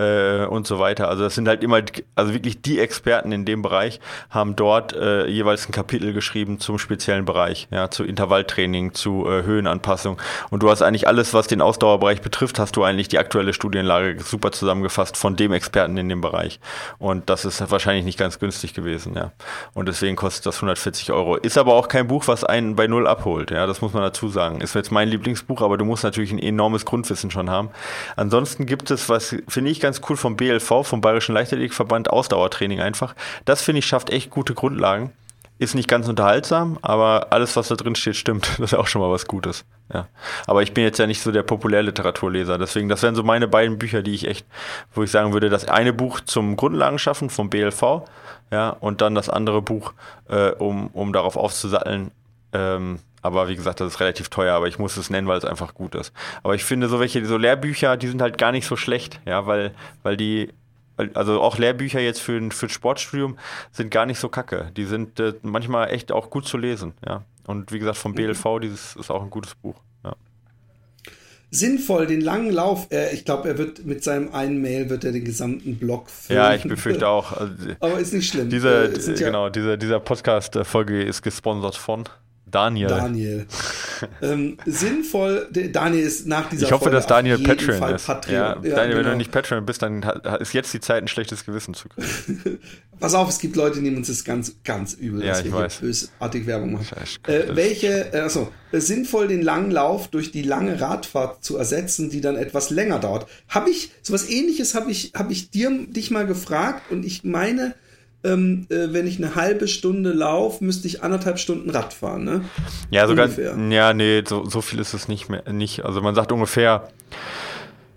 [0.00, 1.08] äh, und so weiter.
[1.08, 1.82] Also das sind halt immer,
[2.14, 3.98] also wirklich die Experten in dem Bereich
[4.30, 10.20] haben dort jeweils ein Kapitel geschrieben zum speziellen Bereich, ja, zu Intervalltraining, zu Höhenanpassung.
[10.50, 14.22] Und du hast eigentlich alles, was den Ausdauerbereich betrifft, hast du eigentlich die aktuelle Studienlage
[14.22, 16.60] super zusammengefasst von dem Experten in dem Bereich.
[16.98, 19.32] Und das ist wahrscheinlich nicht ganz günstig günstig gewesen, ja.
[19.74, 21.36] Und deswegen kostet das 140 Euro.
[21.36, 24.28] Ist aber auch kein Buch, was einen bei Null abholt, ja, das muss man dazu
[24.28, 24.60] sagen.
[24.60, 27.70] Ist jetzt mein Lieblingsbuch, aber du musst natürlich ein enormes Grundwissen schon haben.
[28.16, 33.14] Ansonsten gibt es, was finde ich ganz cool vom BLV, vom Bayerischen Leichtathletikverband, Ausdauertraining einfach.
[33.44, 35.12] Das finde ich schafft echt gute Grundlagen.
[35.60, 38.48] Ist nicht ganz unterhaltsam, aber alles, was da drin steht, stimmt.
[38.58, 39.66] Das ist auch schon mal was Gutes.
[39.92, 40.08] Ja.
[40.46, 42.56] Aber ich bin jetzt ja nicht so der Populärliteraturleser.
[42.56, 44.46] Deswegen, das wären so meine beiden Bücher, die ich echt,
[44.94, 48.02] wo ich sagen würde, das eine Buch zum Grundlagen schaffen vom BLV,
[48.50, 49.92] ja, und dann das andere Buch,
[50.28, 52.10] äh, um, um darauf aufzusatteln.
[52.52, 55.44] Ähm, aber wie gesagt, das ist relativ teuer, aber ich muss es nennen, weil es
[55.44, 56.12] einfach gut ist.
[56.42, 59.46] Aber ich finde, so welche, so Lehrbücher, die sind halt gar nicht so schlecht, ja,
[59.46, 60.52] weil, weil die
[61.14, 63.38] also auch Lehrbücher jetzt für, für Sportstudium
[63.72, 64.70] sind gar nicht so kacke.
[64.76, 67.22] Die sind äh, manchmal echt auch gut zu lesen, ja.
[67.46, 69.74] Und wie gesagt, vom BLV, dieses ist auch ein gutes Buch.
[71.52, 75.12] Sinnvoll, den langen Lauf, äh, ich glaube, er wird mit seinem einen Mail wird er
[75.12, 76.38] den gesamten Blog füllen.
[76.38, 77.32] Ja, ich befürchte auch.
[77.40, 78.50] Also, Aber ist nicht schlimm.
[78.50, 82.04] Diese, äh, genau, ja diese, dieser Podcast-Folge ist gesponsert von
[82.50, 82.88] Daniel.
[82.88, 83.46] Daniel.
[84.22, 88.06] ähm, sinnvoll, Daniel ist nach dieser Ich hoffe, Folge dass Daniel Patreon Fall ist.
[88.06, 88.34] Patreon.
[88.34, 88.78] Ja, ja, Daniel, genau.
[88.78, 89.16] wenn du genau.
[89.16, 90.02] nicht Patreon bist, dann
[90.40, 92.58] ist jetzt die Zeit, ein schlechtes Gewissen zu kriegen.
[93.00, 95.52] Pass auf, es gibt Leute, die nehmen uns das ganz, ganz übel, ja, dass wir
[95.52, 95.76] weiß.
[95.76, 96.86] bösartig Werbung machen.
[97.26, 102.10] Äh, welche, äh, achso, äh, sinnvoll den langen Lauf durch die lange Radfahrt zu ersetzen,
[102.10, 103.26] die dann etwas länger dauert.
[103.48, 107.74] Habe ich, sowas ähnliches habe ich, habe ich dir, dich mal gefragt und ich meine,
[108.22, 112.44] ähm, äh, wenn ich eine halbe Stunde laufe, müsste ich anderthalb Stunden Rad fahren, ne?
[112.90, 113.28] Ja, sogar.
[113.28, 115.50] Ja, nee, so, so viel ist es nicht mehr.
[115.50, 115.84] Nicht.
[115.84, 116.88] Also man sagt ungefähr.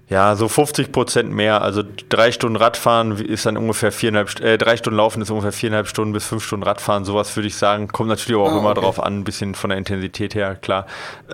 [0.10, 1.62] Ja, so 50 Prozent mehr.
[1.62, 5.88] Also drei Stunden Radfahren ist dann ungefähr viereinhalb, äh, drei Stunden Laufen ist ungefähr viereinhalb
[5.88, 7.04] Stunden bis fünf Stunden Radfahren.
[7.04, 7.88] Sowas würde ich sagen.
[7.88, 8.82] Kommt natürlich auch ah, immer okay.
[8.82, 10.86] drauf an, ein bisschen von der Intensität her, klar.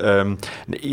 [0.01, 0.37] Ähm,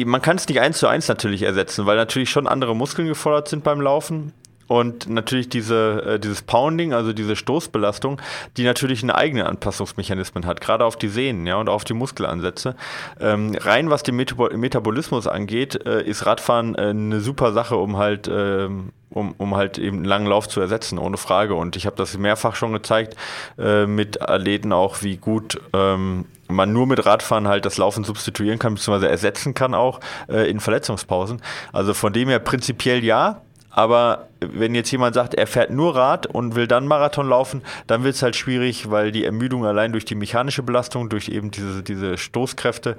[0.05, 3.49] man kann es nicht eins zu eins natürlich ersetzen, weil natürlich schon andere Muskeln gefordert
[3.49, 4.33] sind beim Laufen.
[4.67, 8.21] Und natürlich diese, äh, dieses Pounding, also diese Stoßbelastung,
[8.57, 12.75] die natürlich eine eigene Anpassungsmechanismen hat, gerade auf die Sehnen ja, und auf die Muskelansätze.
[13.21, 17.97] Ähm, rein was den Metab Metabolismus angeht, äh, ist Radfahren äh, eine super Sache, um
[17.97, 21.55] halt, ähm, um, um halt eben einen langen Lauf zu ersetzen, ohne Frage.
[21.55, 23.17] Und ich habe das mehrfach schon gezeigt
[23.59, 28.59] äh, mit Athleten auch, wie gut ähm, man nur mit Radfahren halt das Laufen substituieren
[28.59, 31.41] kann, beziehungsweise ersetzen kann auch äh, in Verletzungspausen.
[31.73, 33.43] Also von dem her prinzipiell ja,
[33.77, 38.05] aber wenn jetzt jemand sagt, er fährt nur Rad und will dann Marathon laufen, dann
[38.05, 41.83] wird es halt schwierig, weil die Ermüdung allein durch die mechanische Belastung, durch eben diese,
[41.83, 42.97] diese Stoßkräfte,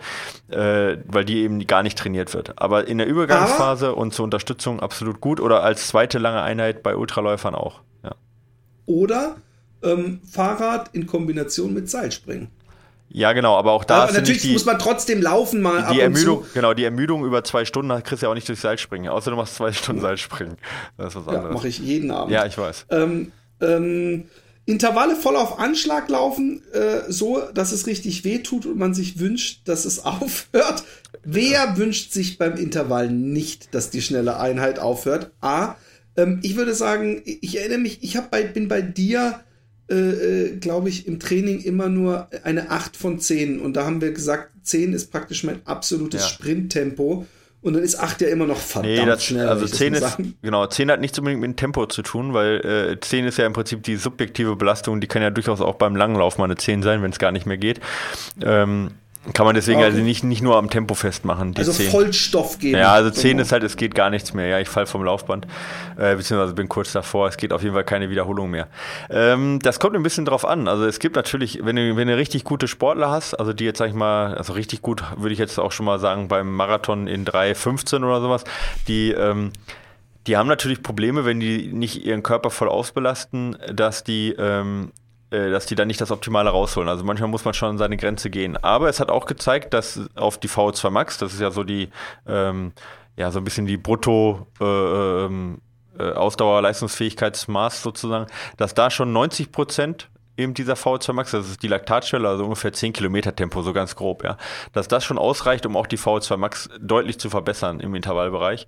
[0.49, 2.61] äh, weil die eben gar nicht trainiert wird.
[2.61, 6.83] Aber in der Übergangsphase Aber und zur Unterstützung absolut gut oder als zweite lange Einheit
[6.83, 7.81] bei Ultraläufern auch.
[8.03, 8.13] Ja.
[8.85, 9.37] Oder
[9.81, 12.49] ähm, Fahrrad in Kombination mit Seilspringen.
[13.09, 15.87] Ja, genau, aber auch da aber natürlich die, muss man trotzdem laufen mal.
[15.93, 19.09] Die Ermüdung, genau, die Ermüdung über zwei Stunden kriegst du ja auch nicht durch Seilspringen,
[19.09, 20.57] außer du machst zwei Stunden Seilspringen.
[20.97, 21.49] Das ist was anderes.
[21.49, 22.31] Ja, mache ich jeden Abend.
[22.31, 22.85] Ja, ich weiß.
[22.89, 23.31] Ähm,
[23.61, 24.25] ähm,
[24.67, 29.17] Intervalle voll auf Anschlag laufen, äh, so dass es richtig weh tut und man sich
[29.17, 30.83] wünscht, dass es aufhört.
[31.23, 31.77] Wer ja.
[31.77, 35.31] wünscht sich beim Intervall nicht, dass die schnelle Einheit aufhört?
[35.39, 35.75] A.
[36.17, 39.39] Ähm, ich würde sagen, ich erinnere mich, ich hab bei, bin bei dir
[39.89, 43.59] äh, äh, glaube ich, im Training immer nur eine 8 von 10.
[43.59, 46.27] Und da haben wir gesagt, 10 ist praktisch mein absolutes ja.
[46.27, 47.25] Sprinttempo.
[47.61, 49.47] Und dann ist 8 ja immer noch verdammt nee, das, schnell.
[49.47, 52.99] Also 10 ist, genau, 10 hat nichts unbedingt mit dem Tempo zu tun, weil äh,
[52.99, 56.37] 10 ist ja im Prinzip die subjektive Belastung, die kann ja durchaus auch beim Langlauf
[56.37, 57.79] mal eine 10 sein, wenn es gar nicht mehr geht.
[58.41, 58.91] Ähm,
[59.33, 59.85] Kann man deswegen Okay.
[59.87, 61.53] also nicht, nicht nur am Tempo festmachen.
[61.57, 61.91] Also 10.
[61.91, 62.77] Vollstoff geben.
[62.79, 63.41] Ja, also 10 Genau.
[63.41, 64.47] ist halt, es geht gar nichts mehr.
[64.47, 65.45] Ja, ich falle vom Laufband,
[65.97, 67.27] äh, beziehungsweise bin kurz davor.
[67.27, 68.67] Es geht auf jeden Fall keine Wiederholung mehr.
[69.09, 70.67] Ähm, das kommt ein bisschen drauf an.
[70.67, 73.79] Also es gibt natürlich, wenn du, wenn du richtig gute Sportler hast, also die jetzt,
[73.79, 77.07] sag ich mal, also richtig gut, würde ich jetzt auch schon mal sagen, beim Marathon
[77.07, 78.43] in 3,15 oder sowas,
[78.87, 79.51] die, ähm,
[80.25, 85.06] die haben natürlich Probleme, wenn die nicht ihren Körper voll ausbelasten, dass die, ähm, äh,
[85.29, 86.89] dass die dann nicht das Optimale rausholen.
[86.89, 88.57] Also manchmal muss man schon an seine Grenze gehen.
[88.57, 91.89] Aber es hat auch gezeigt, dass auf die VO2 Max, das ist ja so die,
[92.27, 92.71] ähm,
[93.17, 95.61] ja, so ein bisschen die Brutto, äh, ähm,
[95.99, 98.27] äh, Ausdauer-Leistungsfähigkeitsmaß sozusagen,
[98.57, 102.71] dass da schon 90 Prozent eben dieser VO2 Max, das ist die Laktatschwelle, also ungefähr
[102.71, 104.37] 10 Kilometer Tempo, so ganz grob, ja,
[104.71, 108.67] dass das schon ausreicht, um auch die VO2 Max deutlich zu verbessern im Intervallbereich.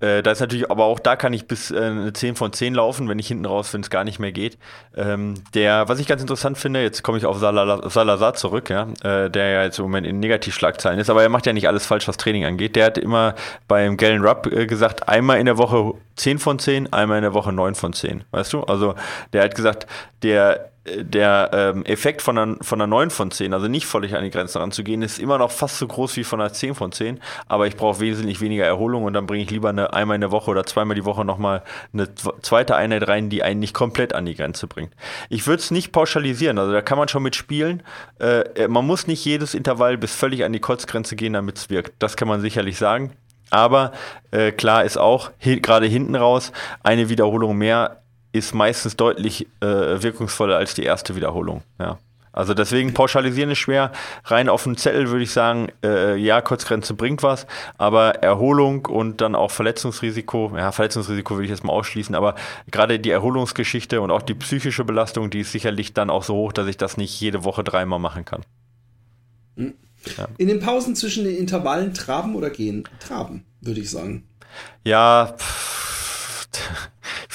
[0.00, 2.74] Äh, da ist natürlich, aber auch da kann ich bis äh, eine 10 von 10
[2.74, 4.58] laufen, wenn ich hinten raus, wenn es gar nicht mehr geht.
[4.96, 9.30] Ähm, der, was ich ganz interessant finde, jetzt komme ich auf Salazar zurück, ja, äh,
[9.30, 12.08] der ja jetzt im Moment in Negativschlagzeilen ist, aber er macht ja nicht alles falsch,
[12.08, 12.76] was Training angeht.
[12.76, 13.34] Der hat immer
[13.68, 17.34] beim Galen Rupp äh, gesagt, einmal in der Woche 10 von 10, einmal in der
[17.34, 18.24] Woche 9 von 10.
[18.30, 18.62] Weißt du?
[18.62, 18.94] Also
[19.32, 19.86] der hat gesagt,
[20.22, 24.24] der der ähm, Effekt von einer, von einer 9 von 10, also nicht völlig an
[24.24, 27.20] die Grenze ranzugehen, ist immer noch fast so groß wie von einer 10 von 10,
[27.48, 30.30] aber ich brauche wesentlich weniger Erholung und dann bringe ich lieber eine, einmal in der
[30.30, 31.62] Woche oder zweimal die Woche nochmal
[31.92, 34.94] eine zwe- zweite Einheit rein, die einen nicht komplett an die Grenze bringt.
[35.28, 37.82] Ich würde es nicht pauschalisieren, also da kann man schon mit spielen.
[38.18, 41.92] Äh, man muss nicht jedes Intervall bis völlig an die Kotzgrenze gehen, damit es wirkt.
[41.98, 43.12] Das kann man sicherlich sagen.
[43.50, 43.92] Aber
[44.30, 46.52] äh, klar ist auch, hi- gerade hinten raus,
[46.82, 48.00] eine Wiederholung mehr
[48.32, 49.66] ist meistens deutlich äh,
[50.02, 51.62] wirkungsvoller als die erste Wiederholung.
[51.78, 51.98] Ja.
[52.32, 53.90] Also deswegen pauschalisieren ist schwer.
[54.24, 57.46] Rein auf den Zettel würde ich sagen, äh, ja, Kurzgrenze bringt was,
[57.76, 62.36] aber Erholung und dann auch Verletzungsrisiko, ja, Verletzungsrisiko würde ich jetzt mal ausschließen, aber
[62.70, 66.52] gerade die Erholungsgeschichte und auch die psychische Belastung, die ist sicherlich dann auch so hoch,
[66.52, 68.42] dass ich das nicht jede Woche dreimal machen kann.
[69.56, 72.84] In den Pausen zwischen den Intervallen traben oder gehen?
[73.00, 74.24] Traben, würde ich sagen.
[74.84, 76.48] Ja, pff,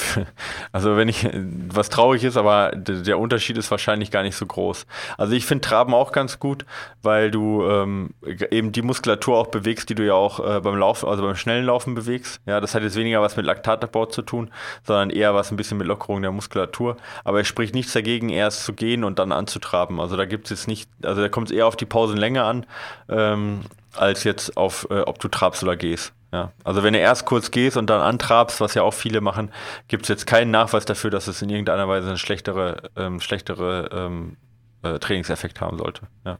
[0.71, 1.27] also wenn ich,
[1.69, 4.85] was traurig ist, aber der Unterschied ist wahrscheinlich gar nicht so groß.
[5.17, 6.65] Also ich finde Traben auch ganz gut,
[7.01, 8.11] weil du ähm,
[8.51, 11.65] eben die Muskulatur auch bewegst, die du ja auch äh, beim Laufen, also beim schnellen
[11.65, 12.41] Laufen bewegst.
[12.45, 14.51] Ja, das hat jetzt weniger was mit Laktatabbau zu tun,
[14.83, 16.97] sondern eher was ein bisschen mit Lockerung der Muskulatur.
[17.23, 19.99] Aber es spricht nichts dagegen, erst zu gehen und dann anzutraben.
[19.99, 22.65] Also da gibt es jetzt nicht, also da kommt es eher auf die Pausenlänge an,
[23.09, 23.61] ähm,
[23.95, 26.13] als jetzt auf, äh, ob du trabst oder gehst.
[26.31, 29.51] Ja, also wenn du erst kurz gehst und dann antrabst, was ja auch viele machen,
[29.87, 33.89] gibt es jetzt keinen Nachweis dafür, dass es in irgendeiner Weise einen schlechtere, ähm, schlechtere
[33.93, 34.37] ähm,
[34.83, 36.01] äh, Trainingseffekt haben sollte.
[36.25, 36.39] Ja.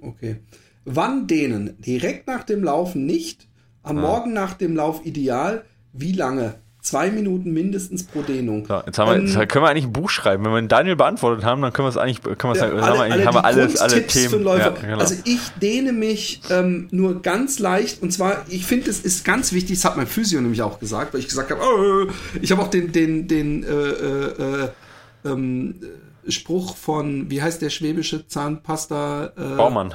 [0.00, 0.42] Okay.
[0.84, 1.80] Wann dehnen?
[1.80, 3.48] Direkt nach dem Laufen nicht.
[3.82, 5.64] Am Morgen nach dem Lauf ideal.
[5.92, 6.60] Wie lange?
[6.82, 8.66] Zwei Minuten mindestens pro Dehnung.
[8.66, 10.44] So, jetzt, haben wir, Ähm, jetzt können wir eigentlich ein Buch schreiben.
[10.44, 12.80] Wenn wir Daniel beantwortet haben, dann können wir es eigentlich, können wir es Ja, sagen,
[12.80, 14.44] alle, haben wir, eigentlich- haben wir alles, alle Themen.
[14.44, 14.98] Ja, genau.
[14.98, 19.52] Also ich dehne mich ähm, nur ganz leicht und zwar, ich finde, es ist ganz
[19.52, 22.10] wichtig, das hat mein Physio nämlich auch gesagt, weil ich gesagt habe, oh,
[22.40, 24.68] ich habe auch den, den, den äh, äh, äh,
[25.24, 25.76] ähm,
[26.28, 29.32] Spruch von, wie heißt der schwäbische Zahnpasta?
[29.36, 29.94] Äh, Baumann.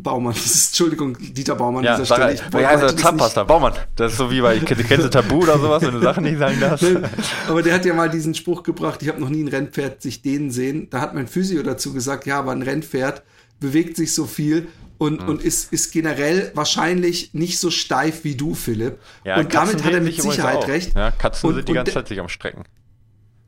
[0.00, 2.30] Baumann, das ist, Entschuldigung, Dieter Baumann Ja, dieser Stelle.
[2.30, 3.42] wie Ich wollte- heißt dies Zahnpasta.
[3.44, 3.72] Baumann.
[3.96, 6.60] Das ist so wie bei, kennst du Tabu oder sowas, wenn du Sachen nicht sagen
[6.60, 6.86] darfst?
[7.48, 10.22] Aber der hat ja mal diesen Spruch gebracht, ich habe noch nie ein Rennpferd sich
[10.22, 10.88] dehnen sehen.
[10.90, 13.22] Da hat mein Physio dazu gesagt, ja, aber ein Rennpferd
[13.60, 14.68] bewegt sich so viel
[14.98, 15.28] und, Mhm.
[15.28, 18.98] und ist, ist generell wahrscheinlich nicht so steif wie du, Philipp.
[19.24, 20.94] Ja, und damit Katzen hat er mit Sicherheit recht.
[20.96, 22.62] Ja, Katzen Und- sind die ganze der- Zeit sich am Strecken.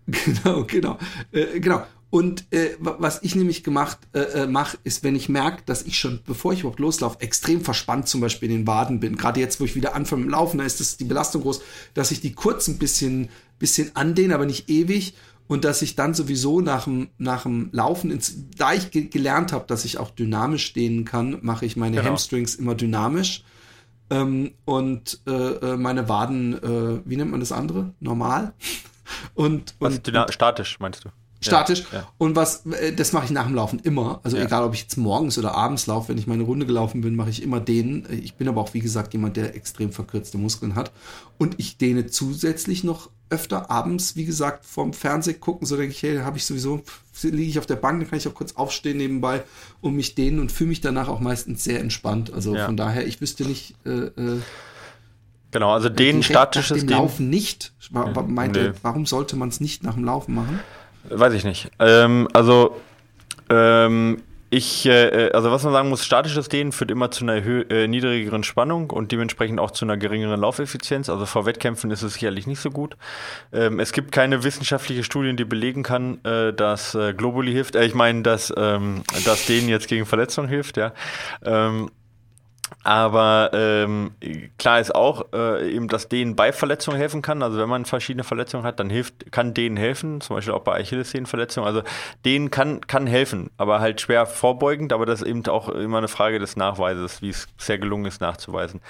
[0.07, 0.99] Genau, genau.
[1.31, 1.85] Äh, genau.
[2.11, 5.83] Und äh, wa- was ich nämlich gemacht äh, äh, mache, ist, wenn ich merke, dass
[5.83, 9.17] ich schon, bevor ich überhaupt loslaufe, extrem verspannt zum Beispiel in den Waden bin.
[9.17, 11.61] Gerade jetzt, wo ich wieder anfange mit dem Laufen, da ist das, die Belastung groß,
[11.95, 13.29] dass ich die kurz ein bisschen,
[13.61, 15.15] bisschen andehne, aber nicht ewig.
[15.47, 19.53] Und dass ich dann sowieso nach dem, nach dem Laufen, ins, da ich ge gelernt
[19.53, 22.11] habe, dass ich auch dynamisch dehnen kann, mache ich meine Genau.
[22.11, 23.43] Hamstrings immer dynamisch.
[24.11, 27.95] Ähm, und äh, äh, meine Waden, äh, wie nennt man das andere?
[28.01, 28.53] Normal.
[29.35, 31.09] Und, Was und, dyna- statisch, meinst du?
[31.41, 31.85] Statisch.
[31.93, 32.09] Ja, ja.
[32.19, 34.21] Und was, äh, das mache ich nach dem Laufen immer.
[34.23, 34.45] Also Ja.
[34.45, 37.31] egal, ob ich jetzt morgens oder abends laufe, wenn ich meine Runde gelaufen bin, mache
[37.31, 38.07] ich immer dehnen.
[38.23, 40.91] Ich bin aber auch, wie gesagt, jemand, der extrem verkürzte Muskeln hat.
[41.39, 45.65] Und ich dehne zusätzlich noch öfter abends, wie gesagt, vorm Fernseh gucken.
[45.67, 46.83] So denke ich, hey, da habe ich sowieso,
[47.23, 49.45] liege ich auf der Bank, dann kann ich auch kurz aufstehen nebenbei
[49.81, 52.33] und mich dehnen und fühle mich danach auch meistens sehr entspannt.
[52.33, 54.41] Also von daher, ich wüsste nicht, äh, äh,
[55.53, 57.73] Genau, also den statisches nach dem Laufen nicht.
[57.91, 58.67] Wa- wa- Meint Nö.
[58.69, 60.61] er, warum sollte man es nicht nach dem Laufen machen?
[61.09, 61.71] Weiß ich nicht.
[61.79, 62.81] Ähm, also,
[63.49, 64.23] ähm,
[64.53, 68.43] ich, äh, also was man sagen muss, statisches Dehnen führt immer zu einer äh, niedrigeren
[68.43, 71.09] Spannung und dementsprechend auch zu einer geringeren Laufeffizienz.
[71.09, 72.97] Also vor Wettkämpfen ist es sicherlich nicht so gut.
[73.53, 77.77] Ähm, es gibt keine wissenschaftliche Studien, die belegen kann, äh, dass äh, Globuli hilft.
[77.77, 80.93] Äh, ich meine, dass ähm, das Dehnen jetzt gegen Verletzungen hilft, ja.
[81.45, 81.91] Ähm,
[82.83, 84.13] aber ähm,
[84.59, 87.43] klar ist auch, äh, eben, dass denen bei Verletzungen helfen kann.
[87.43, 90.81] Also wenn man verschiedene Verletzungen hat, dann hilft, kann denen helfen, zum Beispiel auch bei
[90.81, 91.67] Achillessehnenverletzungen.
[91.67, 91.83] Also
[92.25, 96.09] denen kann, kann helfen, aber halt schwer vorbeugend, aber das ist eben auch immer eine
[96.09, 98.81] Frage des Nachweises, wie es sehr gelungen ist nachzuweisen.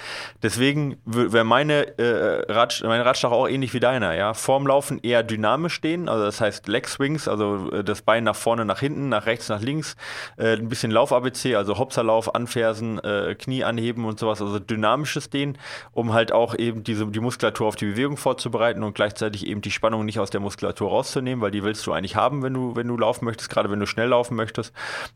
[0.41, 4.33] Deswegen wäre meine, äh, Ratsch mein Ratschlag auch ähnlich wie deiner, ja.
[4.33, 8.35] Vorm Laufen eher dynamisch stehen, also das heißt Leg Swings, also äh, das Bein nach
[8.35, 9.95] vorne, nach hinten, nach rechts, nach links,
[10.37, 15.57] äh, ein bisschen Lauf-ABC, also Hopserlauf, Anfersen, äh, Knie anheben und sowas, also dynamisches Dehnen,
[15.91, 19.71] um halt auch eben diese, die Muskulatur auf die Bewegung vorzubereiten und gleichzeitig eben die
[19.71, 22.87] Spannung nicht aus der Muskulatur rauszunehmen, weil die willst du eigentlich haben, wenn du, wenn
[22.87, 24.73] du laufen möchtest, gerade wenn du schnell laufen möchtest.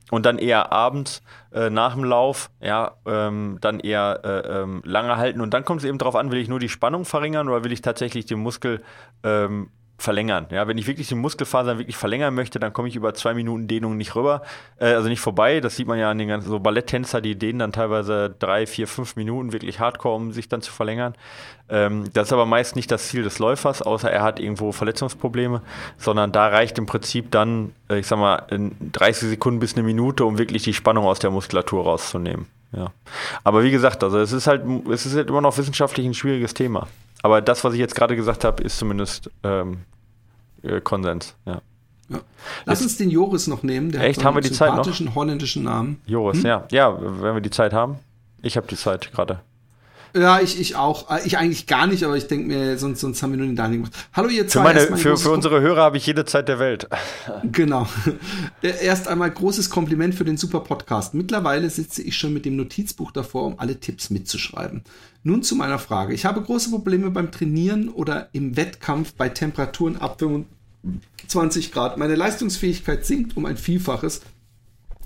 [0.10, 1.22] Und dann eher abends
[1.54, 5.42] äh, nach dem Lauf, ja, ähm, dann eher äh, ähm, lange halten.
[5.42, 7.72] Und dann kommt es eben darauf an, will ich nur die Spannung verringern oder will
[7.72, 8.82] ich tatsächlich den Muskel
[9.24, 10.48] ähm, verlängern.
[10.52, 13.68] Ja, wenn ich wirklich die Muskelfasern wirklich verlängern möchte, dann komme ich über zwei Minuten
[13.68, 14.42] Dehnung nicht rüber,
[14.78, 15.62] äh, also nicht vorbei.
[15.62, 18.88] Das sieht man ja an den ganzen so Balletttänzer, die dehnen dann teilweise drei, vier,
[18.88, 21.16] fünf Minuten wirklich Hardcore, um sich dann zu verlängern.
[21.70, 25.62] Ähm, das ist aber meist nicht das Ziel des Läufers, außer er hat irgendwo Verletzungsprobleme,
[25.98, 30.26] sondern da reicht im Prinzip dann, äh, ich sag mal, 30 Sekunden bis eine Minute,
[30.26, 32.48] um wirklich die Spannung aus der Muskulatur rauszunehmen.
[32.74, 32.92] Ja.
[33.44, 36.54] Aber wie gesagt, also es ist halt, es ist halt immer noch wissenschaftlich ein schwieriges
[36.54, 36.88] Thema.
[37.26, 39.80] Aber das, was ich jetzt gerade gesagt habe, ist zumindest ähm,
[40.62, 41.36] äh, Konsens.
[41.48, 41.60] Ja.
[42.08, 42.20] Ja.
[42.66, 43.92] Lass uns den Joris noch nehmen.
[43.92, 45.16] Der Echt, hat haben wir die Zeit noch?
[45.16, 46.00] holländischen Namen.
[46.06, 46.46] Joris, hm?
[46.46, 46.68] ja.
[46.70, 47.98] Ja, wenn wir die Zeit haben.
[48.44, 49.40] Ich habe die Zeit gerade.
[50.16, 51.12] Ja, ich, ich auch.
[51.12, 53.58] Äh, ich eigentlich gar nicht, aber ich denke mir, sonst, sonst haben wir nur den
[53.58, 53.94] Daniel gemacht.
[54.14, 54.60] Hallo ihr zwei.
[54.60, 56.88] Für, meine, für, für unsere Hörer habe ich jede Zeit der Welt.
[57.52, 57.88] Genau.
[58.62, 61.14] Erst einmal großes Kompliment für den super Podcast.
[61.14, 64.84] Mittlerweile sitze ich schon mit dem Notizbuch davor, um alle Tipps mitzuschreiben.
[65.24, 66.14] Nun zu meiner Frage.
[66.14, 71.98] Ich habe große Probleme beim Trainieren oder im Wettkampf bei Temperaturen ab 25 Grad.
[71.98, 74.22] Meine Leistungsfähigkeit sinkt um ein Vielfaches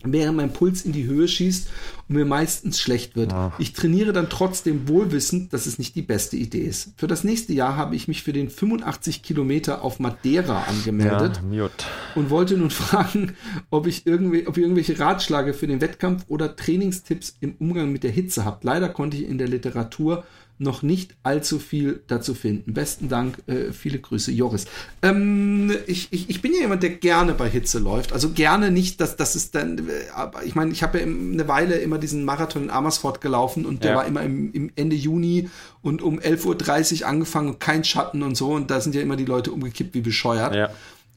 [0.03, 1.69] während mein Puls in die Höhe schießt
[2.07, 3.33] und mir meistens schlecht wird.
[3.33, 3.57] Ach.
[3.59, 6.91] Ich trainiere dann trotzdem wohlwissend, dass es nicht die beste Idee ist.
[6.97, 11.69] Für das nächste Jahr habe ich mich für den 85 Kilometer auf Madeira angemeldet ja,
[12.15, 13.33] und wollte nun fragen,
[13.69, 18.03] ob ich irgendwie, ob ihr irgendwelche Ratschläge für den Wettkampf oder Trainingstipps im Umgang mit
[18.03, 18.63] der Hitze habt.
[18.63, 20.23] Leider konnte ich in der Literatur
[20.59, 22.73] noch nicht allzu viel dazu finden.
[22.73, 24.65] Besten Dank, äh, viele Grüße, Joris.
[25.01, 28.11] Ähm, ich, ich, ich bin ja jemand, der gerne bei Hitze läuft.
[28.11, 31.47] Also gerne nicht, dass das ist dann, äh, aber ich meine, ich habe ja eine
[31.47, 33.97] Weile immer diesen Marathon in Amersfoort gelaufen und der ja.
[33.97, 35.49] war immer im, im, Ende Juni
[35.81, 39.15] und um 11.30 Uhr angefangen und kein Schatten und so und da sind ja immer
[39.15, 40.53] die Leute umgekippt wie bescheuert.
[40.53, 40.69] Ja.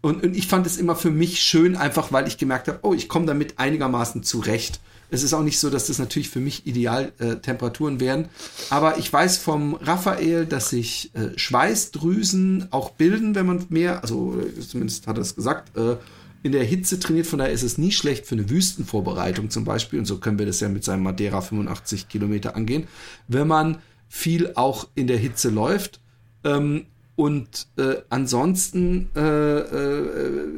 [0.02, 2.94] Und, und ich fand es immer für mich schön, einfach weil ich gemerkt habe, oh,
[2.94, 4.81] ich komme damit einigermaßen zurecht.
[5.12, 8.28] Es ist auch nicht so, dass das natürlich für mich Idealtemperaturen äh, wären.
[8.70, 14.40] Aber ich weiß vom Raphael, dass sich äh, Schweißdrüsen auch bilden, wenn man mehr, also
[14.40, 15.97] äh, zumindest hat er es gesagt, äh,
[16.43, 17.26] in der Hitze trainiert.
[17.26, 19.98] Von daher ist es nie schlecht für eine Wüstenvorbereitung zum Beispiel.
[19.98, 22.89] Und so können wir das ja mit seinem Madeira 85 Kilometer angehen.
[23.28, 23.78] Wenn man
[24.09, 26.01] viel auch in der Hitze läuft.
[26.44, 26.86] Ähm,
[27.16, 30.48] und äh, ansonsten äh, äh,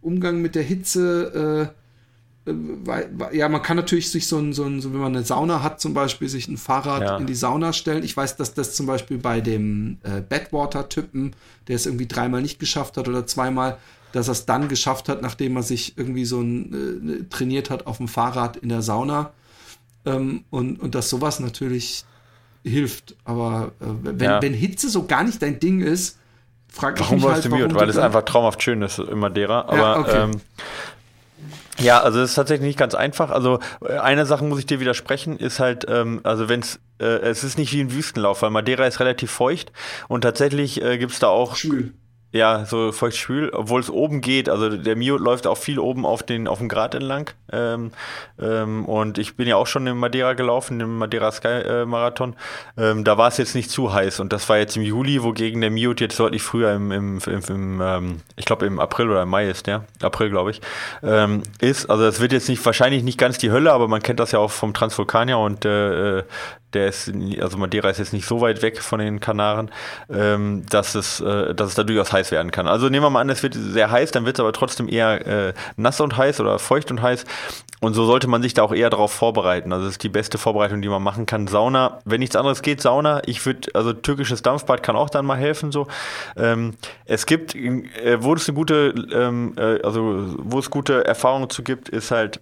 [0.00, 1.81] Umgang mit der Hitze äh,
[2.44, 5.80] ja, man kann natürlich sich so ein, so ein, so wenn man eine Sauna hat,
[5.80, 7.16] zum Beispiel, sich ein Fahrrad ja.
[7.16, 8.02] in die Sauna stellen.
[8.02, 11.36] Ich weiß, dass das zum Beispiel bei dem äh, Badwater-Typen,
[11.68, 13.78] der es irgendwie dreimal nicht geschafft hat oder zweimal,
[14.12, 17.86] dass er es dann geschafft hat, nachdem er sich irgendwie so ein, äh, trainiert hat
[17.86, 19.30] auf dem Fahrrad in der Sauna.
[20.04, 22.04] Ähm, und, und dass sowas natürlich
[22.64, 23.14] hilft.
[23.24, 24.42] Aber äh, wenn, ja.
[24.42, 26.18] wenn Hitze so gar nicht dein Ding ist,
[26.68, 29.62] frag warum ich mich halt, warum du Weil es einfach traumhaft schön ist in Madeira.
[29.62, 30.22] Aber ja, okay.
[30.24, 30.40] ähm,
[31.78, 33.30] ja, also es ist tatsächlich nicht ganz einfach.
[33.30, 37.04] Also äh, eine Sache muss ich dir widersprechen, ist halt, ähm, also wenn es, äh,
[37.04, 39.72] es ist nicht wie ein Wüstenlauf, weil Madeira ist relativ feucht
[40.08, 41.56] und tatsächlich äh, gibt es da auch.
[41.56, 41.94] Schwül.
[42.32, 44.48] Ja, so feuchtschwül, obwohl es oben geht.
[44.48, 47.28] Also der Mio läuft auch viel oben auf den auf dem Grat entlang.
[47.52, 47.92] Ähm,
[48.40, 52.34] ähm, und ich bin ja auch schon in Madeira gelaufen, im Madeira Sky äh, Marathon.
[52.78, 55.60] Ähm, da war es jetzt nicht zu heiß und das war jetzt im Juli, wogegen
[55.60, 59.24] der Mio jetzt deutlich früher im, im, im, im ähm, ich glaube im April oder
[59.24, 60.62] im Mai ist, ja, April glaube ich,
[61.02, 61.90] ähm, ist.
[61.90, 64.38] Also es wird jetzt nicht wahrscheinlich nicht ganz die Hölle, aber man kennt das ja
[64.38, 66.22] auch vom Transvulkanier und äh, äh
[66.74, 69.70] der ist, also Madeira ist jetzt nicht so weit weg von den Kanaren,
[70.10, 72.66] ähm, dass, es, äh, dass es da durchaus heiß werden kann.
[72.66, 75.26] Also nehmen wir mal an, es wird sehr heiß, dann wird es aber trotzdem eher
[75.26, 77.24] äh, nass und heiß oder feucht und heiß.
[77.80, 79.72] Und so sollte man sich da auch eher darauf vorbereiten.
[79.72, 81.48] Also das ist die beste Vorbereitung, die man machen kann.
[81.48, 83.22] Sauna, wenn nichts anderes geht, Sauna.
[83.26, 85.72] Ich würde, also türkisches Dampfbad kann auch dann mal helfen.
[85.72, 85.88] So,
[86.36, 86.74] ähm,
[87.06, 91.64] es gibt, äh, wo es eine gute, ähm, äh, also wo es gute Erfahrungen zu
[91.64, 92.40] gibt, ist halt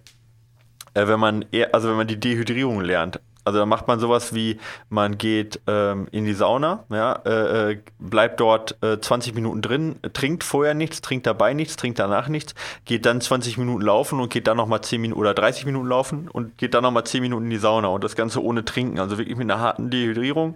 [0.93, 3.19] äh, wenn man eher, also wenn man die Dehydrierung lernt.
[3.43, 4.59] Also da macht man sowas wie,
[4.89, 9.99] man geht ähm, in die Sauna, ja, äh, äh bleibt dort äh, 20 Minuten drin,
[10.13, 12.55] trinkt vorher nichts, trinkt dabei nichts, trinkt danach nichts,
[12.85, 16.27] geht dann 20 Minuten laufen und geht dann nochmal 10 Minuten oder 30 Minuten laufen
[16.27, 19.17] und geht dann nochmal 10 Minuten in die Sauna und das Ganze ohne Trinken, also
[19.17, 20.55] wirklich mit einer harten Dehydrierung.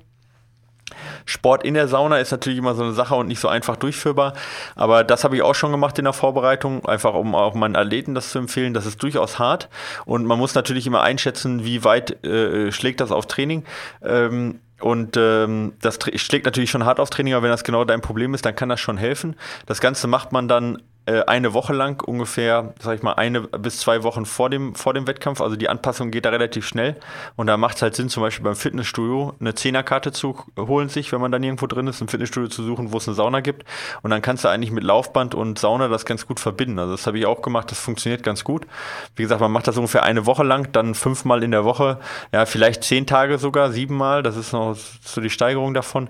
[1.26, 4.34] Sport in der Sauna ist natürlich immer so eine Sache und nicht so einfach durchführbar.
[4.76, 8.14] Aber das habe ich auch schon gemacht in der Vorbereitung, einfach um auch meinen Athleten
[8.14, 8.74] das zu empfehlen.
[8.74, 9.70] Das ist durchaus hart
[10.06, 13.64] und man muss natürlich immer einschätzen, wie weit äh, schlägt das auf Training.
[14.04, 18.02] Ähm, und ähm, das schlägt natürlich schon hart auf Training, aber wenn das genau dein
[18.02, 19.36] Problem ist, dann kann das schon helfen.
[19.66, 24.02] Das Ganze macht man dann eine Woche lang ungefähr, sag ich mal, eine bis zwei
[24.04, 25.40] Wochen vor dem, vor dem Wettkampf.
[25.40, 26.96] Also die Anpassung geht da relativ schnell.
[27.36, 31.12] Und da macht es halt Sinn, zum Beispiel beim Fitnessstudio eine Zehnerkarte zu holen sich,
[31.12, 33.66] wenn man dann irgendwo drin ist, ein Fitnessstudio zu suchen, wo es eine Sauna gibt.
[34.02, 36.80] Und dann kannst du eigentlich mit Laufband und Sauna das ganz gut verbinden.
[36.80, 38.66] Also das habe ich auch gemacht, das funktioniert ganz gut.
[39.16, 42.00] Wie gesagt, man macht das ungefähr eine Woche lang, dann fünfmal in der Woche,
[42.32, 44.24] ja, vielleicht zehn Tage sogar, siebenmal.
[44.24, 46.10] Das ist noch so die Steigerung davon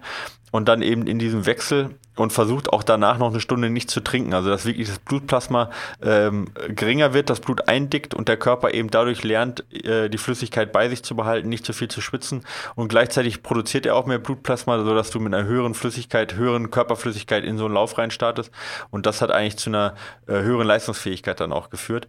[0.52, 4.02] und dann eben in diesem Wechsel und versucht auch danach noch eine Stunde nicht zu
[4.02, 4.34] trinken.
[4.34, 5.70] Also dass wirklich das Blutplasma
[6.02, 10.72] ähm, geringer wird, das Blut eindickt und der Körper eben dadurch lernt, äh, die Flüssigkeit
[10.72, 12.44] bei sich zu behalten, nicht zu viel zu schwitzen.
[12.76, 17.44] Und gleichzeitig produziert er auch mehr Blutplasma, sodass du mit einer höheren Flüssigkeit, höheren Körperflüssigkeit
[17.44, 18.52] in so einen Lauf reinstartest.
[18.92, 19.96] Und das hat eigentlich zu einer
[20.28, 22.08] äh, höheren Leistungsfähigkeit dann auch geführt.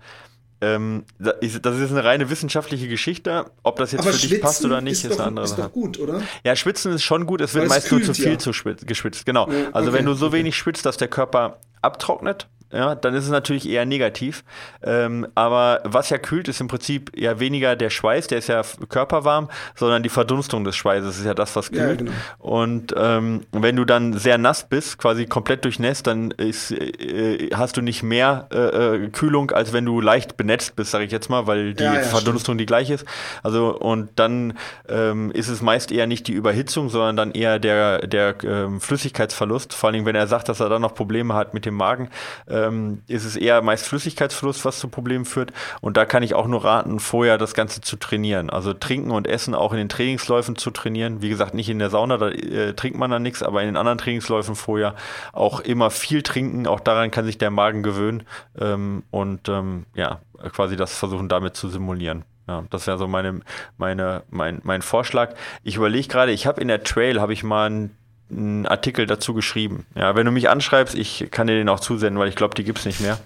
[0.60, 3.44] Ähm, das ist eine reine wissenschaftliche Geschichte.
[3.62, 5.60] Ob das jetzt Aber für dich passt oder nicht, ist, ist doch, eine andere Sache.
[5.60, 6.22] Ist doch gut, oder?
[6.44, 7.40] Ja, Schwitzen ist schon gut.
[7.40, 8.38] Es wird meist nur zu viel ja.
[8.38, 9.26] zu geschwitzt.
[9.26, 9.50] Genau.
[9.50, 9.98] Ja, also okay.
[9.98, 13.86] wenn du so wenig schwitzt, dass der Körper abtrocknet, ja, dann ist es natürlich eher
[13.86, 14.44] negativ.
[14.82, 18.62] Ähm, aber was ja kühlt, ist im Prinzip ja weniger der Schweiß, der ist ja
[18.88, 22.00] körperwarm, sondern die Verdunstung des Schweißes ist ja das, was kühlt.
[22.00, 22.12] Ja, genau.
[22.38, 27.76] Und ähm, wenn du dann sehr nass bist, quasi komplett durchnässt, dann ist, äh, hast
[27.76, 31.30] du nicht mehr äh, äh Kühlung, als wenn du leicht benetzt bist, sage ich jetzt
[31.30, 32.60] mal, weil die ja, ja, Verdunstung stimmt.
[32.60, 33.06] die gleiche ist.
[33.42, 34.54] Also und dann
[34.88, 39.72] ähm, ist es meist eher nicht die Überhitzung, sondern dann eher der, der ähm, Flüssigkeitsverlust.
[39.72, 42.10] Vor allem, wenn er sagt, dass er dann noch Probleme hat mit dem Magen
[42.56, 45.52] ähm, ist es eher meist Flüssigkeitsverlust, was zu Problemen führt.
[45.80, 48.50] Und da kann ich auch nur raten, vorher das Ganze zu trainieren.
[48.50, 51.22] Also trinken und essen auch in den Trainingsläufen zu trainieren.
[51.22, 53.76] Wie gesagt, nicht in der Sauna, da äh, trinkt man dann nichts, aber in den
[53.76, 54.94] anderen Trainingsläufen vorher
[55.32, 56.66] auch immer viel trinken.
[56.66, 58.24] Auch daran kann sich der Magen gewöhnen.
[58.58, 60.20] Ähm, und ähm, ja,
[60.52, 62.24] quasi das versuchen damit zu simulieren.
[62.48, 63.40] Ja, das wäre so meine,
[63.76, 65.34] meine, mein, mein Vorschlag.
[65.64, 67.96] Ich überlege gerade, ich habe in der Trail, habe ich mal einen
[68.30, 69.86] einen Artikel dazu geschrieben.
[69.94, 72.64] Ja, wenn du mich anschreibst, ich kann dir den auch zusenden, weil ich glaube, die
[72.64, 73.18] gibt es nicht mehr.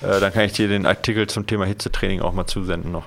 [0.00, 3.06] Äh, dann kann ich dir den Artikel zum Thema Hitzetraining auch mal zusenden noch.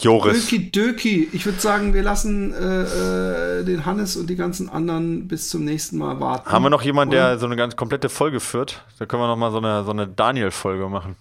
[0.00, 0.48] Joris.
[0.48, 1.28] Döki, Döki.
[1.32, 5.64] Ich würde sagen, wir lassen äh, äh, den Hannes und die ganzen anderen bis zum
[5.64, 6.50] nächsten Mal warten.
[6.50, 8.84] Haben wir noch jemanden, der so eine ganz komplette Folge führt?
[8.98, 11.16] Da können wir noch mal so eine, so eine Daniel-Folge machen.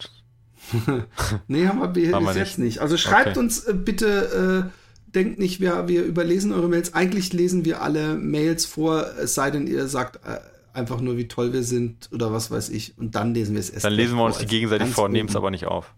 [1.48, 2.80] nee, haben wir, haben wir bis jetzt nicht.
[2.80, 3.40] Also schreibt okay.
[3.40, 4.85] uns äh, bitte äh,
[5.16, 6.94] denkt nicht, wir, wir überlesen eure Mails.
[6.94, 10.40] Eigentlich lesen wir alle Mails vor, es sei denn, ihr sagt äh,
[10.74, 12.98] einfach nur, wie toll wir sind oder was weiß ich.
[12.98, 13.86] Und dann lesen wir es erst.
[13.86, 15.94] Dann lesen wir uns die gegenseitig vor, nehmen es aber nicht auf.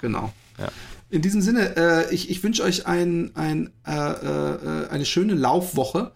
[0.00, 0.32] Genau.
[0.58, 0.68] Ja.
[1.10, 6.12] In diesem Sinne, äh, ich, ich wünsche euch ein, ein, äh, äh, eine schöne Laufwoche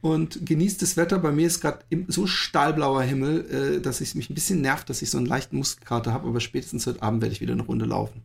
[0.00, 1.18] und genießt das Wetter.
[1.18, 5.02] Bei mir ist gerade so stahlblauer Himmel, äh, dass es mich ein bisschen nervt, dass
[5.02, 7.84] ich so einen leichten Muskelkater habe, aber spätestens heute Abend werde ich wieder eine Runde
[7.84, 8.22] laufen.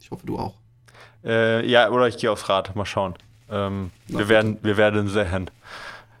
[0.00, 0.54] Ich hoffe, du auch.
[1.24, 2.74] Äh, ja, oder ich gehe aufs Rad.
[2.76, 3.14] Mal schauen.
[3.50, 5.50] Ähm, wir, werden, wir werden sehen.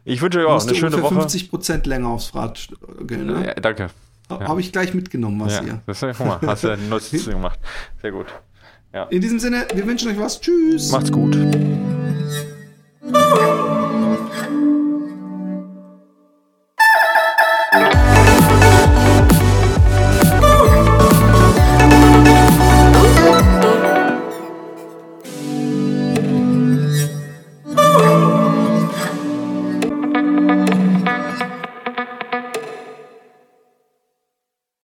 [0.04, 1.14] Ich wünsche euch auch eine schöne Woche.
[1.14, 2.68] 50 Prozent länger aufs Rad
[3.06, 3.46] gehen, ne?
[3.46, 3.90] Ja, danke.
[4.30, 4.40] Ja.
[4.48, 5.62] Habe ich gleich mitgenommen, was ja.
[5.62, 5.80] hier.
[5.86, 7.58] Das ist, guck mal, hast du eine Notiz gemacht.
[8.00, 8.26] Sehr gut.
[8.92, 9.04] Ja.
[9.04, 10.40] In diesem Sinne, wir wünschen euch was.
[10.40, 10.90] Tschüss.
[10.92, 11.36] Macht's gut.